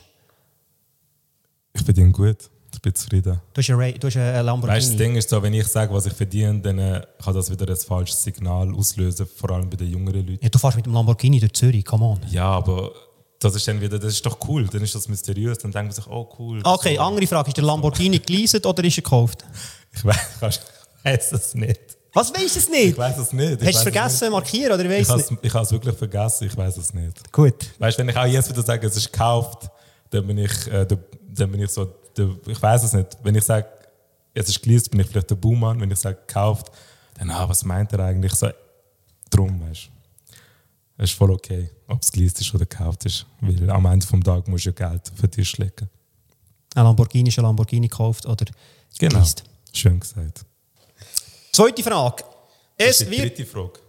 Ich 1.73 1.83
verdiene 1.85 2.11
gut. 2.13 2.51
Ich 2.75 2.83
bin 2.83 2.95
zufrieden. 2.95 3.41
du 3.55 3.59
hast 3.63 3.71
eine, 3.71 3.93
du 3.95 4.07
hast 4.07 4.17
eine 4.19 4.43
Lamborghini. 4.43 4.77
Weißt 4.77 4.91
das 4.91 4.97
Ding 4.99 5.17
ist 5.17 5.31
so, 5.31 5.43
wenn 5.43 5.55
ich 5.55 5.67
sage, 5.67 5.95
was 5.95 6.05
ich 6.05 6.13
verdiene, 6.13 6.61
dann 6.61 6.79
äh, 6.79 7.01
kann 7.23 7.33
das 7.33 7.51
wieder 7.51 7.67
ein 7.67 7.77
falsches 7.77 8.23
Signal 8.23 8.75
auslösen, 8.75 9.27
vor 9.27 9.51
allem 9.53 9.71
bei 9.71 9.77
den 9.77 9.91
jüngeren 9.91 10.27
Leuten. 10.27 10.45
ja, 10.45 10.51
du 10.51 10.59
fährst 10.59 10.77
mit 10.77 10.85
dem 10.85 10.93
Lamborghini 10.93 11.41
durch 11.41 11.55
Zürich, 11.55 11.85
come 11.87 12.05
on. 12.05 12.21
Ja, 12.31 12.49
aber 12.51 12.93
das 13.39 13.55
ist 13.55 13.69
dann 13.69 13.81
wieder, 13.81 13.99
das 13.99 14.15
ist 14.15 14.25
doch 14.27 14.39
cool, 14.49 14.67
dann 14.67 14.83
ist 14.83 14.95
das 14.95 15.09
mysteriös, 15.09 15.59
dann 15.59 15.71
denkt 15.73 15.89
man 15.89 15.93
sich, 15.95 16.07
oh 16.07 16.29
cool. 16.39 16.61
Okay, 16.65 16.97
so. 16.97 17.03
andere 17.03 17.27
Frage. 17.27 17.49
Ist 17.49 17.57
der 17.57 17.65
Lamborghini 17.65 18.19
geleased 18.19 18.65
oder 18.65 18.83
ist 18.85 18.99
er 18.99 19.03
gekauft? 19.03 19.45
Ich 19.93 20.05
weiß, 20.05 20.61
weiß 21.05 21.33
es 21.33 21.55
nicht. 21.55 21.81
Was 22.13 22.31
weißt 22.33 22.55
du 22.57 22.59
es 22.61 22.69
nicht? 22.69 22.85
Ich 22.89 22.99
weiß 22.99 23.17
es 23.19 23.33
nicht. 23.33 23.61
Ich 23.63 23.69
Hast 23.69 23.75
du 23.75 23.79
es 23.79 23.83
vergessen 23.83 24.19
zu 24.27 24.31
markieren 24.31 24.73
oder 24.79 24.89
weißt 24.91 25.11
du 25.11 25.17
nicht? 25.17 25.31
es- 25.31 25.37
ich 25.43 25.55
habe 25.55 25.65
es 25.65 25.73
wirklich 25.73 25.97
vergessen, 25.97 26.47
ich 26.47 26.57
weiß 26.57 26.77
es 26.77 26.93
nicht. 26.93 27.33
Gut. 27.33 27.55
Weißt 27.79 27.97
du, 27.97 28.01
wenn 28.03 28.09
ich 28.11 28.17
auch 28.17 28.27
jetzt 28.27 28.49
wieder 28.51 28.63
sage, 28.63 28.87
es 28.87 28.97
ist 28.97 29.11
gekauft, 29.13 29.69
dann 30.11 30.27
bin 30.27 30.37
ich, 30.39 30.67
äh, 30.71 30.87
dann 30.87 31.51
bin 31.51 31.63
ich 31.63 31.71
so, 31.71 31.87
der, 32.17 32.29
ich 32.47 32.61
weiß 32.61 32.85
es 32.85 32.93
nicht. 32.93 33.17
Wenn 33.23 33.35
ich 33.35 33.45
sage, 33.45 33.67
es 34.35 34.49
ist 34.51 34.63
geleast, 34.63 34.91
bin 34.91 35.01
ich 35.01 35.07
vielleicht 35.07 35.31
der 35.31 35.35
Buhmann. 35.37 35.81
Wenn 35.81 35.91
ich 35.91 35.99
sage 35.99 36.19
gekauft, 36.27 36.71
dann, 37.19 37.31
ah, 37.31 37.49
was 37.49 37.65
meint 37.65 37.93
er 37.95 38.01
eigentlich? 38.01 38.35
So, 38.35 38.49
drum, 39.31 39.61
weißt 39.67 39.87
du. 39.87 39.96
Es 40.99 41.11
ist 41.11 41.19
voll 41.19 41.31
okay, 41.31 41.71
ob 41.89 42.03
es 42.03 42.11
geleast 42.11 42.41
ist 42.41 42.55
oder 42.55 42.65
gekauft 42.65 43.05
ist. 43.05 43.27
Weil 43.41 43.69
am 43.71 43.85
Ende 43.87 44.07
des 44.07 44.21
Tages 44.25 44.47
musst 44.49 44.65
du 44.65 44.71
ja 44.71 44.89
Geld 44.91 45.13
auf 45.13 45.21
den 45.21 45.31
Tisch 45.31 45.57
legen. 45.59 45.89
Ein 46.75 46.85
Lamborghini 46.85 47.29
ist 47.29 47.39
ein 47.39 47.45
Lamborghini 47.45 47.89
gekauft 47.89 48.25
oder 48.27 48.45
Genau. 48.99 49.13
geleast. 49.15 49.45
Schön 49.73 50.01
gesagt. 50.01 50.45
Zweite 51.53 51.83
Frage. 51.83 52.25
Das 52.79 52.89
Es 52.89 53.01
ist 53.03 53.07
die 53.13 53.19
wird, 53.19 53.39
dritte 53.39 53.47
Frage. 53.47 53.81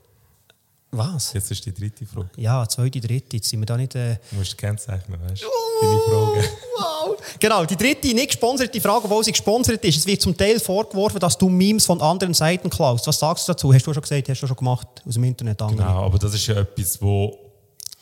Was? 0.92 1.34
Jetzt 1.34 1.52
ist 1.52 1.66
die 1.66 1.74
dritte 1.74 2.06
Frage. 2.06 2.30
Ja, 2.38 2.68
zweite, 2.68 3.02
dritte. 3.02 3.38
Jetzt 3.38 3.50
sind 3.50 3.60
wir 3.60 3.66
da 3.66 3.76
nicht... 3.76 3.94
Äh... 3.96 4.18
Du 4.30 4.38
musst 4.38 4.58
kennzeichnen, 4.58 5.20
weißt 5.22 5.44
du? 5.44 5.48
Deine 5.82 6.00
Frage. 6.00 6.50
Wow! 6.78 7.18
Genau, 7.40 7.66
die 7.66 7.76
dritte 7.76 8.08
nicht 8.14 8.28
gesponserte 8.28 8.80
Frage, 8.80 9.06
obwohl 9.06 9.24
sie 9.24 9.32
gesponsert 9.32 9.84
ist. 9.84 9.98
Es 9.98 10.08
wird 10.08 10.22
zum 10.22 10.36
Teil 10.36 10.60
vorgeworfen, 10.60 11.20
dass 11.20 11.38
du 11.38 11.50
Memes 11.50 11.86
von 11.86 12.02
anderen 12.02 12.34
Seiten 12.34 12.70
klaust. 12.70 13.06
Was 13.06 13.20
sagst 13.20 13.48
du 13.48 13.54
dazu? 13.54 13.74
Hast 13.74 13.86
du 13.86 13.94
schon 13.94 14.02
gesagt, 14.02 14.30
hast 14.30 14.42
du 14.42 14.48
schon 14.48 14.56
gemacht 14.56 14.88
aus 15.06 15.14
dem 15.14 15.24
Internet? 15.26 15.62
Andere. 15.62 15.88
Genau, 15.88 16.04
aber 16.06 16.18
das 16.18 16.34
ist 16.34 16.48
ja 16.48 16.56
etwas, 16.56 17.02
wo 17.02 17.38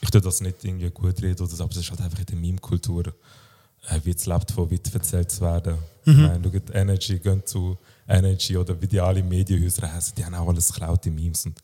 ich 0.02 0.12
tue 0.12 0.22
das 0.22 0.42
nicht 0.42 0.64
irgendwie 0.64 0.90
gut 0.92 1.22
rede, 1.22 1.44
oder 1.44 1.52
so, 1.52 1.64
aber 1.64 1.72
es 1.72 1.78
ist 1.78 1.90
halt 1.90 2.02
einfach 2.02 2.20
in 2.20 2.26
der 2.26 2.36
Meme-Kultur, 2.36 3.08
äh, 3.08 4.00
wie 4.04 4.12
es 4.12 4.26
lebt, 4.28 4.52
von 4.52 4.70
weit 4.70 4.94
erzählt 4.94 5.32
zu 5.32 5.42
werden. 5.42 5.78
Mhm. 6.06 6.12
Ich 6.12 6.18
meine, 6.18 6.52
schau, 6.54 6.74
Energy 6.78 7.20
gehen 7.20 7.42
zu 7.46 7.78
Energy 8.08 8.56
oder 8.56 8.80
wie 8.80 8.88
die 8.88 9.00
alle 9.00 9.24
Medienhäuser 9.24 9.92
heißen, 9.92 10.14
die 10.16 10.24
haben 10.24 10.36
auch 10.36 10.48
alles 10.48 10.72
geklaute 10.72 11.10
Memes. 11.10 11.46
Und, 11.46 11.58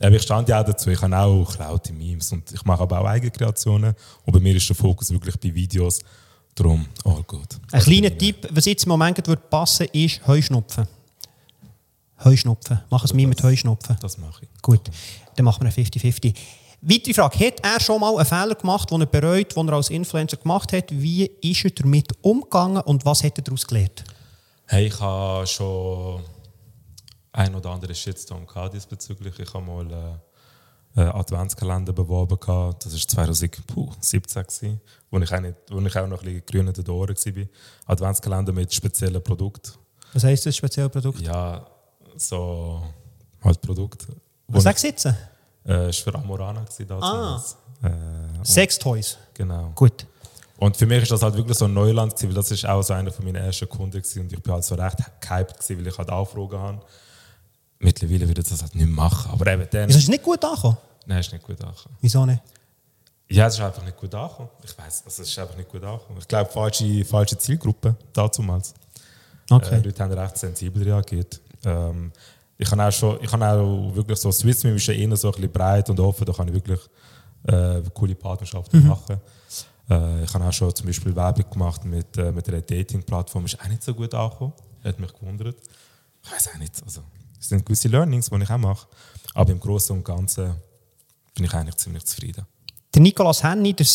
äh, 0.00 0.14
ich 0.14 0.22
stand 0.22 0.48
ja 0.48 0.60
auch 0.60 0.64
dazu, 0.64 0.90
ich 0.90 1.00
habe 1.00 1.16
auch 1.16 1.48
geklaute 1.48 1.92
Memes 1.92 2.32
und 2.32 2.52
ich 2.52 2.64
mache 2.64 2.82
aber 2.82 3.00
auch 3.00 3.06
eigene 3.06 3.30
Kreationen 3.30 3.94
und 4.24 4.32
bei 4.32 4.40
mir 4.40 4.54
ist 4.54 4.68
der 4.68 4.76
Fokus 4.76 5.10
wirklich 5.10 5.38
bei 5.38 5.54
Videos. 5.54 6.00
Darum, 6.54 6.86
all 7.04 7.22
gut. 7.24 7.58
Ein 7.70 7.82
kleiner 7.82 8.16
Tipp, 8.16 8.48
was 8.50 8.64
jetzt 8.64 8.84
im 8.84 8.88
Moment 8.88 9.26
würde 9.26 9.42
passen, 9.42 9.86
ist 9.92 10.26
Heuschnupfen. 10.26 10.86
Heuschnupfen. 12.24 12.80
Mach 12.88 13.04
es 13.04 13.12
mir 13.12 13.28
mit 13.28 13.42
Heuschnupfen. 13.42 13.96
Das 14.00 14.16
mache 14.16 14.44
ich. 14.44 14.62
Gut, 14.62 14.80
dann 15.34 15.44
machen 15.44 15.64
wir 15.64 15.68
ein 15.68 15.84
50-50. 15.84 16.34
Weitere 16.80 17.14
Frage. 17.14 17.46
Hat 17.46 17.60
er 17.62 17.80
schon 17.80 18.00
mal 18.00 18.16
einen 18.16 18.24
Fehler 18.24 18.54
gemacht, 18.54 18.90
den 18.90 19.00
er 19.00 19.06
bereut, 19.06 19.56
den 19.56 19.68
er 19.68 19.74
als 19.74 19.90
Influencer 19.90 20.36
gemacht 20.36 20.72
hat? 20.72 20.84
Wie 20.90 21.24
ist 21.42 21.64
er 21.64 21.70
damit 21.70 22.08
umgegangen 22.22 22.82
und 22.82 23.04
was 23.04 23.22
hat 23.22 23.38
er 23.38 23.44
daraus 23.44 23.66
gelernt? 23.66 24.04
Hey, 24.68 24.86
ich 24.86 25.00
habe 25.00 25.46
schon 25.46 26.24
ein 27.30 27.54
oder 27.54 27.70
andere 27.70 27.94
Shitstorm 27.94 28.44
gehabt 28.46 28.74
diesbezüglich. 28.74 29.38
Ich 29.38 29.54
habe 29.54 29.64
mal 29.64 30.18
äh, 30.96 31.00
einen 31.00 31.10
Adventskalender 31.12 31.92
beworben. 31.92 32.36
Gehabt. 32.40 32.84
Das 32.84 32.92
war 32.92 33.26
2017, 33.26 34.80
wo 35.08 35.18
ich, 35.20 35.32
auch 35.32 35.42
wo 35.70 35.80
ich 35.80 35.96
auch 35.96 36.08
noch 36.08 36.20
ein 36.20 36.24
bisschen 36.24 36.46
grün 36.46 36.66
in 36.66 36.72
den 36.72 36.90
Ohren 36.90 37.14
war. 37.14 37.46
Adventskalender 37.86 38.52
mit 38.52 38.74
speziellen 38.74 39.22
Produkten. 39.22 39.78
Was 40.12 40.24
heisst 40.24 40.46
das, 40.46 40.56
spezielle 40.56 40.88
Produkt? 40.88 41.20
Ja, 41.20 41.64
so 42.16 42.82
halt 43.44 43.60
Produkt. 43.60 44.04
Was 44.48 44.64
sagst 44.64 44.82
du 44.82 44.88
jetzt? 44.88 45.06
Äh, 45.06 45.12
das 45.62 46.04
war 46.06 46.12
für 46.12 46.18
Amorana. 46.18 46.64
Ah. 47.00 47.40
Äh, 47.84 47.90
Sex 48.42 48.80
Toys? 48.80 49.16
Genau. 49.32 49.70
Gut. 49.76 50.06
Und 50.58 50.76
für 50.76 50.86
mich 50.86 51.02
ist 51.02 51.12
das 51.12 51.22
halt 51.22 51.34
wirklich 51.34 51.56
so 51.56 51.66
ein 51.66 51.74
Neuland, 51.74 52.12
gewesen, 52.12 52.28
weil 52.28 52.34
das 52.34 52.50
ist 52.50 52.66
auch 52.66 52.82
so 52.82 52.94
einer 52.94 53.10
von 53.10 53.24
meinen 53.24 53.36
ersten 53.36 53.68
Kunden 53.68 54.00
gewesen, 54.00 54.22
und 54.22 54.32
ich 54.32 54.42
bin 54.42 54.52
halt 54.52 54.64
so 54.64 54.74
recht 54.74 54.96
gehypt, 55.20 55.54
gewesen, 55.54 55.78
weil 55.78 55.86
ich 55.86 55.98
halt 55.98 56.10
Anfragen 56.10 56.58
habe. 56.58 56.80
Mittlerweile 57.78 58.26
würde 58.26 58.40
ich 58.40 58.48
das 58.48 58.62
halt 58.62 58.74
nicht 58.74 58.88
machen. 58.88 59.30
Aber 59.32 59.46
eben 59.52 59.66
dann... 59.70 59.88
Ist 59.90 59.96
es 59.96 60.08
nicht 60.08 60.22
gut 60.22 60.42
angekommen? 60.42 60.78
Nein, 61.04 61.20
ist 61.20 61.32
nicht 61.32 61.44
gut 61.44 61.60
angekommen. 61.62 61.96
Wieso 62.00 62.24
nicht? 62.24 62.42
Ja, 63.28 63.48
es 63.48 63.54
ist 63.54 63.60
einfach 63.60 63.84
nicht 63.84 63.96
gut 63.96 64.14
angekommen. 64.14 64.48
Ich 64.64 64.78
weiß, 64.78 65.02
also 65.04 65.22
es 65.22 65.28
ist 65.28 65.38
einfach 65.38 65.56
nicht 65.56 65.68
gut 65.68 65.82
angekommen. 65.82 66.18
Ich 66.20 66.28
glaube, 66.28 66.50
falsche, 66.50 67.04
falsche 67.04 67.36
Zielgruppe 67.36 67.96
damals. 68.12 68.72
Okay. 69.50 69.76
Äh, 69.76 69.80
Leute 69.80 70.02
haben 70.02 70.12
recht 70.12 70.38
sensibel 70.38 70.82
reagiert. 70.82 71.40
Ähm, 71.64 72.12
ich 72.56 72.70
habe 72.70 72.84
auch 72.84 72.92
schon, 72.92 73.22
ich 73.22 73.30
habe 73.30 73.46
auch 73.46 73.94
wirklich 73.94 74.18
so, 74.18 74.32
Swiss 74.32 74.64
ist 74.64 74.86
ja 74.86 74.94
eher 74.94 75.16
so 75.16 75.28
ein 75.28 75.32
bisschen 75.32 75.52
breit 75.52 75.90
und 75.90 76.00
offen, 76.00 76.24
da 76.24 76.32
kann 76.32 76.48
ich 76.48 76.54
wirklich 76.54 76.80
äh, 77.44 77.82
coole 77.92 78.14
Partnerschaften 78.14 78.80
mhm. 78.80 78.88
machen. 78.88 79.20
Äh, 79.88 80.24
ich 80.24 80.34
habe 80.34 80.44
auch 80.44 80.52
schon 80.52 80.74
zum 80.74 80.86
Beispiel 80.86 81.14
Werbung 81.14 81.50
gemacht 81.50 81.84
mit, 81.84 82.16
äh, 82.16 82.32
mit 82.32 82.48
einer 82.48 82.60
Dating-Plattform, 82.60 83.44
ist 83.44 83.60
auch 83.60 83.68
nicht 83.68 83.82
so 83.82 83.94
gut 83.94 84.14
angekommen. 84.14 84.52
Hat 84.84 84.98
mich 85.00 85.12
gewundert. 85.12 85.56
Ich 86.22 86.32
weiß 86.32 86.48
auch 86.54 86.58
nicht. 86.58 86.82
Also, 86.82 87.02
es 87.40 87.48
sind 87.48 87.64
gewisse 87.64 87.88
Learnings, 87.88 88.30
die 88.30 88.42
ich 88.42 88.50
auch 88.50 88.58
mache. 88.58 88.86
Aber 89.34 89.52
im 89.52 89.60
Großen 89.60 89.96
und 89.96 90.04
Ganzen 90.04 90.54
bin 91.34 91.44
ich 91.44 91.54
eigentlich 91.54 91.76
ziemlich 91.76 92.04
zufrieden. 92.04 92.46
Der 92.94 93.02
Nicolas 93.02 93.42
Henny, 93.42 93.74
der, 93.74 93.86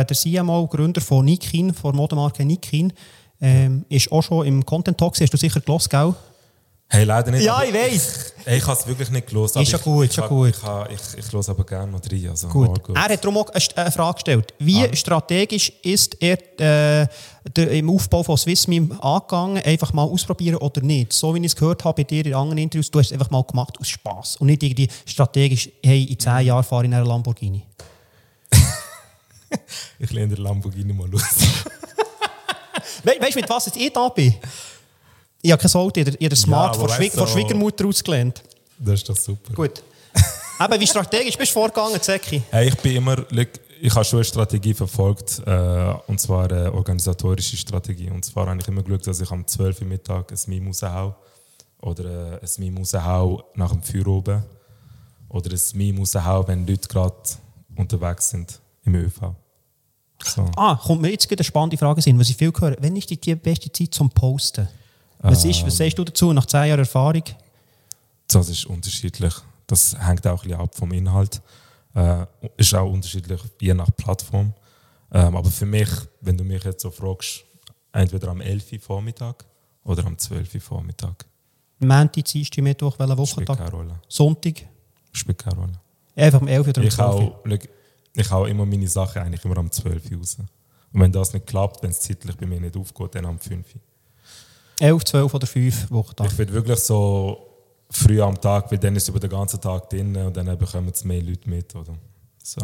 äh, 0.00 0.04
der 0.04 0.16
CMO, 0.16 0.68
Gründer 0.68 1.00
von 1.00 1.24
Nikin, 1.24 1.74
von 1.74 1.96
Modemarke 1.96 2.44
Nikin, 2.44 2.92
ähm, 3.40 3.84
ist 3.88 4.10
auch 4.12 4.22
schon 4.22 4.46
im 4.46 4.64
Content 4.64 4.96
Talk. 4.96 5.18
Hast 5.20 5.32
du 5.32 5.36
sicher 5.36 5.60
gelost, 5.60 5.90
gell? 5.90 6.14
Hey, 6.88 7.02
leider 7.04 7.32
nicht. 7.32 7.42
Ja, 7.42 7.62
ich 7.64 7.74
weiß. 7.74 8.34
Ich, 8.46 8.52
ich 8.52 8.66
habe 8.66 8.78
es 8.78 8.86
wirklich 8.86 9.10
nicht 9.10 9.26
gelesen. 9.26 9.60
Ist 9.60 9.72
ja 9.72 9.78
gut, 9.78 10.08
ist 10.08 10.16
ja 10.16 10.26
gut. 10.28 10.50
Ich, 10.50 10.94
ich, 10.94 11.18
ich, 11.18 11.34
ich 11.34 11.48
aber 11.48 11.64
gerne 11.64 11.90
noch 11.90 12.00
rein. 12.00 12.28
Also, 12.30 12.46
gut. 12.48 12.82
gut. 12.82 12.96
Er 12.96 13.02
hat 13.02 13.24
darum 13.24 13.38
auch 13.38 13.50
eine 13.50 13.90
Frage 13.90 14.14
gestellt. 14.14 14.54
Wie 14.60 14.84
ah. 14.84 14.94
strategisch 14.94 15.72
ist 15.82 16.16
er 16.22 16.38
äh, 16.60 17.08
der, 17.56 17.70
im 17.72 17.90
Aufbau 17.90 18.22
von 18.22 18.36
SwissMeme 18.36 19.02
angegangen? 19.02 19.62
Einfach 19.64 19.92
mal 19.92 20.04
ausprobieren 20.04 20.56
oder 20.58 20.80
nicht? 20.80 21.12
So 21.12 21.34
wie 21.34 21.40
ich 21.40 21.46
es 21.46 21.56
gehört 21.56 21.84
habe 21.84 22.04
bei 22.04 22.04
dir 22.04 22.24
in 22.24 22.34
anderen 22.34 22.58
Interviews, 22.58 22.88
du 22.88 23.00
hast 23.00 23.06
es 23.06 23.12
einfach 23.12 23.30
mal 23.30 23.42
gemacht 23.42 23.76
aus 23.80 23.88
Spass 23.88 24.36
und 24.36 24.46
nicht 24.46 24.62
irgendwie 24.62 24.88
strategisch, 25.06 25.68
hey, 25.84 26.04
in 26.04 26.18
zehn 26.18 26.46
Jahren 26.46 26.62
fahre 26.62 26.84
ich 26.84 26.88
in 26.88 26.94
einer 26.94 27.04
Lamborghini. 27.04 27.66
ich 29.98 30.10
lehne 30.12 30.36
den 30.36 30.44
Lamborghini 30.44 30.92
mal 30.92 31.08
los. 31.08 31.22
We 33.02 33.16
weißt 33.20 33.34
du, 33.34 33.40
mit 33.40 33.50
was 33.50 33.66
ich 33.74 33.92
da 33.92 34.08
bin? 34.08 34.34
Ich 35.46 35.52
habe 35.52 35.62
kein 35.62 35.80
Auto, 35.80 36.00
ihr 36.00 36.34
Smart 36.34 36.74
ja, 36.74 36.80
von, 36.80 36.90
Schwie 36.90 37.08
so, 37.08 37.24
Schwiegermutter 37.24 37.86
ausgelernt. 37.86 38.42
Das 38.80 38.94
ist 38.94 39.08
doch 39.08 39.16
super. 39.16 39.54
Gut. 39.54 39.80
Eben, 40.60 40.80
wie 40.80 40.86
strategisch 40.88 41.38
bist 41.38 41.52
du 41.52 41.60
vorgegangen, 41.60 42.02
Zeki? 42.02 42.42
Hey, 42.50 42.66
ich 42.66 42.76
bin 42.78 42.96
immer, 42.96 43.24
ich 43.30 43.94
habe 43.94 44.04
schon 44.04 44.18
eine 44.18 44.24
Strategie 44.24 44.74
verfolgt, 44.74 45.40
äh, 45.46 45.94
und 46.08 46.18
zwar 46.18 46.50
eine 46.50 46.72
organisatorische 46.72 47.56
Strategie. 47.56 48.10
Und 48.10 48.24
zwar 48.24 48.48
habe 48.48 48.60
ich 48.60 48.66
immer 48.66 48.82
geschaut, 48.82 49.06
dass 49.06 49.20
ich 49.20 49.30
am 49.30 49.46
12. 49.46 49.82
Uhr 49.82 49.86
Mittag 49.86 50.32
ein 50.32 50.38
Meme 50.48 50.66
raushaue. 50.66 51.14
Oder 51.80 52.04
äh, 52.04 52.40
ein 52.42 52.50
Meme 52.58 52.80
raushaue 52.80 53.44
nach 53.54 53.70
dem 53.70 53.84
Feuer 53.84 54.08
oben. 54.08 54.42
Oder 55.28 55.52
ein 55.52 55.60
Meme 55.74 56.00
raushaue, 56.00 56.48
wenn 56.48 56.66
Leute 56.66 56.88
gerade 56.88 57.14
unterwegs 57.76 58.30
sind 58.30 58.58
im 58.84 58.96
ÖV. 58.96 59.20
So. 60.24 60.50
Ah, 60.56 60.74
kommt 60.74 61.02
mir 61.02 61.12
jetzt 61.12 61.30
eine 61.30 61.44
spannende 61.44 61.76
Frage 61.76 62.02
sein, 62.02 62.18
was 62.18 62.30
ich 62.30 62.36
viel 62.36 62.52
höre. 62.58 62.74
Wann 62.80 62.96
ist 62.96 63.10
die 63.10 63.36
beste 63.36 63.70
Zeit 63.70 63.94
zum 63.94 64.10
Posten? 64.10 64.66
Was, 65.18 65.44
ist, 65.44 65.66
was 65.66 65.76
sagst 65.76 65.98
du 65.98 66.04
dazu 66.04 66.32
nach 66.32 66.46
zehn 66.46 66.66
Jahren 66.66 66.80
Erfahrung? 66.80 67.22
Das 68.28 68.48
ist 68.48 68.66
unterschiedlich. 68.66 69.34
Das 69.66 69.96
hängt 69.98 70.26
auch 70.26 70.42
ein 70.42 70.48
bisschen 70.48 70.60
ab 70.60 70.74
vom 70.74 70.92
Inhalt. 70.92 71.40
Äh, 71.94 72.26
ist 72.56 72.74
auch 72.74 72.90
unterschiedlich, 72.90 73.40
je 73.60 73.74
nach 73.74 73.88
Plattform. 73.96 74.52
Ähm, 75.12 75.36
aber 75.36 75.50
für 75.50 75.66
mich, 75.66 75.88
wenn 76.20 76.36
du 76.36 76.44
mich 76.44 76.62
jetzt 76.64 76.82
so 76.82 76.90
fragst, 76.90 77.44
entweder 77.92 78.28
am 78.28 78.40
11. 78.40 78.72
Uhr 78.72 78.80
Vormittag 78.80 79.44
oder 79.84 80.04
am 80.04 80.18
12. 80.18 80.54
Uhr 80.54 80.60
Vormittag. 80.60 81.24
Montag, 81.78 82.24
Dienstag, 82.24 82.62
Mittwoch, 82.62 82.98
welcher 82.98 83.18
Wochentag? 83.18 83.56
Spielt 83.56 83.58
keine 83.58 83.70
Rolle. 83.70 84.00
Sonntag? 84.08 84.66
Spielt 85.12 85.38
keine 85.38 85.56
Rolle. 85.56 85.80
Einfach 86.14 86.40
am 86.40 86.48
11 86.48 86.68
oder 86.68 86.82
am 86.82 86.90
12 86.90 87.20
Uhr? 87.44 87.58
Ich 88.14 88.30
hau 88.30 88.46
immer 88.46 88.64
meine 88.64 88.88
Sachen 88.88 89.22
eigentlich 89.22 89.44
immer 89.44 89.58
am 89.58 89.70
12 89.70 90.10
Uhr 90.10 90.18
raus. 90.18 90.38
Und 90.92 91.00
wenn 91.00 91.12
das 91.12 91.34
nicht 91.34 91.46
klappt, 91.46 91.82
wenn 91.82 91.90
es 91.90 92.00
zeitlich 92.00 92.36
bei 92.36 92.46
mir 92.46 92.60
nicht 92.60 92.76
aufgeht, 92.76 93.14
dann 93.14 93.26
am 93.26 93.38
5 93.38 93.74
Uhr. 93.74 93.80
11, 94.80 95.04
12 95.04 95.34
oder 95.34 95.46
5 95.46 95.90
Wochen. 95.90 96.24
Ich 96.24 96.38
würde 96.38 96.52
wirklich 96.52 96.78
so 96.78 97.38
früh 97.90 98.20
am 98.20 98.40
Tag, 98.40 98.70
weil 98.70 98.78
dann 98.78 98.94
ist 98.96 99.04
es 99.04 99.08
über 99.08 99.20
den 99.20 99.30
ganzen 99.30 99.60
Tag 99.60 99.88
drin 99.88 100.16
und 100.16 100.36
dann 100.36 100.58
bekommen 100.58 100.90
es 100.92 101.04
mehr 101.04 101.22
Leute 101.22 101.48
mit. 101.48 101.74
Oder? 101.74 101.94
So. 102.42 102.60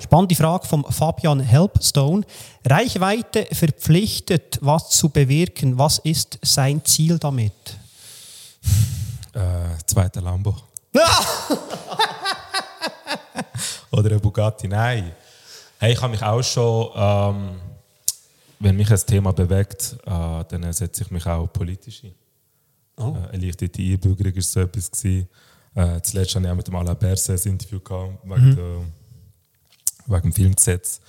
Spannende 0.00 0.34
Frage 0.34 0.66
von 0.66 0.84
Fabian 0.84 1.40
Helpstone. 1.40 2.24
Reichweite 2.64 3.46
verpflichtet, 3.52 4.58
was 4.60 4.90
zu 4.90 5.08
bewirken. 5.10 5.78
Was 5.78 5.98
ist 5.98 6.38
sein 6.42 6.84
Ziel 6.84 7.18
damit? 7.18 7.52
Äh, 9.34 9.78
zweiter 9.86 10.20
Lambo. 10.20 10.56
Oder 13.90 14.12
ein 14.12 14.20
Bugatti. 14.20 14.68
Nein. 14.68 15.12
Hey, 15.78 15.92
ich 15.92 16.00
habe 16.00 16.10
mich 16.10 16.22
auch 16.22 16.42
schon 16.42 16.90
ähm, 16.96 17.60
wenn 18.60 18.76
mich 18.76 18.90
ein 18.90 19.00
Thema 19.06 19.32
bewegt, 19.32 19.96
äh, 20.04 20.44
dann 20.48 20.72
setze 20.72 21.04
ich 21.04 21.10
mich 21.10 21.26
auch 21.26 21.46
politisch 21.52 22.04
ein. 22.04 22.14
Oh. 22.96 23.16
Äh, 23.16 23.34
erleichterte 23.34 23.80
Einbürgerung 23.80 24.34
war 24.34 24.42
so 24.42 24.60
etwas. 24.60 24.90
Gewesen. 24.90 25.28
Äh, 25.74 26.00
zuletzt 26.02 26.34
hatte 26.34 26.44
ich 26.44 26.50
auch 26.50 26.56
mit 26.56 26.66
dem 26.66 26.74
Alain 26.74 26.98
Berset 26.98 27.46
ein 27.46 27.52
Interview 27.52 27.80
gehabt, 27.80 28.18
wegen, 28.24 28.50
mhm. 28.50 28.56
der, 28.56 28.80
wegen 30.06 30.22
dem 30.22 30.32
Filmgesetz. 30.32 31.00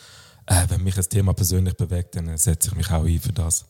Äh, 0.46 0.66
wenn 0.70 0.84
mich 0.84 0.98
ein 0.98 1.10
Thema 1.10 1.34
persönlich 1.34 1.74
bewegt, 1.76 2.16
dann 2.16 2.38
setze 2.38 2.70
ich 2.70 2.76
mich 2.76 2.90
auch 2.92 3.04
ein 3.04 3.20
für 3.20 3.34
das. 3.34 3.66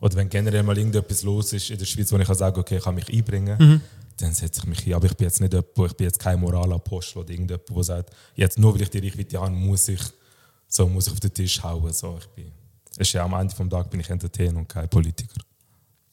Oder 0.00 0.16
wenn 0.16 0.28
generell 0.28 0.62
mal 0.62 0.76
irgendetwas 0.76 1.22
los 1.22 1.52
ist 1.52 1.70
in 1.70 1.78
der 1.78 1.84
Schweiz, 1.84 2.10
wo 2.10 2.16
ich 2.16 2.26
kann 2.26 2.34
sagen 2.34 2.58
okay, 2.58 2.78
ich 2.78 2.82
kann 2.82 2.94
mich 2.94 3.12
einbringen, 3.12 3.56
mhm. 3.58 3.80
dann 4.16 4.32
setze 4.32 4.60
ich 4.60 4.66
mich 4.66 4.86
ein. 4.86 4.94
Aber 4.94 5.06
ich 5.06 5.16
bin 5.16 5.26
jetzt 5.26 5.40
nicht 5.40 5.52
jemand, 5.52 5.90
ich 5.90 5.96
bin 5.96 6.04
jetzt 6.06 6.18
kein 6.18 6.40
Moralapostel 6.40 7.18
oder 7.22 7.30
irgendjemand, 7.30 7.68
der 7.68 7.84
sagt, 7.84 8.10
jetzt 8.34 8.58
nur 8.58 8.74
weil 8.74 8.82
ich 8.82 8.90
die 8.90 8.98
Reichweite 8.98 9.40
habe, 9.40 9.50
muss 9.50 9.88
ich, 9.88 10.00
so, 10.66 10.88
muss 10.88 11.06
ich 11.06 11.12
auf 11.12 11.20
den 11.20 11.34
Tisch 11.34 11.62
hauen. 11.62 11.92
So, 11.92 12.18
ich 12.18 12.28
bin 12.28 12.52
ist 12.98 13.12
ja 13.12 13.24
am 13.24 13.32
Ende 13.34 13.54
des 13.54 13.68
Tages 13.68 13.90
bin 13.90 14.00
ich 14.00 14.10
Entertainer 14.10 14.58
und 14.58 14.68
kein 14.68 14.88
Politiker. 14.88 15.40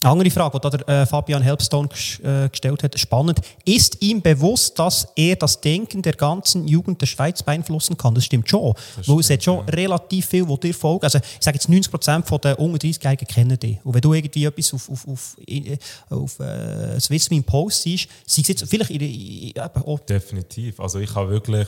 Eine 0.01 0.13
andere 0.13 0.31
Frage, 0.31 0.57
die 0.61 0.69
der 0.77 0.87
äh, 0.87 1.05
Fabian 1.05 1.41
Helpstone 1.41 1.89
äh, 2.23 2.47
gestellt 2.47 2.83
hat, 2.83 2.97
spannend. 2.97 3.41
Ist 3.65 4.01
ihm 4.01 4.21
bewusst, 4.21 4.79
dass 4.79 5.09
er 5.13 5.35
das 5.35 5.59
Denken 5.59 6.01
der 6.01 6.13
ganzen 6.13 6.65
Jugend 6.69 7.01
der 7.01 7.05
Schweiz 7.05 7.43
beeinflussen 7.43 7.97
kann? 7.97 8.15
Das 8.15 8.23
stimmt 8.23 8.49
schon. 8.49 8.73
Weil 9.05 9.19
es 9.19 9.29
hat 9.29 9.43
schon 9.43 9.67
relativ 9.67 10.27
viel, 10.27 10.47
wo 10.47 10.55
dir 10.55 10.73
folgen. 10.73 11.03
Also, 11.03 11.17
ich 11.17 11.43
sage 11.43 11.57
jetzt 11.57 11.67
90% 11.69 12.39
der 12.39 12.57
unter 12.57 12.77
30-Jährigen 12.77 13.27
kennen 13.27 13.59
dich. 13.59 13.77
Und 13.83 13.93
wenn 13.93 13.99
du 13.99 14.13
irgendwie 14.13 14.45
etwas 14.45 14.73
auf, 14.73 14.89
auf, 14.89 15.05
auf, 15.05 15.37
in- 15.45 15.77
auf 16.09 16.39
äh, 16.39 16.97
Swissmeme 16.97 17.43
Post 17.43 17.81
siehst, 17.81 18.07
sei 18.25 18.41
es 18.41 18.47
jetzt 18.47 18.69
vielleicht 18.69 18.91
ihre, 18.91 19.03
ihre, 19.03 19.75
auch 19.85 19.99
Definitiv. 19.99 20.79
Also 20.79 20.99
ich 20.99 21.13
habe 21.13 21.29
wirklich, 21.29 21.67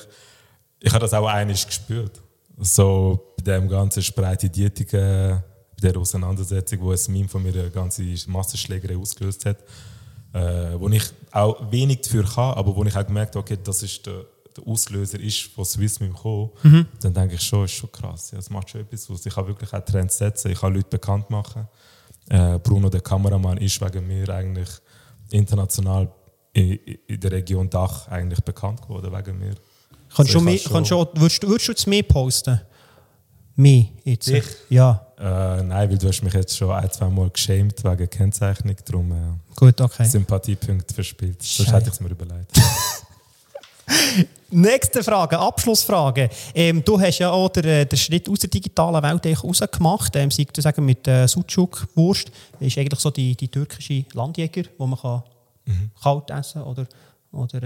ich 0.80 0.94
habe 0.94 1.02
das 1.02 1.14
auch 1.14 1.28
einiges 1.28 1.66
gespürt. 1.68 2.22
So 2.64 3.34
bei 3.38 3.44
dem 3.44 3.68
ganzen 3.68 4.04
spreite 4.04 4.48
Diätiken, 4.48 5.42
bei 5.82 5.92
der 5.92 5.98
Auseinandersetzung, 5.98 6.82
wo 6.82 6.92
es 6.94 7.08
Meme 7.08 7.28
von 7.28 7.42
mir 7.42 7.54
eine 7.54 7.72
ganze 7.72 8.04
Massenschlägerei 8.28 8.96
ausgelöst 8.96 9.46
hat, 9.46 9.58
äh, 10.34 10.80
wo 10.80 10.88
ich 10.90 11.04
auch 11.32 11.72
wenig 11.72 12.02
dafür 12.02 12.24
kann, 12.24 12.54
aber 12.54 12.76
wo 12.76 12.84
ich 12.84 12.96
auch 12.96 13.06
gemerkt 13.06 13.36
habe, 13.36 13.40
okay, 13.40 13.58
das 13.64 13.82
ist 13.82 14.06
der, 14.06 14.26
der 14.56 14.68
Auslöser 14.68 15.20
ist 15.20 15.42
von 15.42 15.66
Swissmeme 15.66 16.14
gekommen, 16.14 16.52
dann 17.02 17.14
denke 17.16 17.34
ich 17.36 17.42
schon, 17.42 17.66
ist 17.66 17.72
schon 17.72 17.92
krass. 17.92 18.30
Ja, 18.30 18.38
es 18.38 18.52
macht 18.52 18.70
schon 18.70 18.82
etwas 18.82 19.10
aus. 19.10 19.26
Ich 19.26 19.34
kann 19.34 19.48
wirklich 19.48 19.74
auch 19.74 19.84
Trends 19.84 20.20
setzen, 20.20 20.52
ich 20.52 20.60
kann 20.60 20.74
Leute 20.74 20.90
bekannt 20.90 21.32
machen. 21.32 21.68
Äh, 22.30 22.60
Bruno, 22.60 22.90
der 22.90 23.02
Kameramann, 23.02 23.58
ist 23.58 23.82
wegen 23.82 24.06
mir 24.06 24.30
eigentlich 24.30 24.70
international 25.32 26.12
in, 26.54 26.74
in 27.08 27.20
der 27.20 27.32
Region 27.32 27.70
Dach 27.72 28.08
eigentlich 28.08 28.42
bekannt 28.42 28.84
geworden, 28.84 29.12
wegen 29.12 29.40
mir. 29.40 29.56
Kannst 30.16 30.30
Also 30.36 30.40
du 30.40 30.46
mehr, 30.46 30.60
kann 30.60 30.74
kannst 30.74 30.92
du, 30.92 31.06
würdest, 31.14 31.44
du- 31.44 31.48
würdest 31.48 31.68
du 31.68 31.72
jetzt 31.72 31.88
mehr 31.88 32.04
posten? 32.04 32.62
Mehr 33.56 33.86
jetzt? 34.04 34.28
Ich? 34.30 34.44
Ja, 34.70 35.06
Äh, 35.18 35.62
nein, 35.62 35.90
weil 35.90 35.98
du 36.00 36.08
hast 36.08 36.22
mich 36.24 36.34
jetzt 36.34 36.58
schon 36.58 36.72
ein, 36.72 36.90
zwei 36.92 37.08
Mal 37.08 37.30
geschämt 37.30 37.84
wegen 37.84 38.10
Kennzeichnung, 38.10 38.76
darum 38.86 39.12
äh, 39.12 39.16
gut, 39.56 39.80
okay. 39.80 40.04
Sympathiepunkte 40.06 40.94
verspielt. 40.96 41.44
Sonst 41.44 41.68
Scheiße. 41.70 41.76
hätte 41.76 41.88
ich 41.90 41.94
es 41.94 42.00
mir 42.00 42.10
überlegt. 42.10 42.52
Nächste 44.50 45.04
Frage, 45.04 45.38
Abschlussfrage. 45.40 46.30
Ähm, 46.54 46.84
du 46.84 47.00
hast 47.00 47.20
ja 47.20 47.30
auch 47.32 47.50
den, 47.50 47.64
äh, 47.66 47.86
den 47.86 47.98
Schritt 47.98 48.28
aus 48.30 48.40
der 48.40 48.50
digitalen 48.50 49.02
Welt 49.02 49.44
rausgemacht. 49.44 50.16
Ähm, 50.18 50.30
sei 50.32 50.46
du 50.52 50.62
sagen, 50.62 50.84
mit 50.86 51.08
äh, 51.08 51.26
Sucuk-Wurst. 51.28 52.32
Das 52.60 52.68
ist 52.68 52.78
eigentlich 52.78 53.00
so 53.00 53.12
die, 53.12 53.36
die 53.36 53.48
türkische 53.48 54.06
Landjäger, 54.14 54.64
wo 54.78 54.88
man 54.88 55.00
kann 55.00 55.24
kalt 56.02 56.30
essen 56.32 56.64
oder 56.64 56.86
oder 57.32 57.64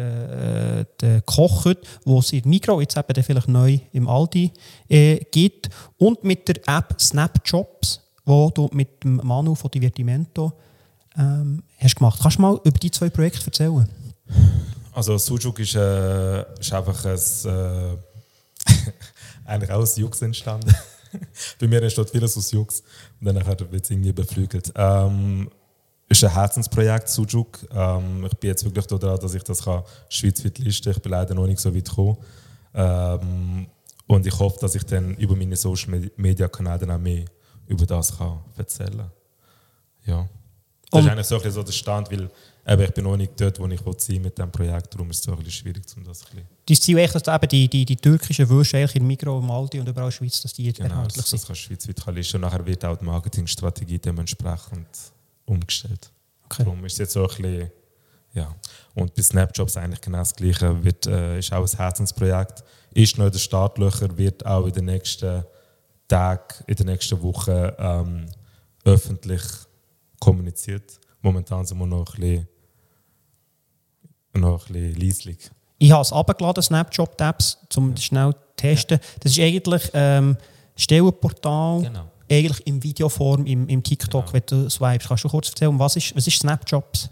äh, 0.80 0.86
der 1.00 1.22
Kochhut, 1.22 1.78
wo 2.04 2.20
es 2.20 2.32
in 2.34 2.48
Migros 2.48 2.82
jetzt 2.82 2.98
eben 2.98 3.24
vielleicht 3.24 3.48
neu 3.48 3.80
im 3.92 4.08
Aldi 4.08 4.52
äh, 4.90 5.18
gibt. 5.32 5.70
Und 5.98 6.24
mit 6.24 6.48
der 6.48 6.58
App 6.68 7.00
Snapjobs, 7.00 8.02
wo 8.26 8.50
du 8.50 8.70
mit 8.74 9.04
dem 9.04 9.18
Manu 9.24 9.56
von 9.56 9.72
Divertimento 9.72 10.54
ähm, 11.18 11.64
hast 11.80 11.96
gemacht. 11.96 12.20
Kannst 12.22 12.38
du 12.38 12.42
mal 12.42 12.60
über 12.64 12.78
die 12.78 12.92
zwei 12.92 13.10
Projekte 13.10 13.46
erzählen? 13.46 13.88
Also 14.94 15.18
Sujuk 15.18 15.60
ist, 15.60 15.76
äh, 15.76 16.42
ist 16.60 16.74
einfach 16.74 17.06
ein, 17.06 17.18
äh, 17.18 17.98
eigentlich 19.46 19.72
auch 19.72 19.80
aus 19.80 19.98
Jux 19.98 20.22
entstanden. 20.22 20.74
Bei 21.60 21.68
mir 21.68 21.82
entsteht 21.82 22.10
vieles 22.10 22.38
aus 22.38 22.52
Jux 22.52 22.84
und 23.20 23.28
dann 23.28 23.36
wird 23.46 23.84
es 23.84 23.90
irgendwie 23.90 24.14
beflügelt. 24.14 24.72
Ähm, 24.76 25.50
ist 26.08 26.24
ein 26.24 26.34
Herzensprojekt, 26.34 27.10
Sujuk. 27.10 27.66
Ähm, 27.72 28.26
ich 28.26 28.38
bin 28.38 28.50
jetzt 28.50 28.64
wirklich 28.64 28.86
daran, 28.86 29.20
dass 29.20 29.34
ich 29.34 29.44
das 29.44 29.64
kann 29.64 29.84
schweizweit 30.10 30.60
listen 30.60 30.92
Ich 30.92 31.02
bin 31.02 31.12
leider 31.12 31.34
noch 31.34 31.48
nicht 31.48 31.60
so 31.60 31.74
weit 31.76 31.86
gekommen. 31.90 32.18
Ähm, 32.74 33.68
und 34.08 34.26
ich 34.28 34.38
hoffe, 34.38 34.60
dass 34.62 34.76
ich 34.76 34.84
dann 34.84 35.16
über 35.16 35.36
meine 35.36 35.56
Social 35.56 36.10
Media 36.18 36.48
Kanäle 36.48 36.80
dann 36.80 36.92
auch 36.92 37.00
mehr 37.00 37.26
über 37.68 37.86
das 37.86 38.16
kann 38.18 38.40
erzählen 38.56 38.98
kann. 38.98 39.12
Ja. 40.06 40.30
Das 40.92 41.00
Und- 41.00 41.06
ist 41.06 41.12
eigentlich 41.12 41.26
so, 41.28 41.36
ein 41.36 41.40
bisschen 41.42 41.52
so 41.54 41.64
der 41.64 41.72
Stand, 41.72 42.12
weil 42.12 42.30
eben, 42.68 42.82
ich 42.84 42.94
bin 42.94 43.04
noch 43.04 43.18
nicht 43.18 43.32
dort, 43.42 43.60
wo 43.60 43.66
ich 43.68 43.82
sein 43.98 44.22
mit 44.22 44.38
diesem 44.38 44.52
Projekt. 44.52 44.94
Darum 44.94 45.10
ist 45.10 45.18
es 45.18 45.24
so 45.24 45.32
ein 45.32 45.38
bisschen 45.40 45.52
schwierig, 45.52 45.84
um 45.98 46.04
das 46.04 46.22
ein 46.22 46.26
bisschen 46.36 46.48
Dein 46.68 46.78
Ziel 46.78 46.98
ist, 47.00 47.16
dass 47.16 47.24
du 47.24 47.34
eben 47.34 47.48
die, 47.50 47.68
die, 47.68 47.86
die 47.86 47.96
türkischen 47.96 48.48
Würste 48.48 48.78
in 48.94 49.08
Migros, 49.08 49.44
im 49.44 49.50
Aldi 49.50 49.80
und 49.80 49.90
überall 49.90 50.06
in 50.06 50.12
der 50.12 50.18
Schweiz, 50.18 50.42
dass 50.42 50.54
die 50.54 50.72
Genau, 50.72 50.94
erhältlich 50.94 51.16
das, 51.18 51.30
sind. 51.32 51.42
das 51.42 51.48
kannst 51.48 51.62
du 51.62 51.66
schweizweit 51.74 52.06
kann 52.06 52.14
listen. 52.16 52.36
Und 52.38 52.42
nachher 52.42 52.66
wird 52.66 52.86
auch 52.86 52.96
die 52.98 53.06
Marketingstrategie 53.06 53.98
dementsprechend 53.98 54.88
umgestellt. 55.46 56.12
Okay. 56.46 56.64
Darum 56.64 56.84
ist 56.86 56.94
es 56.94 57.00
jetzt 57.00 57.14
so 57.14 57.22
ein 57.22 57.28
bisschen, 57.28 57.72
ja. 58.34 58.56
Und 58.94 59.14
bei 59.14 59.22
Snapjobs 59.22 59.78
eigentlich 59.78 60.02
genau 60.02 60.20
das 60.20 60.36
Gleiche. 60.36 60.84
Wird, 60.84 61.08
äh, 61.08 61.40
ist 61.40 61.52
auch 61.54 61.62
ein 61.70 61.78
Herzensprojekt. 61.78 62.64
Ist 62.92 63.18
noch 63.18 63.26
in 63.26 63.32
den 63.32 63.40
Startlöchern, 63.40 64.18
wird 64.18 64.46
auch 64.46 64.66
in 64.66 64.74
den 64.74 64.86
nächsten 64.86 65.44
Tagen, 66.08 66.64
in 66.68 66.76
den 66.76 66.86
nächsten 66.88 67.22
Wochen 67.22 67.72
ähm, 67.78 68.26
öffentlich 68.86 69.42
kommuniziert. 70.20 71.00
Momentan 71.22 71.66
sind 71.66 71.78
wir 71.80 71.88
noch 71.88 72.14
ein 72.16 72.22
bisschen, 72.22 72.48
noch 74.34 74.68
ein 74.68 74.74
bisschen 74.74 75.02
leislich. 75.02 75.50
Ich 75.78 75.92
habe 75.92 76.02
es 76.04 76.14
abgeladen, 76.14 76.64
Snapjob-Tabs, 76.64 77.58
um 77.76 77.94
das 77.96 78.04
schnell 78.06 78.34
zu 78.34 78.40
testen. 78.56 79.00
Das 79.20 79.32
ist 79.32 79.40
eigentlich 79.40 79.90
ähm, 79.94 80.38
Stellenportal, 80.76 81.82
Genau. 81.82 82.12
Eigentlich 82.30 82.66
in 82.68 82.82
Videoform 82.82 83.46
im, 83.46 83.68
im 83.68 83.84
TikTok, 83.84 84.34
wenn 84.34 84.44
du 84.46 84.70
swipes. 84.70 85.08
Kannst 85.08 85.24
du 85.24 85.30
kurz 85.30 85.50
erzählen, 85.50 85.78
was 85.78 85.96
ist, 85.96 86.16
was 86.16 86.28
ist 86.28 86.40
Snapjobs? 86.40 87.10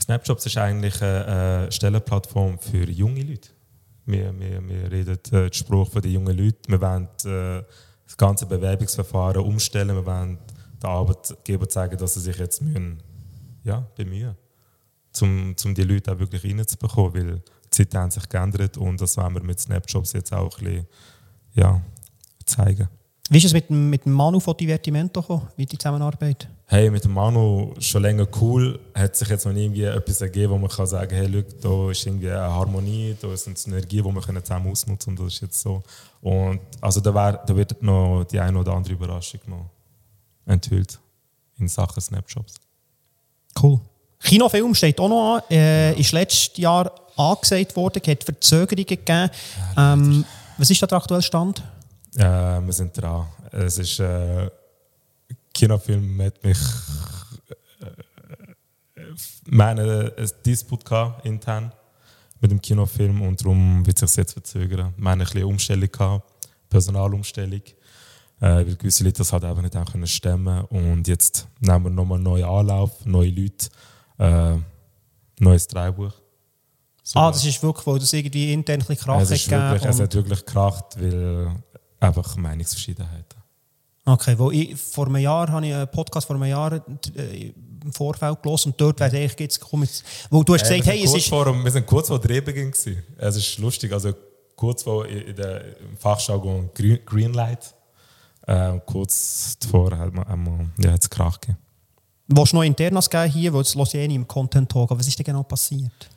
Snapjobs 0.00 0.46
ist 0.46 0.56
eigentlich 0.56 1.00
eine, 1.02 1.26
eine 1.26 1.72
Stellenplattform 1.72 2.58
für 2.58 2.88
junge 2.90 3.22
Leute. 3.22 3.50
Wir, 4.06 4.32
wir, 4.38 4.66
wir 4.66 4.90
reden 4.90 5.14
äh, 5.14 5.30
den 5.30 5.52
Spruch 5.52 5.90
von 5.90 6.02
den 6.02 6.12
jungen 6.12 6.36
Leuten. 6.36 6.72
Wir 6.72 6.80
wollen 6.80 7.08
äh, 7.24 7.62
das 8.06 8.16
ganze 8.16 8.46
Bewerbungsverfahren 8.46 9.42
umstellen. 9.42 9.94
Wir 9.94 10.06
wollen 10.06 10.38
den 10.82 10.88
Arbeitgeber 10.88 11.68
zeigen, 11.68 11.98
dass 11.98 12.14
sie 12.14 12.20
sich 12.20 12.36
jetzt 12.36 12.62
müssen, 12.62 13.02
ja, 13.64 13.86
bemühen 13.96 14.36
um 15.22 15.56
zum 15.56 15.74
die 15.74 15.82
Leute 15.82 16.12
auch 16.12 16.18
wirklich 16.18 16.44
reinzubekommen, 16.44 17.14
weil 17.14 17.34
die 17.36 17.70
Zeiten 17.70 17.98
haben 17.98 18.10
sich 18.10 18.28
geändert 18.28 18.76
und 18.76 19.00
das 19.00 19.16
wollen 19.16 19.34
wir 19.34 19.42
mit 19.42 19.60
Snapjobs 19.60 20.12
jetzt 20.12 20.32
auch 20.32 20.58
ein 20.58 20.64
bisschen 20.64 20.86
ja, 21.54 21.80
zeigen. 22.44 22.88
Wie 23.30 23.38
ist 23.38 23.44
es 23.44 23.52
mit 23.52 23.68
dem, 23.68 23.90
mit 23.90 24.06
dem 24.06 24.12
Manu 24.12 24.40
von 24.40 24.56
Divertimento 24.56 25.20
gekommen, 25.20 25.48
wie 25.56 25.66
die 25.66 25.76
Zusammenarbeit? 25.76 26.48
Hey, 26.66 26.90
mit 26.90 27.04
dem 27.04 27.12
Manu 27.12 27.74
schon 27.78 28.02
länger 28.02 28.26
cool. 28.40 28.78
Hat 28.94 29.16
sich 29.16 29.28
jetzt 29.28 29.44
noch 29.44 29.52
nie 29.52 29.64
irgendwie 29.64 29.84
etwas 29.84 30.20
ergeben, 30.22 30.52
wo 30.52 30.58
man 30.58 30.70
kann 30.70 30.86
sagen 30.86 31.14
hey, 31.14 31.26
look, 31.26 31.60
da 31.60 31.90
ist 31.90 32.06
irgendwie 32.06 32.30
eine 32.30 32.54
Harmonie, 32.54 33.16
da 33.20 33.30
ist 33.32 33.46
eine 33.46 33.56
Synergie, 33.56 34.02
die 34.02 34.04
wir 34.04 34.20
können 34.22 34.42
zusammen 34.42 34.70
ausnutzen 34.70 35.10
und 35.10 35.20
das 35.20 35.34
ist 35.34 35.42
jetzt 35.42 35.60
so. 35.60 35.82
Und 36.22 36.60
also 36.80 37.00
da, 37.00 37.14
wär, 37.14 37.32
da 37.34 37.54
wird 37.54 37.82
noch 37.82 38.24
die 38.24 38.40
eine 38.40 38.58
oder 38.58 38.72
andere 38.72 38.94
Überraschung 38.94 39.40
noch 39.46 39.66
enthüllt 40.46 40.98
in 41.58 41.68
Sachen 41.68 42.00
Snapshops. 42.00 42.54
Cool. 43.60 43.80
Kinofilm 44.20 44.74
steht 44.74 44.98
auch 45.00 45.08
noch 45.08 45.36
an, 45.36 45.42
äh, 45.50 45.94
ist 46.00 46.12
letztes 46.12 46.56
Jahr 46.56 46.90
angesagt 47.16 47.76
worden, 47.76 48.02
hat 48.06 48.24
Verzögerungen 48.24 48.86
gegeben. 48.86 49.30
Ähm, 49.76 50.24
was 50.56 50.70
ist 50.70 50.82
da 50.82 50.86
der 50.86 50.98
aktuelle 50.98 51.22
Stand? 51.22 51.62
Äh, 52.16 52.60
wir 52.60 52.72
sind 52.72 52.96
dran. 53.00 53.26
Es 53.52 53.78
ist 53.78 54.00
äh, 54.00 54.50
Kinofilm 55.52 56.22
hat 56.22 56.42
mich 56.44 56.58
äh, 57.80 59.04
haben 59.50 59.78
einen 59.78 60.12
Disput 60.44 60.84
gehabt, 60.84 61.26
intern 61.26 61.72
mit 62.40 62.50
dem 62.50 62.60
Kinofilm 62.60 63.22
und 63.22 63.40
darum 63.40 63.84
wird 63.84 64.00
es 64.00 64.12
sich 64.12 64.18
jetzt 64.18 64.32
verzögern. 64.32 64.94
Wir 64.96 65.10
haben 65.10 65.20
ein 65.20 65.26
bisschen 65.26 65.44
Umstellung 65.44 65.90
gehabt, 65.90 66.48
Personalumstellung, 66.68 67.62
äh, 68.40 68.46
weil 68.46 68.76
gewisse 68.76 69.04
Leute 69.04 69.18
das 69.18 69.32
halt 69.32 69.44
einfach 69.44 69.62
nicht 69.62 69.76
auch 69.76 69.90
können 69.90 70.06
stemmen 70.06 70.64
und 70.66 71.08
jetzt 71.08 71.48
nehmen 71.60 71.84
wir 71.84 71.90
nochmal 71.90 72.16
einen 72.16 72.24
neuen 72.24 72.44
Anlauf, 72.44 73.04
neue 73.04 73.30
Leute, 73.30 73.68
äh, 74.18 74.56
neues 75.40 75.66
Drehbuch. 75.66 76.12
So 77.02 77.18
Ah, 77.18 77.30
das 77.30 77.44
ist 77.44 77.62
wirklich, 77.62 77.86
weil 77.86 77.98
das 77.98 78.12
irgendwie 78.12 78.52
intern 78.52 78.80
ein 78.80 78.86
bisschen 78.86 78.98
Krach 78.98 79.20
es, 79.22 79.30
hat 79.30 79.36
ist 79.36 79.50
wirklich, 79.50 79.84
es 79.84 80.00
hat 80.00 80.14
wirklich 80.14 80.44
gekracht, 80.44 80.84
weil 81.00 81.50
einfach 82.00 82.36
Meinungsverschiedenheiten. 82.36 83.38
Okay, 84.04 84.38
wo 84.38 84.50
ich, 84.50 84.74
vor 84.76 85.06
einem 85.06 85.16
Jahr 85.16 85.48
habe 85.50 85.66
ich 85.66 85.74
einen 85.74 85.88
Podcast 85.88 86.26
vor 86.26 86.36
einem 86.36 86.46
Jahr 86.46 86.80
äh, 87.14 87.52
im 87.84 87.92
Vorfeld 87.92 88.42
gelesen 88.42 88.72
und 88.72 88.80
dort 88.80 88.98
wäre 89.00 89.16
eigentlich 89.16 89.38
jetzt 89.38 89.60
komm 89.60 89.82
jetzt, 89.82 90.02
wo 90.30 90.42
du 90.42 90.54
hast 90.54 90.62
Äh, 90.62 90.78
gesagt, 90.78 90.86
wir, 90.86 90.92
hey, 90.92 91.04
es 91.04 91.14
ist 91.14 91.28
vor, 91.28 91.46
wir 91.64 91.70
sind 91.70 91.86
kurz 91.86 92.08
vor 92.08 92.18
Drehbeginn. 92.18 92.70
gewesen. 92.70 93.02
Es 93.18 93.36
ist 93.36 93.58
lustig, 93.58 93.92
also 93.92 94.14
kurz 94.56 94.82
vor 94.82 95.06
in 95.06 95.36
der 95.36 95.62
Fachjargon 95.98 96.70
Green, 96.74 96.98
Greenlight. 97.04 97.74
Äh, 98.46 98.80
kurz 98.86 99.58
davor 99.60 99.96
hat 99.96 100.12
man 100.14 100.26
einmal, 100.26 100.66
ja, 100.78 100.92
hat's 100.92 101.10
Krach 101.10 101.38
gegeben. 101.40 101.58
Du 102.28 102.44
noch 102.52 102.62
Internas 102.62 103.08
geben 103.08 103.30
hier, 103.30 103.52
weil 103.52 103.64
höre 103.64 103.82
ich 103.82 103.94
eh 103.94 104.04
im 104.04 104.26
Content 104.26 104.70
Talk, 104.70 104.90
aber 104.90 105.00
was 105.00 105.08
ist 105.08 105.18
denn 105.18 105.24
genau 105.24 105.42
passiert? 105.42 106.10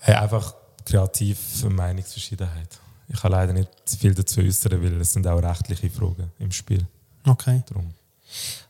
Hey, 0.00 0.14
einfach 0.14 0.54
kreativ 0.84 1.64
Meinungsverschiedenheit. 1.64 2.78
Ich 3.08 3.20
kann 3.20 3.32
leider 3.32 3.52
nicht 3.52 3.70
viel 3.98 4.14
dazu 4.14 4.40
äußern, 4.40 4.82
weil 4.82 5.00
es 5.00 5.12
sind 5.12 5.26
auch 5.26 5.38
rechtliche 5.42 5.90
Fragen 5.90 6.30
im 6.38 6.50
Spiel. 6.50 6.86
Okay. 7.24 7.62
Darum. 7.68 7.92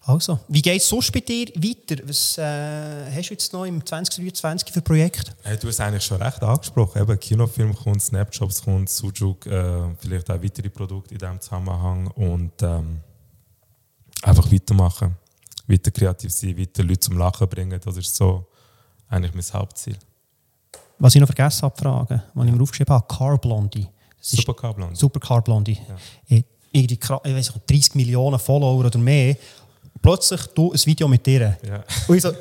Also, 0.02 0.38
wie 0.48 0.62
geht 0.62 0.80
es 0.80 0.88
sonst 0.88 1.10
bei 1.10 1.20
dir 1.20 1.48
weiter? 1.56 2.02
Was 2.06 2.38
äh, 2.38 3.10
hast 3.10 3.28
du 3.28 3.34
jetzt 3.34 3.52
noch 3.52 3.64
im 3.64 3.84
2023 3.84 4.72
für 4.72 4.82
Projekte? 4.82 5.32
Hey, 5.42 5.56
du 5.58 5.66
hast 5.68 5.80
eigentlich 5.80 6.04
schon 6.04 6.22
recht 6.22 6.42
angesprochen. 6.42 7.02
Eben, 7.02 7.18
Kinofilm 7.18 7.74
kommt, 7.74 8.02
Snapjobs 8.02 8.62
kommt, 8.62 8.88
Sujuk, 8.88 9.46
äh, 9.46 9.94
vielleicht 9.98 10.30
auch 10.30 10.40
weitere 10.40 10.68
Produkte 10.68 11.14
in 11.14 11.18
diesem 11.18 11.40
Zusammenhang 11.40 12.06
und 12.08 12.52
ähm, 12.62 13.00
einfach 14.22 14.50
weitermachen. 14.52 15.16
weiter 15.66 15.90
kreativ 15.90 16.32
sein, 16.32 16.56
weiter 16.56 16.84
Leute 16.84 17.00
zum 17.00 17.18
Lachen 17.18 17.48
bringen. 17.48 17.80
Das 17.82 17.96
ist 17.96 18.14
so 18.14 18.46
eigentlich 19.08 19.34
mein 19.34 19.60
Hauptziel. 19.60 19.96
Was 20.98 21.14
ich 21.14 21.20
noch 21.20 21.28
vergessen 21.28 21.62
habe, 21.62 21.76
fragen, 21.76 22.22
was 22.32 22.46
ich 22.46 22.52
mir 22.52 22.62
aufgeschrieben 22.62 22.94
habe, 22.94 23.06
Car 23.06 23.38
Blondie. 23.38 23.88
Das 24.28 24.32
ist 24.32 24.44
Super 24.46 24.54
Kabel. 24.54 24.88
Super 24.94 25.20
Car 25.20 25.42
Blondie. 25.42 25.78
Ja. 26.28 26.38
Irgendwie, 26.72 26.96
kra- 26.96 27.20
ich 27.24 27.34
weiß 27.34 27.54
nicht, 27.54 27.70
30 27.70 27.94
Millionen 27.94 28.38
Follower 28.38 28.84
oder 28.84 28.98
mehr. 28.98 29.36
Plötzlich 30.02 30.40
du 30.48 30.72
ein 30.72 30.80
Video 30.84 31.06
mit 31.08 31.24
dir. 31.24 31.56
Ja. 31.66 31.84
Und 32.08 32.16
ich 32.16 32.22
so, 32.22 32.28
äh, 32.30 32.34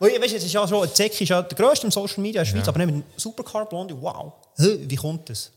weil, 0.00 0.20
weißt 0.20 0.32
du, 0.32 0.36
es 0.36 0.44
ist 0.44 0.52
ja 0.52 0.66
schon, 0.66 0.86
Zeki 0.92 1.22
ist 1.24 1.30
ja 1.30 1.40
der 1.40 1.56
grösste 1.56 1.86
im 1.86 1.90
Social 1.92 2.20
Media 2.20 2.42
in 2.42 2.46
der 2.46 2.52
Schweiz, 2.52 2.66
Ja. 2.66 2.72
aber 2.74 2.84
nicht 2.84 3.04
Supercar 3.16 3.64
Blondie, 3.66 3.94
wow. 3.98 4.32
Hä, 4.58 4.78
Wie 4.88 4.96
kommt 4.96 5.28
das? 5.30 5.50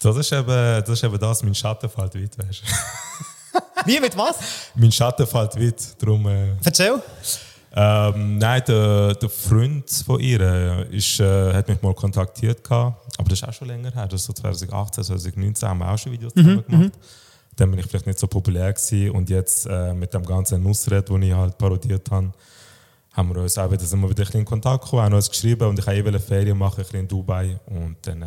Das 0.00 0.16
ist 0.16 0.32
eben 0.32 0.46
das, 0.46 0.88
ist 0.90 1.04
eben 1.04 1.18
das 1.18 1.42
mein 1.42 1.54
Schatten 1.54 1.88
fällt 1.88 2.14
weit. 2.14 2.36
Weißt? 2.38 2.62
du. 2.62 3.60
Wie, 3.86 4.00
mit 4.00 4.16
was? 4.16 4.36
mein 4.74 4.92
Schatten 4.92 5.26
fällt 5.26 5.56
weit. 5.58 6.02
Darum, 6.02 6.26
äh, 6.28 6.54
Erzähl. 6.64 7.00
ähm, 7.74 8.38
nein, 8.38 8.62
der, 8.68 9.14
der 9.14 9.28
Freund 9.30 9.88
von 10.04 10.20
ihr 10.20 10.40
äh, 10.40 10.96
ist, 10.96 11.18
äh, 11.20 11.54
hat 11.54 11.66
mich 11.68 11.80
mal 11.80 11.94
kontaktiert, 11.94 12.62
gehabt, 12.62 13.05
aber 13.18 13.28
das 13.28 13.40
ist 13.40 13.48
auch 13.48 13.52
schon 13.52 13.68
länger 13.68 13.92
her. 13.92 14.06
Das 14.08 14.20
ist 14.20 14.26
so 14.26 14.32
2018, 14.32 15.04
2019 15.04 15.68
haben 15.68 15.78
wir 15.78 15.90
auch 15.90 15.98
schon 15.98 16.12
Videos 16.12 16.32
zusammen 16.34 16.64
gemacht. 16.66 16.92
Dann 17.56 17.70
bin 17.70 17.80
ich 17.80 17.86
vielleicht 17.86 18.06
nicht 18.06 18.18
so 18.18 18.26
populär 18.26 18.72
gewesen 18.72 19.10
und 19.12 19.30
jetzt 19.30 19.66
äh, 19.66 19.94
mit 19.94 20.12
dem 20.12 20.24
ganzen 20.24 20.62
Nussred, 20.62 21.08
den 21.08 21.22
ich 21.22 21.32
halt 21.32 21.56
parodiert 21.56 22.10
habe, 22.10 22.32
haben 23.12 23.34
wir 23.34 23.40
uns 23.40 23.56
auch 23.56 23.70
wieder, 23.70 23.82
sind 23.84 24.00
wir 24.00 24.10
wieder 24.10 24.22
ein 24.22 24.26
bisschen 24.26 24.40
in 24.40 24.46
Kontakt 24.46 24.84
gekommen, 24.84 25.02
haben 25.02 25.14
uns 25.14 25.30
geschrieben 25.30 25.66
und 25.66 25.78
ich 25.78 25.86
wollte 25.86 26.10
eh 26.10 26.18
Ferien 26.18 26.58
machen, 26.58 26.80
ein 26.80 26.82
bisschen 26.82 27.00
in 27.00 27.08
Dubai 27.08 27.58
und 27.66 27.96
dann 28.02 28.22
äh, 28.22 28.26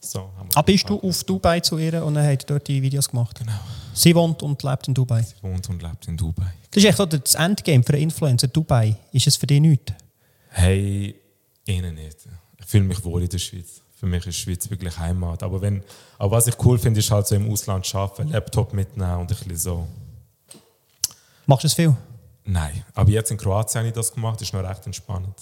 so 0.00 0.30
Ah, 0.54 0.62
bist 0.62 0.88
du 0.88 1.00
auf 1.00 1.24
Dubai 1.24 1.58
zu 1.60 1.76
ihr 1.78 2.04
und 2.04 2.14
dann 2.14 2.24
hat 2.24 2.44
er 2.44 2.46
dort 2.46 2.68
die 2.68 2.80
Videos 2.80 3.08
gemacht? 3.08 3.36
Genau. 3.38 3.52
Sie 3.92 4.14
wohnt 4.14 4.42
und 4.44 4.62
lebt 4.62 4.86
in 4.86 4.94
Dubai. 4.94 5.22
Sie 5.22 5.42
wohnt 5.42 5.68
und 5.68 5.82
lebt 5.82 6.06
in 6.06 6.16
Dubai. 6.16 6.54
Das 6.70 6.82
ist 6.84 6.88
echt 6.88 6.98
so 6.98 7.06
das 7.06 7.34
Endgame 7.34 7.82
für 7.82 7.94
einen 7.94 8.04
Influencer. 8.04 8.46
Dubai. 8.46 8.96
Ist 9.12 9.26
es 9.26 9.36
für 9.36 9.46
dich 9.46 9.60
nichts? 9.60 9.92
Hey, 10.50 11.16
innen 11.64 11.96
nicht. 11.96 12.28
Ich 12.60 12.66
fühle 12.66 12.84
mich 12.84 13.04
wohl 13.04 13.22
in 13.22 13.28
der 13.28 13.38
Schweiz. 13.38 13.80
Für 13.98 14.06
mich 14.06 14.24
ist 14.26 14.36
Schweiz 14.36 14.70
wirklich 14.70 14.96
Heimat. 14.96 15.42
Aber, 15.42 15.60
wenn, 15.60 15.82
aber 16.18 16.36
was 16.36 16.46
ich 16.46 16.54
cool 16.64 16.78
finde, 16.78 17.00
ist 17.00 17.10
halt 17.10 17.26
so 17.26 17.34
im 17.34 17.50
Ausland 17.50 17.92
arbeiten, 17.94 18.28
Laptop 18.28 18.72
mitnehmen 18.72 19.16
und 19.16 19.22
ein 19.22 19.26
bisschen 19.36 19.56
so. 19.56 19.88
Machst 21.46 21.64
du 21.64 21.66
es 21.66 21.74
viel? 21.74 21.96
Nein, 22.44 22.84
aber 22.94 23.10
jetzt 23.10 23.30
in 23.30 23.36
Kroatien 23.36 23.80
habe 23.80 23.88
ich 23.88 23.94
das 23.94 24.12
gemacht, 24.12 24.40
ist 24.40 24.52
noch 24.52 24.62
recht 24.62 24.86
entspannend. 24.86 25.34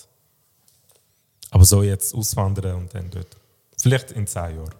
Aber 1.50 1.64
so 1.64 1.82
jetzt 1.82 2.14
auswandern 2.14 2.76
und 2.76 2.94
dann 2.94 3.10
dort. 3.10 3.36
Vielleicht 3.80 4.12
in 4.12 4.26
zehn 4.26 4.56
Jahren. 4.56 4.74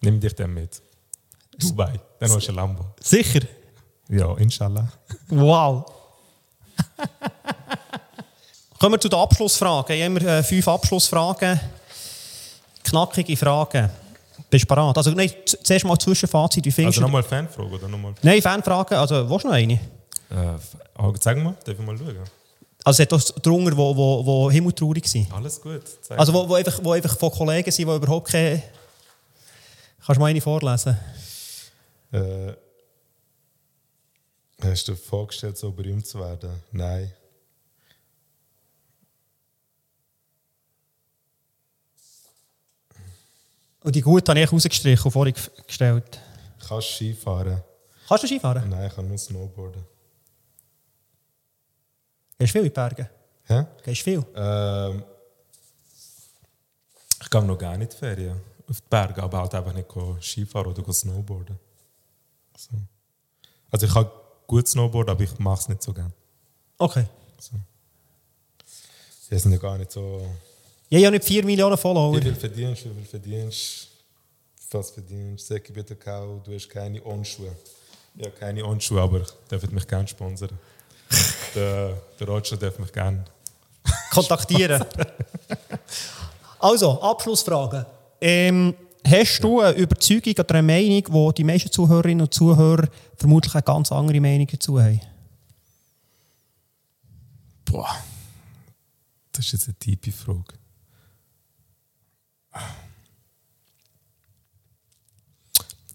Nimm 0.00 0.20
dich 0.20 0.34
dann 0.34 0.54
mit. 0.54 0.80
Dubai, 1.58 1.98
dann 2.20 2.30
hast 2.30 2.46
du 2.46 2.52
ein 2.52 2.54
Lambo. 2.54 2.84
Sicher. 3.00 3.40
Ja, 4.08 4.36
inshallah. 4.36 4.88
Wow. 5.28 5.84
Kommen 8.78 8.94
wir 8.94 9.00
zu 9.00 9.08
den 9.08 9.18
Abschlussfragen. 9.18 9.96
Ich 9.96 10.02
habe 10.04 10.18
immer 10.18 10.22
äh, 10.22 10.42
fünf 10.42 10.68
Abschlussfragen. 10.68 11.58
Knackige 12.86 13.36
Fragen. 13.36 13.90
Bist 14.48 14.64
du 14.64 14.68
bereit? 14.68 14.96
Also, 14.96 15.10
nein, 15.10 15.30
zuerst 15.44 15.84
mal 15.84 15.98
Zwischenfazit. 15.98 16.64
Wie 16.64 16.70
findest 16.70 16.98
Also 16.98 17.06
nochmal 17.06 17.22
Fanfrage 17.22 17.68
oder 17.68 17.88
nochmal? 17.88 18.14
Nein, 18.22 18.40
Fanfragen. 18.40 18.96
Also, 18.96 19.28
willst 19.28 19.44
du 19.44 19.48
noch 19.48 19.54
eine? 19.54 19.74
Äh, 19.74 21.18
sag 21.20 21.36
mal, 21.38 21.56
darf 21.64 21.78
ich 21.78 21.84
mal 21.84 21.98
schauen? 21.98 22.16
Also, 22.84 23.02
es 23.02 23.10
hat 23.10 23.12
auch 23.12 23.40
drunter, 23.40 23.76
wo, 23.76 23.96
wo, 23.96 24.24
wo 24.24 24.50
himmeltraurig 24.50 25.08
sind. 25.08 25.32
Alles 25.32 25.60
gut. 25.60 25.82
Zeig 26.00 26.18
Also, 26.18 26.32
wo, 26.32 26.48
wo, 26.48 26.54
einfach, 26.54 26.78
wo 26.82 26.92
einfach 26.92 27.18
von 27.18 27.30
Kollegen 27.30 27.70
sind, 27.70 27.88
die 27.88 27.94
überhaupt 27.94 28.28
keine... 28.28 28.62
Kannst 30.04 30.16
du 30.16 30.20
mal 30.20 30.26
eine 30.26 30.40
vorlesen? 30.40 30.96
Äh, 32.12 32.52
hast 34.62 34.86
du 34.86 34.92
dir 34.92 34.98
vorgestellt, 34.98 35.58
so 35.58 35.72
berühmt 35.72 36.06
zu 36.06 36.20
werden? 36.20 36.50
Nein. 36.70 37.12
Und 43.86 43.94
die 43.94 44.00
gute 44.00 44.32
habe 44.32 44.40
ich 44.40 44.50
rausgestrichen 44.50 45.04
und 45.04 45.12
vorhin 45.12 45.32
g- 45.32 45.62
gestellt. 45.64 46.20
Kannst 46.58 46.88
du 46.88 46.94
Skifahren? 46.94 47.62
Kannst 48.08 48.24
du 48.24 48.26
Skifahren? 48.26 48.68
Nein, 48.68 48.88
ich 48.88 48.92
kann 48.96 49.06
nur 49.06 49.16
Snowboarden. 49.16 49.84
Gehst 52.36 52.50
du 52.52 52.58
viel 52.58 52.62
in 52.62 52.64
die 52.64 52.70
Berge? 52.70 53.08
Hä? 53.44 53.64
Gehst 53.84 54.00
du 54.00 54.04
viel? 54.10 54.26
Ähm, 54.34 55.04
ich 57.22 57.30
gehe 57.30 57.42
noch 57.44 57.56
gerne 57.56 57.84
in 57.84 57.88
die 57.90 57.96
Ferien. 57.96 58.40
Auf 58.68 58.80
die 58.80 58.88
Berge, 58.90 59.22
aber 59.22 59.38
halt 59.38 59.54
einfach 59.54 59.72
nicht 59.72 59.86
Skifahren 60.20 60.66
oder 60.66 60.92
Snowboarden. 60.92 61.56
So. 62.56 62.70
Also 63.70 63.86
ich 63.86 63.92
kann 63.92 64.10
gut 64.48 64.66
Snowboarden, 64.66 65.12
aber 65.12 65.22
ich 65.22 65.38
mache 65.38 65.60
es 65.60 65.68
nicht 65.68 65.82
so 65.84 65.92
gerne. 65.92 66.12
Okay. 66.76 67.06
Die 69.30 69.38
sind 69.38 69.52
ja 69.52 69.58
gar 69.58 69.78
nicht 69.78 69.92
so... 69.92 70.26
Ich 70.88 70.96
habe 70.96 71.04
ja 71.04 71.10
nicht 71.10 71.24
4 71.24 71.44
Millionen 71.44 71.76
Follower. 71.76 72.16
Wie 72.16 72.22
viel 72.22 72.34
verdienst 72.34 72.84
du? 72.84 72.90
Wie 72.90 73.00
viel 73.00 73.06
verdienst? 73.06 73.88
Was 74.70 74.90
verdienst 74.90 75.50
du? 75.50 75.54
Sag 75.54 75.72
bitte 75.74 75.96
kau, 75.96 76.40
du 76.44 76.54
hast 76.54 76.68
keine 76.68 77.04
On-Schuhe. 77.04 77.56
Ja, 78.14 78.30
keine 78.30 78.64
On-Schuhe, 78.64 79.00
aber 79.00 79.26
darf 79.48 79.68
mich 79.70 79.86
gerne 79.86 80.06
sponsern. 80.06 80.50
der, 81.54 82.00
der 82.18 82.28
Roger 82.28 82.56
darf 82.56 82.78
mich 82.78 82.92
gerne. 82.92 83.24
kontaktieren. 84.10 84.84
also, 86.60 87.00
Abschlussfrage. 87.00 87.86
Ähm, 88.20 88.74
hast 89.04 89.42
du 89.42 89.60
eine 89.60 89.76
Überzeugung 89.76 90.34
oder 90.38 90.54
eine 90.54 90.62
Meinung, 90.62 91.02
wo 91.08 91.32
die 91.32 91.44
meisten 91.44 91.70
Zuhörerinnen 91.70 92.22
und 92.22 92.32
Zuhörer 92.32 92.88
vermutlich 93.16 93.54
eine 93.54 93.62
ganz 93.62 93.90
andere 93.90 94.20
Meinung 94.20 94.46
dazu 94.46 94.80
haben? 94.80 95.00
Boah, 97.64 97.96
das 99.32 99.46
ist 99.46 99.52
jetzt 99.52 99.68
eine 99.68 99.78
tiefe 99.78 100.12
Frage. 100.12 100.54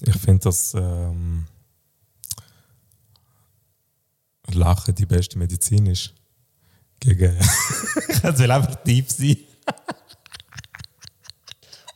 Ich 0.03 0.15
finde, 0.17 0.39
dass 0.39 0.73
ähm, 0.73 1.45
Lachen 4.51 4.95
die 4.95 5.05
beste 5.05 5.37
Medizin 5.37 5.85
ist. 5.85 6.13
Gegen. 6.99 7.35
Es 8.23 8.37
will 8.37 8.51
einfach 8.51 8.75
tief 8.83 9.09
sein. 9.09 9.37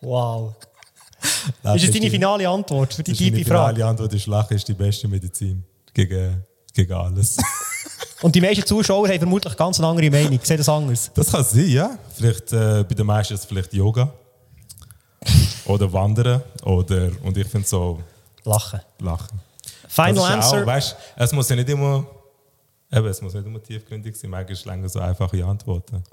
Wow. 0.01 0.55
Lachen 1.63 1.75
Ist 1.77 1.85
das 1.87 1.91
deine 1.93 2.05
die- 2.05 2.09
finale 2.09 2.47
Antwort 2.49 2.93
für 2.93 3.03
die 3.03 3.13
tiefe 3.13 3.43
Frage? 3.45 3.75
finale 3.75 3.85
Antwort 3.85 4.13
ist, 4.13 4.25
Lachen 4.27 4.55
ist 4.55 4.67
die 4.67 4.73
beste 4.73 5.07
Medizin. 5.07 5.63
Gegen, 5.93 6.43
gegen 6.73 6.93
alles. 6.93 7.37
Und 8.21 8.33
die 8.35 8.41
meisten 8.41 8.65
Zuschauer 8.65 9.07
haben 9.07 9.19
vermutlich 9.19 9.55
ganz 9.55 9.79
eine 9.79 9.87
andere 9.87 10.09
Meinung. 10.09 10.39
Sehen 10.41 10.57
das 10.57 10.69
anders? 10.69 11.11
Das 11.13 11.31
kann 11.31 11.43
sein, 11.43 11.69
ja. 11.69 11.97
Vielleicht 12.15 12.51
äh, 12.53 12.83
bei 12.87 12.95
den 12.95 13.05
meisten 13.05 13.33
ist 13.35 13.41
es 13.41 13.45
vielleicht 13.45 13.73
Yoga. 13.73 14.13
Oder 15.65 15.91
Wandern. 15.91 16.41
Oder, 16.63 17.09
und 17.23 17.37
ich 17.37 17.47
finde 17.47 17.67
so 17.67 17.99
Lachen. 18.43 18.79
Lachen. 18.99 19.39
Final 19.87 20.13
das 20.15 20.23
ist 20.23 20.29
answer. 20.29 20.61
Auch, 20.61 20.65
weißt, 20.65 20.95
es 21.17 21.31
muss 21.31 21.49
ja 21.49 21.55
nicht 21.55 21.69
immer, 21.69 22.05
eben, 22.91 23.07
es 23.07 23.21
muss 23.21 23.33
nicht 23.33 23.45
immer 23.45 23.61
tiefgründig 23.61 24.15
sein. 24.15 24.29
Manchmal 24.29 24.53
ist 24.53 24.59
es 24.59 24.65
länger 24.65 24.89
so 24.89 24.99
einfache 24.99 25.43
Antworten. 25.43 26.03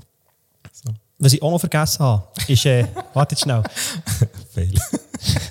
So. 0.72 0.92
Was 1.18 1.32
ich 1.32 1.42
auch 1.42 1.50
noch 1.50 1.58
vergessen 1.58 2.00
habe, 2.00 2.24
ist, 2.48 2.66
äh, 2.66 2.86
warte 3.14 3.34
jetzt 3.34 3.42
schnell. 3.42 3.62
Fail. 4.52 4.74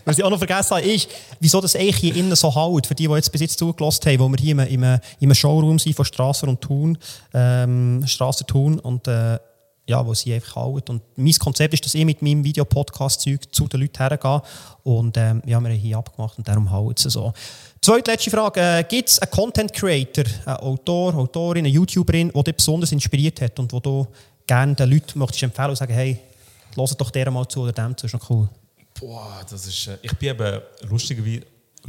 Was 0.03 0.17
ich 0.17 0.23
auch 0.23 0.29
noch 0.29 0.37
vergessen 0.37 0.75
habe, 0.75 0.81
ist, 0.81 1.07
wieso 1.39 1.61
das 1.61 1.75
eigentlich 1.75 1.97
hier 1.97 2.15
innen 2.15 2.35
so 2.35 2.53
halt, 2.53 2.87
für 2.87 2.95
die, 2.95 3.07
die 3.07 3.13
jetzt 3.13 3.31
bis 3.31 3.39
jetzt 3.39 3.57
zugelassen 3.57 4.05
haben, 4.05 4.19
wo 4.19 4.27
wir 4.27 4.37
hier 4.37 4.51
im, 4.51 4.59
im, 4.59 4.83
im 4.83 4.99
einem 5.21 5.33
Showroom 5.33 5.79
sind 5.79 5.95
von 5.95 6.03
Strasser 6.03 6.47
und 6.49 6.59
Thun, 6.59 6.97
ähm, 7.33 8.03
Strasser 8.05 8.45
Thun 8.45 8.79
und 8.79 9.07
äh, 9.07 9.39
ja, 9.91 10.05
wo 10.05 10.13
sie 10.13 10.33
einfach 10.33 10.55
halten. 10.55 10.93
Und 10.93 11.01
mein 11.15 11.33
Konzept 11.33 11.73
ist, 11.73 11.85
dass 11.85 11.93
ich 11.93 12.05
mit 12.05 12.21
meinem 12.21 12.43
Videopodcast-Zeug 12.43 13.53
zu 13.53 13.67
den 13.67 13.81
Leuten 13.81 13.97
hergehe 13.97 14.41
und 14.83 15.17
ähm, 15.17 15.41
ja, 15.45 15.59
wir 15.59 15.69
haben 15.69 15.79
hier 15.79 15.97
abgemacht 15.97 16.37
und 16.37 16.47
darum 16.47 16.71
halten 16.71 16.95
sie 16.97 17.09
so. 17.09 17.33
Zweitletzte 17.81 18.31
Frage, 18.31 18.59
äh, 18.61 18.83
gibt 18.83 19.09
es 19.09 19.19
einen 19.19 19.31
Content 19.31 19.73
Creator, 19.73 20.23
einen 20.45 20.57
Autor, 20.57 21.15
Autorin, 21.15 21.65
eine 21.65 21.73
YouTuberin, 21.73 22.31
die 22.33 22.43
dich 22.43 22.55
besonders 22.55 22.91
inspiriert 22.91 23.41
hat 23.41 23.59
und 23.59 23.71
wo 23.73 23.79
du 23.79 24.07
gerne 24.47 24.75
den 24.75 24.89
Leuten 24.89 25.19
möchtest 25.19 25.43
empfehlen 25.43 25.69
und 25.71 25.75
sagen, 25.75 25.93
hey, 25.93 26.19
hört 26.75 27.01
doch 27.01 27.11
der 27.11 27.29
mal 27.29 27.47
zu 27.47 27.61
oder 27.61 27.73
dem 27.73 27.95
zu, 27.97 28.05
ist 28.05 28.13
noch 28.13 28.29
cool. 28.29 28.47
Boah, 28.99 29.41
das 29.49 29.67
ist. 29.67 29.87
Äh, 29.87 29.97
ich 30.01 30.17
bin 30.17 30.29
eben 30.29 30.61
lustigerweise, 30.89 31.41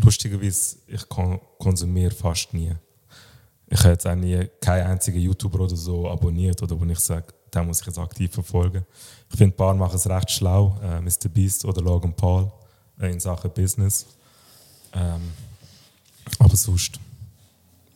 lustigerweise 0.02 0.76
ich 0.88 1.08
kon 1.08 1.40
konsumiere 1.58 2.14
fast 2.14 2.52
nie. 2.52 2.72
Ich 3.68 3.78
habe 3.80 3.90
jetzt 3.90 4.06
auch 4.06 4.14
nie 4.14 4.48
keinen 4.60 4.86
einzigen 4.86 5.20
YouTuber 5.20 5.60
oder 5.60 5.76
so 5.76 6.08
abonniert 6.08 6.60
oder 6.62 6.78
wo 6.78 6.84
ich 6.84 6.98
sage, 6.98 7.26
den 7.54 7.66
muss 7.66 7.80
ich 7.80 7.86
jetzt 7.86 7.98
aktiv 7.98 8.32
verfolgen. 8.32 8.84
Ich 9.30 9.36
finde, 9.36 9.54
ein 9.54 9.56
paar 9.56 9.74
machen 9.74 9.96
es 9.96 10.08
recht 10.08 10.30
schlau. 10.30 10.78
Äh, 10.82 11.00
Mr. 11.00 11.28
Beast 11.28 11.64
oder 11.64 11.82
Logan 11.82 12.14
Paul 12.14 12.50
äh, 13.00 13.10
in 13.10 13.20
Sachen 13.20 13.50
Business. 13.50 14.06
Ähm, 14.94 15.32
aber 16.38 16.56
sonst. 16.56 16.98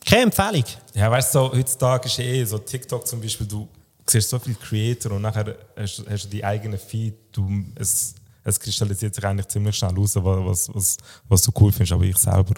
Keine 0.05 0.23
Empfehlung. 0.23 0.63
Ja, 0.93 1.11
weißt 1.11 1.33
du, 1.33 1.39
so, 1.39 1.51
heutzutage 1.53 2.07
ist 2.07 2.19
eh 2.19 2.43
so 2.45 2.57
TikTok 2.57 3.05
zum 3.05 3.21
Beispiel, 3.21 3.47
du 3.47 3.67
siehst 4.05 4.29
so 4.29 4.39
viele 4.39 4.55
Creator 4.55 5.11
und 5.13 5.21
nachher 5.21 5.55
hast, 5.75 6.03
hast 6.09 6.25
du 6.25 6.29
die 6.29 6.43
eigene 6.43 6.77
Feed. 6.77 7.15
Du, 7.31 7.49
es, 7.75 8.15
es 8.43 8.59
kristallisiert 8.59 9.15
sich 9.15 9.25
eigentlich 9.25 9.47
ziemlich 9.47 9.75
schnell 9.75 9.95
raus, 9.95 10.15
was, 10.15 10.23
was, 10.23 10.75
was, 10.75 10.97
was 11.27 11.41
du 11.41 11.51
cool 11.59 11.71
findest. 11.71 11.91
Aber 11.91 12.03
ich 12.03 12.17
selber, 12.17 12.53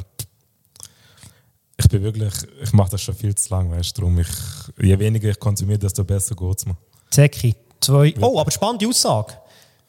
ich 1.77 1.87
bin 1.87 2.01
bin 2.01 2.03
wirklich, 2.03 2.33
ich 2.61 2.73
mache 2.73 2.91
das 2.91 3.01
schon 3.01 3.15
viel 3.15 3.33
zu 3.35 3.53
lang, 3.53 3.71
weißt 3.71 3.97
du. 3.97 4.01
Darum, 4.01 4.19
ich, 4.19 4.27
je 4.79 4.97
weniger 4.99 5.29
ich 5.29 5.39
konsumiere, 5.39 5.79
desto 5.79 6.03
besser 6.03 6.35
geht 6.35 6.57
es 6.57 6.65
mir. 6.65 6.77
Zeki, 7.11 7.55
zwei. 7.79 8.13
Oh, 8.21 8.39
aber 8.39 8.51
spannende 8.51 8.87
Aussage. 8.87 9.33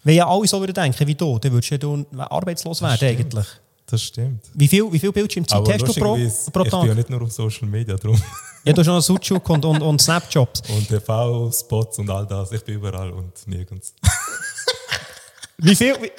Wenn 0.02 0.16
ja 0.16 0.26
alle 0.28 0.46
so 0.46 0.58
würden 0.60 0.74
denken 0.74 1.06
wie 1.06 1.14
du, 1.14 1.38
dann 1.38 1.52
würdest 1.52 1.82
du 1.82 2.06
ja 2.16 2.30
arbeitslos 2.30 2.80
werden 2.80 2.96
stimmt. 2.96 3.20
eigentlich. 3.20 3.46
Das 3.86 4.02
stimmt. 4.02 4.44
Wie 4.54 4.68
viel, 4.68 4.90
wie 4.92 4.98
viel 4.98 5.12
Bildschirmzeit 5.12 5.58
Aber 5.58 5.72
hast 5.72 5.82
du 5.82 5.92
pro, 5.92 6.14
pro 6.14 6.16
ich 6.16 6.44
bin 6.52 6.62
ja 6.62 6.86
Tag? 6.86 6.96
nicht 6.96 7.10
nur 7.10 7.22
auf 7.22 7.32
Social 7.32 7.68
Media 7.68 7.96
drum. 7.96 8.20
Ja, 8.62 8.74
du 8.74 8.80
hast 8.80 8.88
noch 8.88 9.00
Sucuk 9.00 9.48
und, 9.48 9.64
und, 9.64 9.80
und 9.80 10.02
Snapjobs. 10.02 10.60
Und 10.68 10.86
TV-Spots 10.86 11.98
und 11.98 12.10
all 12.10 12.26
das. 12.26 12.52
Ich 12.52 12.62
bin 12.62 12.74
überall 12.74 13.10
und 13.10 13.32
nirgends. 13.46 13.94
Wie 15.56 15.74
viel, 15.74 15.94
wie, 16.00 16.10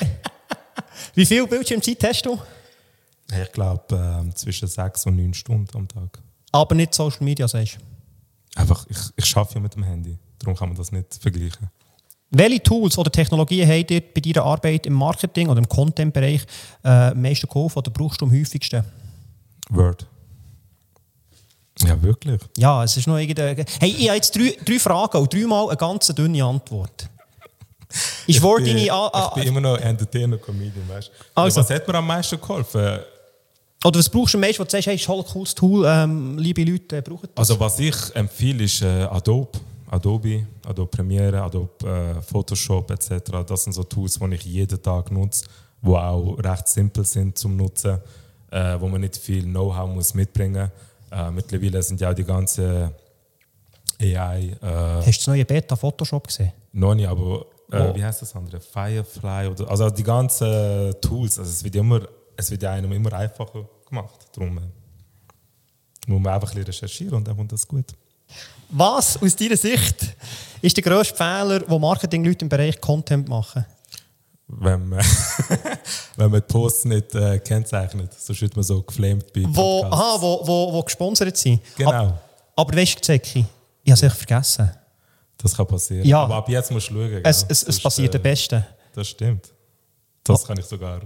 wie 1.16 1.26
viel 1.26 1.48
Bildschirmzeit 1.48 2.04
hast 2.04 2.26
du? 2.26 2.40
Ich 3.44 3.52
glaube, 3.52 3.96
ähm, 3.96 4.36
zwischen 4.36 4.68
sechs 4.68 5.06
und 5.06 5.16
neun 5.16 5.34
Stunden 5.34 5.76
am 5.78 5.88
Tag. 5.88 6.20
Aber 6.52 6.76
nicht 6.76 6.94
Social 6.94 7.24
Media, 7.24 7.48
sagst 7.48 7.78
du. 7.78 8.60
Einfach, 8.60 8.86
ich, 8.90 8.98
ich 9.16 9.38
arbeite 9.38 9.56
ja 9.56 9.62
mit 9.62 9.76
dem 9.76 9.84
Handy. 9.84 10.18
Darum 10.42 10.56
kann 10.56 10.70
man 10.70 10.78
das 10.78 10.92
nicht 10.92 11.16
vergleichen. 11.22 11.70
Welche 12.34 12.64
Tools 12.64 12.98
oder 12.98 13.12
Technologien 13.12 13.68
habt 13.70 13.92
ihr 13.92 14.02
bei 14.02 14.22
deiner 14.22 14.46
Arbeit 14.46 14.86
im 14.86 14.94
Marketing 14.94 15.50
oder 15.50 15.60
im 15.60 15.68
Content-Bereich 15.68 16.42
äh, 16.84 16.88
am 16.88 17.22
meisten 17.22 17.48
geholfen 17.48 17.80
oder 17.80 17.92
brauchst 17.92 18.22
du 18.22 18.26
am 18.26 18.32
häufigsten? 18.32 18.84
Word. 19.70 20.08
Ja, 21.84 22.02
wirklich. 22.02 22.40
Ja, 22.58 22.84
es 22.84 22.96
ist 22.96 23.08
noch 23.08 23.18
irgendeine... 23.18 23.66
Hey, 23.80 23.90
ich 23.98 24.08
habe 24.08 24.16
jetzt 24.18 24.36
drei, 24.36 24.56
drei 24.66 24.80
Fragen 24.80 25.18
und 25.18 25.34
dreimal 25.34 25.68
eine 25.68 25.78
ganz 25.78 26.08
dünne 26.08 26.44
Antwort. 26.44 27.10
Ist 27.92 28.38
Ich 28.38 28.42
Word 28.42 28.64
bin, 28.64 28.78
deine... 28.78 28.92
A- 28.94 29.28
ich 29.36 29.42
bin 29.42 29.48
immer 29.50 29.62
noch 29.62 29.78
Entertainer, 29.78 30.38
Comedian, 30.38 30.88
weißt 30.88 31.08
du. 31.10 31.42
Also. 31.42 31.60
Was 31.62 31.70
hat 31.70 31.88
mir 31.88 31.96
am 31.96 32.08
meisten 32.08 32.40
geholfen? 32.40 33.00
oder 33.84 33.98
was 34.00 34.08
brauchst 34.10 34.34
du 34.34 34.38
am 34.38 34.42
meisten, 34.42 34.60
wo 34.60 34.64
du 34.64 34.70
sagst, 34.70 34.86
hey, 34.88 34.96
ist 34.96 35.10
ein 35.10 35.24
cooles 35.26 35.56
Tool, 35.56 35.86
ähm, 35.88 36.38
liebe 36.38 36.64
Leute, 36.64 37.02
brauchen 37.02 37.28
das? 37.34 37.50
Also 37.50 37.60
was 37.60 37.80
ich 37.80 37.96
empfehle, 38.16 38.64
ist 38.64 38.82
äh, 38.84 39.04
Adobe. 39.04 39.60
Adobe, 39.92 40.48
Adobe 40.66 40.90
Premiere, 40.90 41.42
Adobe 41.42 41.88
äh, 42.18 42.22
Photoshop 42.22 42.90
etc. 42.92 43.44
Das 43.46 43.64
sind 43.66 43.74
so 43.74 43.84
Tools, 43.84 44.18
die 44.20 44.36
ich 44.36 44.46
jeden 44.46 44.82
Tag 44.82 45.12
nutze, 45.12 45.46
die 45.82 45.90
auch 45.90 46.38
recht 46.40 46.68
simpel 46.68 47.04
sind 47.06 47.38
zum 47.38 47.58
Nutzen, 47.58 48.00
äh, 48.52 48.80
wo 48.80 48.88
man 48.88 49.02
nicht 49.02 49.18
viel 49.18 49.44
Know-how 49.44 49.90
muss 49.94 50.14
mitbringen 50.14 50.72
muss. 51.10 51.20
Äh, 51.20 51.32
mittlerweile 51.32 51.84
sind 51.84 52.00
ja 52.00 52.10
auch 52.12 52.16
die 52.16 52.24
ganzen 52.24 52.92
AI, 54.02 54.58
Hast 54.62 55.06
du 55.08 55.12
das 55.12 55.28
neue 55.28 55.46
Beta 55.46 55.76
Photoshop 55.76 56.28
gesehen? 56.28 56.52
noch 56.74 56.96
nicht, 56.96 57.08
aber 57.08 57.46
äh, 57.72 57.90
Oh. 57.90 57.96
wie 57.96 58.04
heißt 58.04 58.22
das 58.22 58.36
andere? 58.36 58.60
Firefly 58.62 59.48
oder 59.48 59.70
also 59.70 59.90
die 59.90 60.04
ganzen 60.04 60.94
Tools, 61.02 61.38
also 61.38 61.50
es 61.52 61.64
wird 61.64 61.76
immer, 61.76 62.02
es 62.38 62.50
wird 62.50 62.64
einem 62.64 62.92
immer 62.94 63.14
einfacher 63.14 63.68
gemacht. 63.88 64.28
Darum 64.34 64.56
muss 66.08 66.22
man 66.22 66.34
einfach 66.34 66.50
ein 66.50 66.56
bisschen 66.56 66.66
recherchieren 66.66 67.16
und 67.16 67.28
dann 67.28 67.36
kommt 67.38 67.52
das 67.52 67.68
gut. 67.68 67.86
Was 68.72 69.22
aus 69.22 69.36
deiner 69.36 69.58
Sicht 69.58 70.16
ist 70.62 70.78
der 70.78 70.84
grösste 70.84 71.16
Fehler, 71.16 71.60
den 71.60 71.82
Marketingleute 71.82 72.46
im 72.46 72.50
Bereich 72.50 72.80
Content 72.80 73.28
machen? 73.28 73.66
wenn 74.60 74.90
man, 74.90 75.00
wenn 76.18 76.32
man 76.32 76.42
die 76.42 76.48
Posts 76.54 76.86
nicht 76.86 77.16
äh, 77.16 77.40
kennzeichnet. 77.40 78.12
Sonst 78.18 78.42
wird 78.42 78.56
man 78.56 78.64
so 78.64 78.82
geflamed 78.82 79.32
bei 79.34 79.44
Wo, 79.48 79.82
Podcasts. 79.82 79.98
aha, 79.98 80.22
wo, 80.22 80.48
wo, 80.48 80.74
wo 80.74 80.84
gesponsert 80.84 81.38
sind. 81.38 81.62
Genau. 81.78 81.92
Aber, 81.92 82.22
aber 82.56 82.78
weißt 82.78 82.98
du, 82.98 83.02
Zeki, 83.02 83.46
ich 83.84 83.92
habe 83.92 83.94
es 83.94 84.04
echt 84.04 84.16
vergessen. 84.16 84.72
Das 85.38 85.56
kann 85.56 85.66
passieren. 85.66 86.06
Ja. 86.06 86.24
Aber 86.24 86.36
ab 86.36 86.50
jetzt 86.50 86.72
musst 86.72 86.90
du 86.90 86.94
schauen. 86.96 87.10
gell? 87.10 87.22
Es, 87.24 87.46
es, 87.48 87.64
es 87.64 87.80
passiert 87.80 88.14
äh, 88.14 88.18
am 88.18 88.24
besten. 88.24 88.66
Das 88.94 89.08
stimmt. 89.08 89.48
Das 90.24 90.46
kann 90.46 90.58
ich 90.58 90.66
sogar 90.66 91.02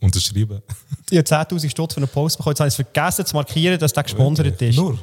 unterschreiben. 0.00 0.62
Ich 1.08 1.18
habe 1.18 1.28
10'000 1.28 1.70
Stutz 1.70 1.94
für 1.94 1.98
einen 1.98 2.08
Post 2.08 2.36
bekommen. 2.36 2.52
Jetzt 2.52 2.60
habe 2.60 2.68
ich 2.68 2.78
es 2.78 2.84
vergessen 2.88 3.26
zu 3.26 3.36
markieren, 3.36 3.78
dass 3.78 3.92
der 3.92 4.02
gesponsert 4.02 4.60
ist. 4.60 4.76
Nur. 4.76 4.98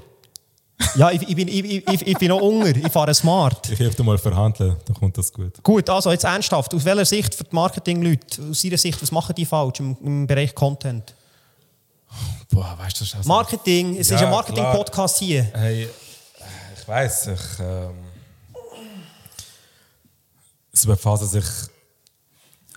Ja, 0.96 1.12
ich, 1.12 1.22
ich, 1.28 1.36
bin, 1.36 1.48
ich, 1.48 1.64
ich, 1.88 2.08
ich 2.08 2.18
bin 2.18 2.30
noch 2.30 2.42
unger. 2.42 2.76
Ich 2.76 2.92
fahre 2.92 3.14
smart. 3.14 3.70
Ich 3.70 3.80
helfe 3.80 3.98
dir 3.98 4.04
mal 4.04 4.18
verhandeln, 4.18 4.76
dann 4.86 4.96
kommt 4.96 5.18
das 5.18 5.32
gut. 5.34 5.62
Gut, 5.64 5.90
also 5.90 6.12
jetzt 6.12 6.24
ernsthaft. 6.24 6.74
Aus 6.74 6.86
welcher 6.86 7.06
Sicht 7.06 7.34
für 7.36 7.44
die 7.44 7.56
Marketingleute, 7.56 8.42
aus 8.50 8.64
ihrer 8.64 8.78
Sicht, 8.78 9.02
was 9.02 9.12
machen 9.12 9.34
die 9.36 9.46
falsch 9.46 9.80
im, 9.80 9.98
im 10.04 10.28
Bereich 10.28 10.54
Content? 10.54 11.16
Boah, 12.52 12.76
weißt 12.78 12.98
du, 12.98 13.00
das 13.00 13.10
ist 13.10 13.16
also- 13.16 13.28
Marketing, 13.30 13.98
es 13.98 14.10
Ja, 14.10 14.18
ist 14.18 14.24
ein 14.24 14.30
Marketing-Podcast 14.30 15.18
hier. 15.20 15.44
Hey, 15.54 15.90
ich 16.80 16.88
weiß, 16.88 17.28
ich. 17.28 17.40
Ähm, 17.60 17.94
sie 20.72 20.88
befassen 20.88 21.28
sich 21.28 21.46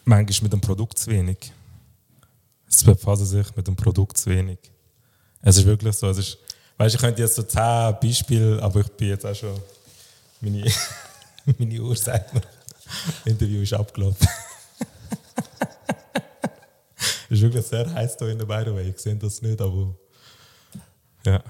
manchmal 0.05 0.43
mit 0.45 0.53
dem 0.53 0.61
Produkt 0.61 0.99
zu 0.99 1.11
wenig. 1.11 1.53
Sie 2.69 2.85
befassen 2.85 3.27
sich 3.27 3.55
mit 3.57 3.67
dem 3.67 3.77
Produkt 3.77 4.17
zu 4.17 4.31
wenig. 4.31 4.59
Es 5.43 5.57
ist 5.59 5.67
wirklich 5.67 5.95
so. 5.97 6.09
Es 6.09 6.19
ist, 6.19 6.39
weißt, 6.79 6.95
ich 6.95 7.01
könnte 7.01 7.23
jetzt 7.23 7.35
so 7.35 7.43
zehn 7.43 7.97
Beispiele, 8.01 8.63
aber 8.63 8.81
ich 8.81 8.89
bin 8.93 9.09
jetzt 9.09 9.25
auch 9.27 9.35
schon. 9.35 9.59
Meine, 10.41 10.71
meine 11.59 11.81
Uhr 11.81 11.97
sagt 11.97 12.35
mir, 12.35 12.41
das 12.41 13.33
Interview 13.33 13.63
ist 13.63 13.73
abgelaufen. 13.73 14.29
Es 17.29 17.31
ist 17.31 17.43
wirklich 17.43 17.67
sehr 17.67 17.93
heiß 17.93 18.17
hier 18.19 18.29
in 18.29 18.39
der 18.39 18.49
way. 18.49 18.89
Ich 18.91 18.99
sehe 18.99 19.17
das 19.17 19.43
nicht, 19.43 19.61
aber. 19.61 19.95
Ja. 21.25 21.43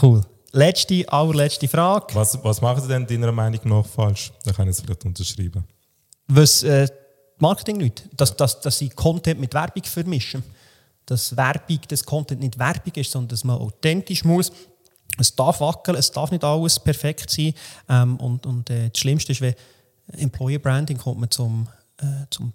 Cool. 0.00 0.22
Letzte, 0.52 1.04
allerletzte 1.12 1.68
Frage. 1.68 2.14
Was, 2.14 2.42
was 2.42 2.60
machen 2.60 2.82
Sie 2.82 2.88
denn 2.88 3.06
deiner 3.06 3.30
Meinung 3.30 3.60
nach 3.64 3.86
falsch? 3.86 4.32
Dann 4.44 4.54
kann 4.54 4.68
ich 4.68 4.76
es 4.76 4.80
vielleicht 4.80 5.04
unterschreiben. 5.04 5.64
Was 6.26 6.62
äh, 6.62 6.88
Marketingleute, 7.38 8.04
dass, 8.16 8.36
dass, 8.36 8.60
dass 8.60 8.78
sie 8.78 8.88
Content 8.88 9.40
mit 9.40 9.54
Werbung 9.54 9.84
vermischen. 9.84 10.42
Dass 11.10 11.36
Werbung, 11.36 11.80
das 11.88 12.04
Content 12.04 12.40
nicht 12.40 12.58
Werbung 12.58 12.92
ist, 12.94 13.10
sondern 13.10 13.28
dass 13.28 13.44
man 13.44 13.58
authentisch 13.58 14.24
muss. 14.24 14.52
Es 15.18 15.34
darf 15.34 15.60
wackeln, 15.60 15.96
es 15.96 16.10
darf 16.10 16.30
nicht 16.30 16.44
alles 16.44 16.78
perfekt 16.78 17.30
sein. 17.30 17.52
Ähm, 17.88 18.16
und 18.16 18.46
und 18.46 18.70
äh, 18.70 18.90
das 18.90 19.00
Schlimmste 19.00 19.32
ist, 19.32 19.40
wenn 19.40 19.54
Employer 20.16 20.58
Branding 20.58 20.98
kommt 20.98 21.20
man 21.20 21.30
zum, 21.30 21.68
äh, 21.98 22.26
zum 22.30 22.52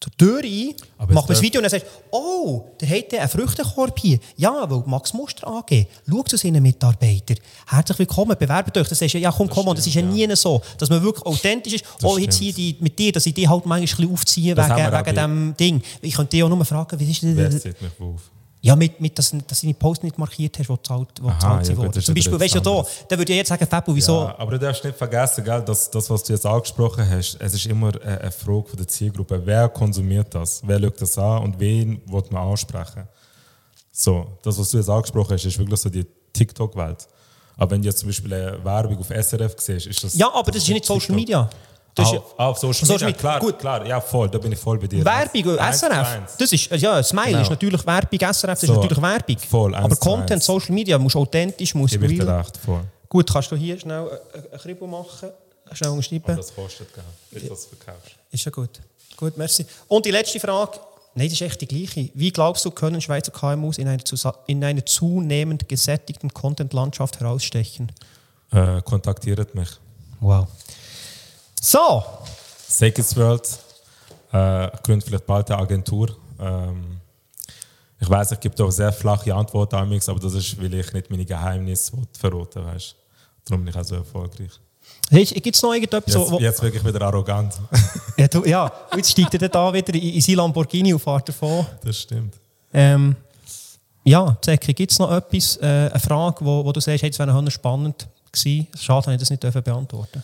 zur 0.00 0.12
Tür 0.16 0.40
ein, 0.44 0.74
Aber 0.96 1.14
macht 1.14 1.28
man 1.28 1.34
das 1.34 1.42
Video 1.42 1.58
und 1.58 1.64
dann 1.64 1.70
sagt 1.70 1.86
oh, 2.10 2.64
der 2.80 2.88
hat 2.88 3.14
einen 3.14 3.28
Früchtekorb 3.28 3.98
hier. 3.98 4.18
Ja, 4.36 4.68
weil 4.70 4.82
Max 4.86 5.12
Muster 5.12 5.46
AG 5.46 5.86
schaut 6.08 6.28
zu 6.28 6.36
seinen 6.36 6.62
Mitarbeitern. 6.62 7.38
Herzlich 7.66 7.98
willkommen, 7.98 8.36
bewerbt 8.38 8.76
euch. 8.76 8.88
Das 8.88 9.00
ist 9.00 9.12
ja, 9.12 9.20
ja 9.20 9.32
komm, 9.32 9.48
komm, 9.48 9.66
und 9.68 9.78
das 9.78 9.86
ist 9.86 9.94
ja 9.94 10.02
stimmt, 10.02 10.14
nie 10.14 10.36
so, 10.36 10.62
dass 10.78 10.88
man 10.88 11.02
wirklich 11.02 11.26
authentisch 11.26 11.74
ist. 11.74 11.84
oh, 12.02 12.16
jetzt 12.18 12.36
stimmt. 12.36 12.54
hier 12.56 12.72
die, 12.74 12.76
mit 12.80 12.98
dir, 12.98 13.12
dass 13.12 13.26
ich 13.26 13.34
die 13.34 13.48
halt 13.48 13.66
manchmal 13.66 13.80
ein 13.80 13.82
bisschen 13.82 14.12
aufziehe 14.12 14.54
Das 14.54 14.70
wegen, 14.70 14.92
wegen 14.92 15.14
dem 15.16 15.56
Ding. 15.56 15.82
Ich 16.00 16.14
könnte 16.14 16.30
dich 16.30 16.42
auch 16.42 16.48
nur 16.48 16.64
fragen, 16.64 16.98
wie 16.98 17.10
ist 17.10 17.22
Wer 17.22 17.48
das? 17.48 17.62
sieht 17.62 17.80
mich 17.82 17.90
auf? 18.00 18.30
Ja, 18.60 18.74
mit, 18.74 19.00
mit 19.00 19.16
dass, 19.18 19.30
dass 19.46 19.60
du 19.60 19.66
deine 19.66 19.74
Post 19.74 20.02
nicht 20.02 20.18
markiert 20.18 20.58
hast, 20.58 20.68
wo 20.68 20.76
zahlt, 20.76 21.08
wo 21.20 21.28
Aha, 21.28 21.38
zahlt 21.38 21.68
ja 21.68 21.76
sie 21.76 21.82
das 21.86 21.96
ist 21.96 22.06
Zum 22.06 22.14
Beispiel, 22.14 22.40
weißt 22.40 22.54
du, 22.56 22.60
da, 22.60 22.84
da 23.08 23.18
würde 23.18 23.32
ich 23.32 23.38
jetzt 23.38 23.48
sagen, 23.48 23.66
Fabio, 23.66 23.94
wieso? 23.94 24.24
Ja, 24.24 24.38
aber 24.38 24.52
du 24.52 24.58
darfst 24.58 24.84
nicht 24.84 24.96
vergessen, 24.96 25.44
gell, 25.44 25.62
dass 25.62 25.90
das, 25.90 26.10
was 26.10 26.24
du 26.24 26.32
jetzt 26.32 26.44
angesprochen 26.44 27.08
hast, 27.08 27.36
es 27.40 27.54
ist 27.54 27.66
immer 27.66 27.92
eine 28.02 28.20
eine 28.20 28.32
Frage 28.32 28.68
von 28.68 28.76
der 28.76 28.88
Zielgruppe. 28.88 29.40
Wer 29.44 29.68
konsumiert 29.68 30.34
das? 30.34 30.60
Wer 30.64 30.80
schaut 30.80 31.00
das 31.00 31.16
an 31.18 31.44
und 31.44 31.60
wen 31.60 32.02
will 32.06 32.22
man 32.30 32.48
ansprechen? 32.48 33.06
So, 33.92 34.26
das, 34.42 34.58
was 34.58 34.70
du 34.70 34.78
jetzt 34.78 34.90
angesprochen 34.90 35.34
hast, 35.34 35.44
ist 35.44 35.58
wirklich 35.58 35.80
so 35.80 35.88
die 35.88 36.06
TikTok-Welt. 36.32 37.06
Aber 37.56 37.70
wenn 37.72 37.82
du 37.82 37.88
jetzt 37.88 37.98
zum 37.98 38.08
Beispiel 38.08 38.32
eine 38.32 38.64
Werbung 38.64 38.98
auf 38.98 39.08
SRF 39.08 39.54
siehst, 39.58 39.86
ist 39.86 40.04
das. 40.04 40.14
Ja, 40.14 40.32
aber 40.32 40.50
das 40.50 40.62
ist 40.62 40.68
ja 40.68 40.74
nicht 40.74 40.84
Social 40.86 41.00
TikTok. 41.00 41.16
Media. 41.16 41.50
Das 41.94 42.08
auf, 42.08 42.38
auf 42.38 42.58
Social, 42.58 42.86
Social 42.86 43.06
Media, 43.08 43.20
klar, 43.20 43.40
gut. 43.40 43.58
klar, 43.58 43.84
ja 43.86 44.00
voll, 44.00 44.28
da 44.28 44.38
bin 44.38 44.52
ich 44.52 44.58
voll 44.58 44.78
bei 44.78 44.86
dir. 44.86 45.04
Werbung, 45.04 45.58
Eins 45.58 45.78
SRF, 45.80 46.06
eins. 46.08 46.36
das 46.38 46.52
ist, 46.52 46.70
ja, 46.70 47.02
Smile 47.02 47.26
Genau. 47.26 47.42
ist 47.42 47.50
natürlich 47.50 47.84
Werbung, 47.86 48.18
SRF 48.20 48.40
das 48.52 48.62
ist 48.62 48.66
So, 48.68 48.74
natürlich 48.74 49.02
Werbung. 49.02 49.38
voll, 49.38 49.74
eins 49.74 49.84
Aber 49.84 49.96
Content. 49.96 50.42
Social 50.42 50.72
Media, 50.74 50.96
muss 50.98 51.16
authentisch, 51.16 51.74
muss 51.74 51.92
ich 51.92 52.00
real. 52.00 52.28
recht, 52.38 52.56
voll. 52.56 52.82
Gut, 53.08 53.32
kannst 53.32 53.50
du 53.50 53.56
hier 53.56 53.78
schnell 53.80 54.08
ein- 54.32 54.42
ein 54.52 54.58
Kribbel 54.60 54.86
machen, 54.86 55.30
schnell 55.72 55.88
Aber 55.88 55.96
unterschreiben. 55.96 56.36
das 56.36 56.54
kostet 56.54 56.88
dass 57.32 57.42
du 57.42 57.52
es 57.52 57.66
verkaufst. 57.66 58.12
Ist 58.30 58.44
ja 58.44 58.50
gut. 58.52 58.70
Gut, 59.16 59.36
merci. 59.36 59.66
Und 59.88 60.06
die 60.06 60.12
letzte 60.12 60.38
Frage, 60.38 60.78
nein, 61.14 61.26
das 61.26 61.32
ist 61.32 61.40
echt 61.42 61.60
die 61.62 61.66
gleiche. 61.66 62.10
Wie 62.14 62.30
glaubst 62.30 62.64
du, 62.64 62.70
können 62.70 63.00
Schweizer 63.00 63.32
KMUs 63.32 63.78
in 63.78 63.88
einer, 63.88 64.02
in 64.46 64.62
einer 64.62 64.86
zunehmend 64.86 65.68
gesättigten 65.68 66.32
Content-Landschaft 66.32 67.18
herausstechen? 67.18 67.90
Äh, 68.52 68.82
kontaktiert 68.82 69.54
mich. 69.56 69.68
Wow. 70.20 70.46
So, 71.60 72.04
Sacred 72.68 73.16
World 73.16 73.58
äh, 74.32 74.68
gründet 74.82 75.08
vielleicht 75.08 75.26
bald 75.26 75.50
eine 75.50 75.60
Agentur. 75.60 76.16
Ähm, 76.38 76.98
ich 78.00 78.08
weiß, 78.08 78.32
ich 78.32 78.40
gebe 78.40 78.54
da 78.54 78.70
sehr 78.70 78.92
flache 78.92 79.34
Antworten 79.34 79.74
an 79.74 79.92
aber 79.92 80.20
das 80.20 80.34
ist, 80.34 80.60
weil 80.60 80.72
ich 80.74 80.92
nicht 80.92 81.10
meine 81.10 81.24
Geheimnisse 81.24 81.92
verraten 82.16 82.64
will. 82.64 82.80
Darum 83.44 83.64
bin 83.64 83.74
ich 83.74 83.80
auch 83.80 83.84
so 83.84 83.96
erfolgreich. 83.96 84.52
gibt 85.10 85.56
es 85.56 85.62
noch 85.62 85.72
irgendetwas, 85.72 86.14
Jetzt, 86.14 86.30
wo, 86.30 86.38
jetzt 86.38 86.62
wirklich 86.62 86.84
wieder 86.84 87.02
arrogant. 87.02 87.54
ja, 88.16 88.28
du, 88.28 88.44
ja, 88.44 88.70
jetzt 88.94 89.10
steigt 89.10 89.34
er 89.34 89.48
da 89.48 89.72
wieder 89.72 89.94
in, 89.94 90.14
in 90.14 90.20
sein 90.20 90.36
Lamborghini 90.36 90.92
und 90.92 91.00
fährt 91.00 91.28
davon. 91.28 91.66
das 91.82 92.02
stimmt. 92.02 92.34
Ähm, 92.72 93.16
ja, 94.04 94.36
Zeki, 94.40 94.74
gibt 94.74 94.92
es 94.92 94.98
noch 94.98 95.10
etwas, 95.10 95.56
äh, 95.56 95.90
eine 95.90 95.98
Frage, 95.98 96.44
wo, 96.44 96.64
wo 96.64 96.72
du 96.72 96.80
sagst, 96.80 97.02
hey, 97.02 97.10
das 97.10 97.18
wäre 97.18 97.50
spannend 97.50 98.06
gewesen? 98.30 98.68
Schade, 98.78 99.06
dass 99.06 99.30
ich 99.30 99.38
das 99.40 99.54
nicht 99.54 99.64
beantworten 99.64 100.22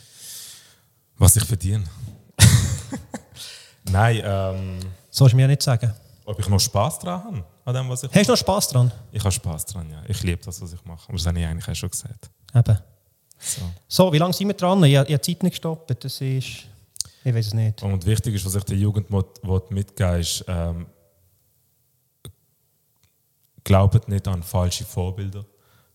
Was 1.17 1.37
ich 1.37 1.45
verdiene. 1.45 1.85
Nein, 3.91 4.21
ähm, 4.25 4.81
Sollst 5.11 5.33
du 5.33 5.37
mir 5.37 5.43
ja 5.43 5.49
nicht 5.49 5.63
sagen. 5.63 5.93
Ob 6.25 6.39
ich 6.41 6.49
noch 6.49 6.59
Spaß 6.59 6.99
dran 7.01 7.23
habe, 7.25 7.45
an 7.65 7.75
dem, 7.75 7.89
was 7.89 8.03
ich 8.03 8.13
Hast 8.15 8.27
du 8.29 8.33
noch 8.33 8.39
Spass 8.39 8.69
dran? 8.69 8.91
Ich 9.13 9.23
habe 9.23 9.31
Spaß 9.33 9.67
dran, 9.67 9.89
ja. 9.91 10.03
Ich 10.09 10.23
liebe 10.23 10.43
das, 10.45 10.61
was 10.61 10.73
ich 10.73 10.85
mache. 10.85 11.05
Aber 11.09 11.17
das 11.19 11.27
habe 11.27 11.39
ich 11.39 11.47
eigentlich 11.47 11.69
auch 11.69 11.75
schon 11.75 11.91
gesagt. 11.91 12.31
Eben. 12.55 12.79
So. 13.39 13.61
So, 13.87 14.13
wie 14.13 14.19
lange 14.19 14.33
sind 14.33 14.49
wir 14.49 14.55
dran? 14.55 14.83
Ich, 14.85 14.97
habe- 14.97 15.07
die 15.07 15.21
Zeit 15.21 15.43
nicht 15.43 15.53
gestoppt. 15.53 16.03
Das 16.05 16.21
ist. 16.21 16.67
Ich 17.27 17.35
weiß 17.35 17.47
es 17.47 17.55
nicht. 17.55 17.83
Und 17.83 18.05
wichtig 18.07 18.35
ist, 18.35 18.45
was 18.47 18.55
ich 18.55 18.65
der 18.65 18.77
Jugend 18.77 19.09
mitgeben 19.71 20.21
ist, 20.21 20.45
ähm, 20.49 20.87
glaubt 23.63 24.09
nicht 24.09 24.27
an 24.29 24.43
falsche 24.43 24.85
Vorbilder. 24.85 25.45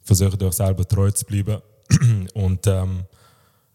Versucht 0.02 0.42
euch 0.42 0.54
selber 0.54 0.88
treu 0.88 1.12
zu 1.12 1.26
bleiben. 1.26 1.62
und 2.34 2.66
ähm, 2.68 3.04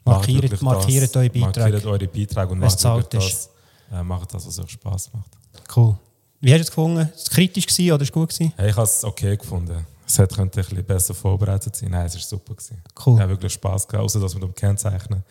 Markiert- 0.04 0.62
markiert 0.62 1.16
eure 1.16 1.30
Beiträge. 1.30 1.40
Markiert 1.60 1.86
eure 1.86 2.08
Beiträge 2.08 2.48
und 2.52 2.58
macht 2.58 2.84
das, 3.14 3.50
äh, 3.92 4.02
macht 4.02 4.34
das, 4.34 4.46
was 4.46 4.58
euch 4.58 4.70
Spaß 4.70 5.12
macht. 5.14 5.30
Cool. 5.74 5.96
Wie 6.40 6.50
hast 6.52 6.58
du 6.58 6.62
es 6.64 6.68
gefunden? 6.68 7.00
Ist 7.14 7.22
es 7.28 7.30
kritisch 7.30 7.66
gewesen 7.66 7.92
oder 7.92 8.02
ist 8.02 8.08
es 8.08 8.12
gut 8.12 8.28
gewesen? 8.28 8.52
Hey, 8.56 8.68
ich 8.70 8.76
habe 8.76 8.84
es 8.84 9.02
okay 9.04 9.36
gefunden. 9.36 9.86
Es 10.06 10.18
hätte 10.18 10.34
könnte 10.36 10.60
ein 10.60 10.66
bisschen 10.66 10.84
besser 10.84 11.14
vorbereitet 11.14 11.74
sein. 11.74 11.90
Nein, 11.90 12.04
es 12.06 12.14
war 12.14 12.20
super. 12.20 12.54
Gewesen. 12.54 12.82
Cool. 13.06 13.14
Ich 13.14 13.20
habe 13.20 13.30
wirklich 13.30 13.52
Spaß 13.54 13.88
gehabt, 13.88 14.04
außer 14.04 14.20
dass 14.20 14.34
wir 14.34 14.40
dem 14.40 14.54
Kennzeichnen. 14.54 15.22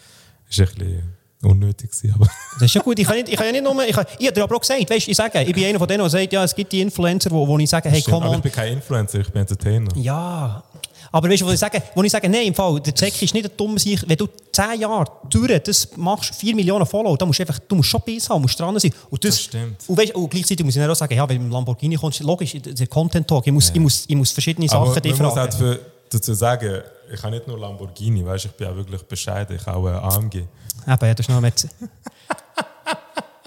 Es 0.50 0.58
war 0.58 0.68
ein 0.68 0.74
bisschen 0.76 1.14
unnötig. 1.46 1.92
Gewesen, 1.92 2.14
aber 2.16 2.28
Das 2.54 2.64
ist 2.64 2.74
ja 2.74 2.82
gut. 2.82 3.00
Ich 3.00 3.06
kann, 3.08 3.18
nicht, 3.18 3.30
ich 3.30 3.36
kann 3.36 3.46
ja 3.46 3.52
nicht 3.52 3.64
nur. 3.64 3.86
Ich, 3.86 3.96
kann, 3.96 4.06
ich 4.18 4.28
habe 4.28 4.34
dir 4.34 4.44
aber 4.44 4.56
auch 4.56 4.62
gesagt, 4.62 4.90
weißt, 4.90 5.08
ich 5.08 5.16
sage, 5.16 5.42
ich 5.42 5.54
bin 5.54 5.66
einer 5.66 5.80
von 5.80 5.88
denen, 5.88 6.00
der 6.02 6.10
sagt, 6.10 6.34
ja, 6.34 6.44
es 6.44 6.56
gibt 6.56 6.72
die 6.72 6.82
Influencer, 6.82 7.32
wo, 7.32 7.48
wo 7.48 7.58
ich 7.58 7.70
sage, 7.70 7.90
hey, 7.90 8.02
komm 8.02 8.26
on. 8.26 8.36
ich 8.36 8.42
bin 8.42 8.52
kein 8.52 8.74
Influencer, 8.74 9.20
ich 9.20 9.30
bin 9.30 9.42
Entertainer. 9.42 9.90
Ja. 9.96 10.64
Aber 11.12 11.30
weißt 11.30 11.44
du, 11.44 11.46
wo 11.46 11.52
ich 11.52 11.60
sage, 11.60 11.82
wo 11.94 12.02
ich 12.02 12.12
sage, 12.12 12.28
nein, 12.28 12.48
im 12.48 12.56
Fall, 12.56 12.80
der 12.80 12.96
Zeck 12.96 13.22
ist 13.22 13.36
nicht 13.36 13.46
ein 13.46 13.56
dummer 13.56 13.78
Sieg. 13.78 14.04
Wenn 14.08 14.18
du 14.18 14.28
10 14.52 14.82
Jahre 14.82 15.06
durch 15.30 15.62
das 15.62 15.96
machst, 15.96 16.34
4 16.34 16.56
Millionen 16.56 16.88
Follower, 16.88 17.16
dann 17.16 17.28
musst 17.28 17.38
du 17.38 17.44
einfach, 17.44 17.60
du 17.60 17.76
musst 17.76 17.90
schon 17.90 18.02
Biss 18.02 18.28
haben, 18.28 18.42
musst 18.42 18.60
dran 18.60 18.80
sein. 18.80 18.92
Und 19.12 19.24
das, 19.24 19.36
Das 19.36 19.42
stimmt. 19.44 19.78
Und, 19.88 19.96
weißt, 19.96 20.16
und 20.16 20.30
gleichzeitig 20.32 20.66
muss 20.66 20.76
ich 20.76 20.82
dann 20.82 20.90
auch 20.90 20.96
sagen, 20.96 21.14
ja, 21.14 21.30
wenn 21.30 21.38
du 21.38 21.44
mit 21.44 21.54
Lamborghini 21.54 21.98
kommst, 21.98 22.20
logisch, 22.22 22.58
der 22.60 22.88
Content 22.88 23.28
Talk, 23.28 23.46
ich 23.46 23.54
muss, 23.54 23.70
ich 23.70 23.80
muss, 23.80 24.06
ich 24.08 24.16
muss 24.16 24.32
verschiedene 24.32 24.68
Aber 24.72 24.88
Sachen 24.88 25.04
dich 25.04 25.16
man 25.20 25.28
muss 25.28 25.36
halt 25.36 25.54
für, 25.54 25.80
dazu 26.10 26.34
sagen, 26.34 26.82
ich 27.12 27.22
habe 27.24 27.36
nicht 27.36 27.48
nur 27.48 27.58
Lamborghini, 27.58 28.26
weißt, 28.26 28.46
ich 28.46 28.52
bin 28.52 28.68
auch 28.68 28.76
wirklich 28.76 29.02
bescheiden, 29.04 29.56
ich 29.56 29.66
habe 29.66 29.78
auch 29.78 29.88
ein 29.88 30.24
AMG. 30.24 30.36
Eben, 30.36 30.48
ja, 30.88 30.96
das 30.98 31.20
ist 31.20 31.30
noch 31.30 31.42
mit. 31.42 31.68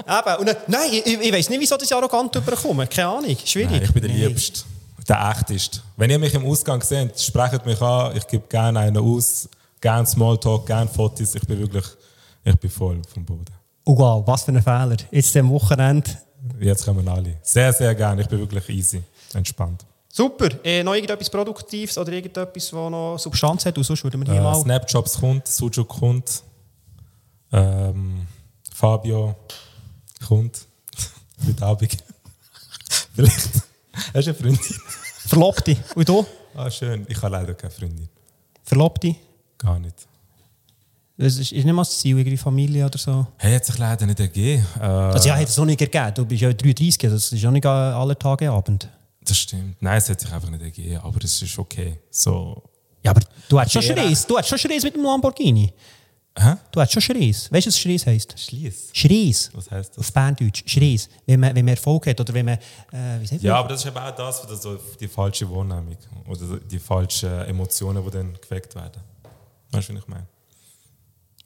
Eben, 0.09 0.37
und, 0.39 0.57
nein, 0.69 0.89
ich, 0.93 1.07
ich 1.07 1.33
weiß 1.33 1.51
nicht, 1.51 1.61
wieso 1.61 1.77
das 1.77 1.91
arrogant 1.91 2.35
überkommen. 2.37 2.89
Keine 2.89 3.09
Ahnung, 3.09 3.37
schwierig. 3.45 3.71
Nein, 3.71 3.83
ich 3.83 3.93
bin 3.93 4.03
der 4.03 4.11
Nein. 4.13 4.29
Liebste, 4.29 4.61
der 5.09 5.35
Echteste. 5.37 5.81
Wenn 5.97 6.11
ihr 6.11 6.19
mich 6.19 6.33
im 6.35 6.47
Ausgang 6.47 6.81
seht, 6.81 7.21
sprecht 7.21 7.67
mich 7.67 7.81
an, 7.81 8.17
ich 8.17 8.27
gebe 8.27 8.47
gerne 8.49 8.81
einen 8.81 8.99
aus, 8.99 9.49
gerne 9.81 10.07
Smalltalk, 10.07 10.67
gerne 10.67 10.89
Fotos, 10.89 11.35
ich 11.35 11.47
bin 11.47 11.59
wirklich, 11.59 11.85
ich 12.45 12.57
bin 12.57 12.71
voll 12.71 13.03
vom 13.13 13.25
Boden. 13.25 13.47
Oh 13.85 13.99
wow, 13.99 14.27
was 14.27 14.45
für 14.45 14.53
ein 14.53 14.63
Fehler. 14.63 14.97
Jetzt 15.11 15.37
am 15.37 15.51
Wochenende. 15.51 16.11
Jetzt 16.61 16.85
kommen 16.85 17.09
alle. 17.09 17.39
Sehr, 17.43 17.73
sehr 17.73 17.95
gerne, 17.95 18.23
ich 18.23 18.29
bin 18.29 18.39
wirklich 18.39 18.69
easy, 18.69 19.03
entspannt. 19.35 19.85
Super. 20.17 20.49
Äh, 20.65 20.83
noch 20.83 20.95
irgendetwas 20.95 21.29
Produktives 21.29 21.99
oder 21.99 22.11
irgendetwas, 22.11 22.49
das 22.55 22.73
noch 22.73 23.19
Substanz 23.19 23.67
hat? 23.67 23.77
Und 23.77 23.85
sonst 23.85 24.03
würden 24.03 24.25
wir 24.27 24.33
hier 24.33 24.41
Äh, 24.41 24.45
mal... 24.45 24.55
Snapjobs 24.55 25.21
kommt, 25.21 25.47
Sujuk 25.47 25.87
kommt, 25.89 26.43
ähm, 27.53 28.27
Fabio 28.75 29.35
kommt, 30.27 30.67
heute 31.47 31.67
Abend. 31.67 31.99
Vielleicht. 33.15 33.51
Hast 34.15 34.15
du 34.15 34.19
eine 34.31 34.35
Freundin? 34.35 34.59
Verlobte. 35.27 35.77
Und 35.95 36.09
du? 36.09 36.25
Ah, 36.55 36.71
schön. 36.71 37.05
Ich 37.11 37.17
habe 37.21 37.33
leider 37.33 37.53
keine 37.53 37.71
Freundin. 37.71 38.09
Verlobte? 38.65 39.17
Gar 39.59 39.79
nicht. 39.81 39.97
Das 41.19 41.35
ist, 41.37 41.53
ist 41.53 41.65
nicht 41.65 41.67
mal 41.75 41.83
das 41.83 41.99
Ziel, 41.99 42.17
irgendwie 42.17 42.39
Familie 42.39 42.87
oder 42.87 42.97
so. 42.99 43.27
Hey, 43.37 43.55
hat 43.55 43.67
sich 43.67 43.77
leider 43.77 44.07
nicht 44.07 44.21
ergeben. 44.21 44.65
Äh, 44.79 44.83
Also 44.83 45.29
ja, 45.29 45.37
hat 45.37 45.47
es 45.47 45.57
noch 45.59 45.67
nicht 45.67 45.81
ergeben. 45.83 46.15
Du 46.15 46.25
bist 46.25 46.41
ja 46.41 46.51
33, 46.55 46.97
das 47.11 47.33
ist 47.33 47.43
ja 47.43 47.51
nicht 47.51 47.67
alle 47.67 48.19
Tage 48.19 48.51
Abend. 48.51 48.89
Das 49.27 49.37
stimmt. 49.39 49.77
Nein, 49.83 49.99
es 49.99 50.09
hat 50.09 50.21
sich 50.21 50.33
einfach 50.33 50.49
nicht 50.51 50.63
ergeben, 50.63 50.99
aber 50.99 51.23
es 51.23 51.43
ist 51.43 51.59
okay. 51.59 51.99
So. 52.11 52.63
Ja, 53.03 53.11
aber 53.11 53.21
du 53.49 53.61
hast 53.61 53.73
schon. 53.73 53.83
Schreis. 53.83 54.27
Du 54.27 54.39
hast 54.39 54.49
schon 54.49 54.59
Schreis 54.59 54.83
mit 54.83 54.95
dem 54.95 55.03
Lamborghini. 55.03 55.73
Hä? 56.39 56.55
Du 56.71 56.81
hast 56.81 56.93
schon 56.93 57.03
Schreis. 57.03 57.51
Weißt 57.51 57.67
du, 57.67 57.69
was 57.71 57.79
Schreis 57.79 58.07
heisst? 58.07 58.39
Schließ. 58.39 58.91
Schreis. 58.93 59.51
Was 59.55 59.71
heißt 59.71 59.91
das? 59.91 59.99
Auf 59.99 60.13
Berndeutsch. 60.13 60.63
Schreis. 60.67 61.09
Wenn 61.25 61.41
man, 61.41 61.55
wenn 61.55 61.65
man 61.65 61.75
Erfolg 61.75 62.07
hat 62.07 62.21
oder 62.21 62.35
wenn 62.35 62.45
man... 62.45 62.55
Äh, 62.93 63.21
wie 63.21 63.27
sagt 63.27 63.43
Ja, 63.43 63.53
man? 63.55 63.61
aber 63.61 63.69
das 63.71 63.81
ist 63.81 63.87
eben 63.87 63.97
auch 63.99 64.15
das, 64.15 64.41
für 64.41 64.47
das 64.47 64.63
so 64.63 64.79
die 65.01 65.09
falsche 65.09 65.51
Wahrnehmung 65.51 65.97
oder 66.29 66.59
die 66.61 66.79
falschen 66.79 67.31
Emotionen, 67.47 68.05
die 68.05 68.11
dann 68.11 68.35
geweckt 68.41 68.75
werden. 68.75 69.01
Weißt 69.71 69.89
du, 69.89 69.95
was 69.95 70.03
ich 70.03 70.09
meine? 70.09 70.27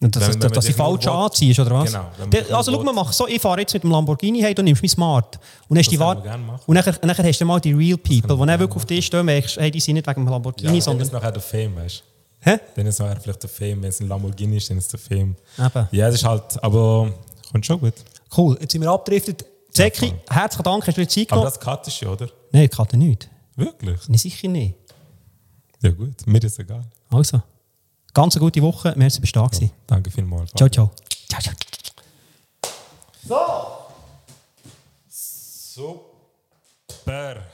Und 0.02 0.16
dass, 0.16 0.22
wenn- 0.28 0.40
dass, 0.40 0.50
wenn 0.50 0.52
dass 0.54 0.64
sie 0.64 0.72
falsch 0.72 1.06
anziehst, 1.06 1.60
oder 1.60 1.72
was? 1.72 1.92
Genau, 1.92 2.06
Der, 2.30 2.56
also 2.56 2.72
schau 2.72 2.82
mal, 2.82 2.92
mach 2.94 3.12
so, 3.12 3.26
ich 3.28 3.40
fahre 3.40 3.60
jetzt 3.60 3.74
mit 3.74 3.82
dem 3.82 3.90
Lamborghini, 3.90 4.40
hey, 4.40 4.54
du 4.54 4.62
nimmst 4.62 4.82
mein 4.82 4.88
Smart. 4.88 5.36
Und 5.36 5.42
dann, 5.76 5.78
hast 5.78 5.86
Das 5.86 5.90
die 5.90 5.98
machen. 5.98 6.60
und 6.66 6.74
nachher, 6.74 6.94
nachher 7.04 7.24
hast 7.24 7.38
du 7.40 7.44
mal 7.44 7.60
die 7.60 7.72
Real 7.72 7.98
People, 7.98 8.36
die 8.36 8.46
dann 8.46 8.58
wirklich 8.58 8.76
auf 8.76 8.86
dich 8.86 9.04
stehen, 9.06 9.26
merkst, 9.26 9.58
hey, 9.58 9.70
die 9.70 9.78
sind 9.80 9.94
nicht 9.96 10.06
wegen 10.06 10.24
dem 10.24 10.28
Lamborghini, 10.30 10.72
dann 10.72 10.80
sondern... 10.80 11.06
ist 11.06 11.12
nachher 11.12 11.32
der 11.32 11.42
Fame, 11.42 11.76
weißt 11.76 12.02
Hä? 12.40 12.52
du? 12.56 12.60
Dann 12.76 12.86
ist 12.86 12.98
nachher 12.98 13.20
vielleicht 13.20 13.42
der 13.42 13.50
Fame. 13.50 13.82
Wenn 13.82 13.90
es 13.90 14.00
ein 14.00 14.08
Lamborghini 14.08 14.56
ist, 14.56 14.70
dann 14.70 14.78
ist 14.78 14.90
der 14.90 14.98
Fame. 15.00 15.36
Eben. 15.58 15.88
Ja, 15.92 16.06
das 16.06 16.14
ist 16.14 16.24
halt, 16.24 16.64
aber 16.64 17.12
kommt 17.52 17.66
schon 17.66 17.78
gut. 17.80 17.94
Cool, 18.34 18.56
jetzt 18.58 18.72
sind 18.72 18.80
wir 18.80 18.90
abgedriftet. 18.90 19.44
Zeki, 19.70 20.08
voll. 20.08 20.20
herzlichen 20.30 20.62
Dank, 20.64 20.86
hast 20.86 20.96
du 20.96 21.02
dir 21.02 21.08
Zeit 21.08 21.26
Aber 21.30 21.42
genommen? 21.42 21.52
das 21.54 21.60
Cut 21.60 21.86
ist 21.86 22.00
ja, 22.00 22.08
oder? 22.08 22.28
Nein, 22.52 22.64
ich 22.72 22.76
dir 22.88 22.96
nicht. 22.96 23.28
Wirklich? 23.54 24.08
Nicht 24.08 24.22
sicher 24.22 24.48
nicht. 24.48 24.74
Ja 25.82 25.90
gut, 25.90 26.26
mir 26.26 26.42
ist 26.42 26.58
egal. 26.58 26.84
Also, 27.10 27.42
ganz 28.14 28.36
eine 28.36 28.44
gute 28.44 28.62
Woche, 28.62 28.94
merci, 28.96 29.20
bist 29.20 29.36
du 29.36 29.40
da 29.40 29.46
gewesen. 29.46 29.70
Danke 29.86 30.10
vielmals. 30.10 30.50
Ciao, 30.52 30.68
ciao. 30.68 30.90
Ciao, 31.28 31.40
ciao. 31.40 31.54
Super. 35.08 37.44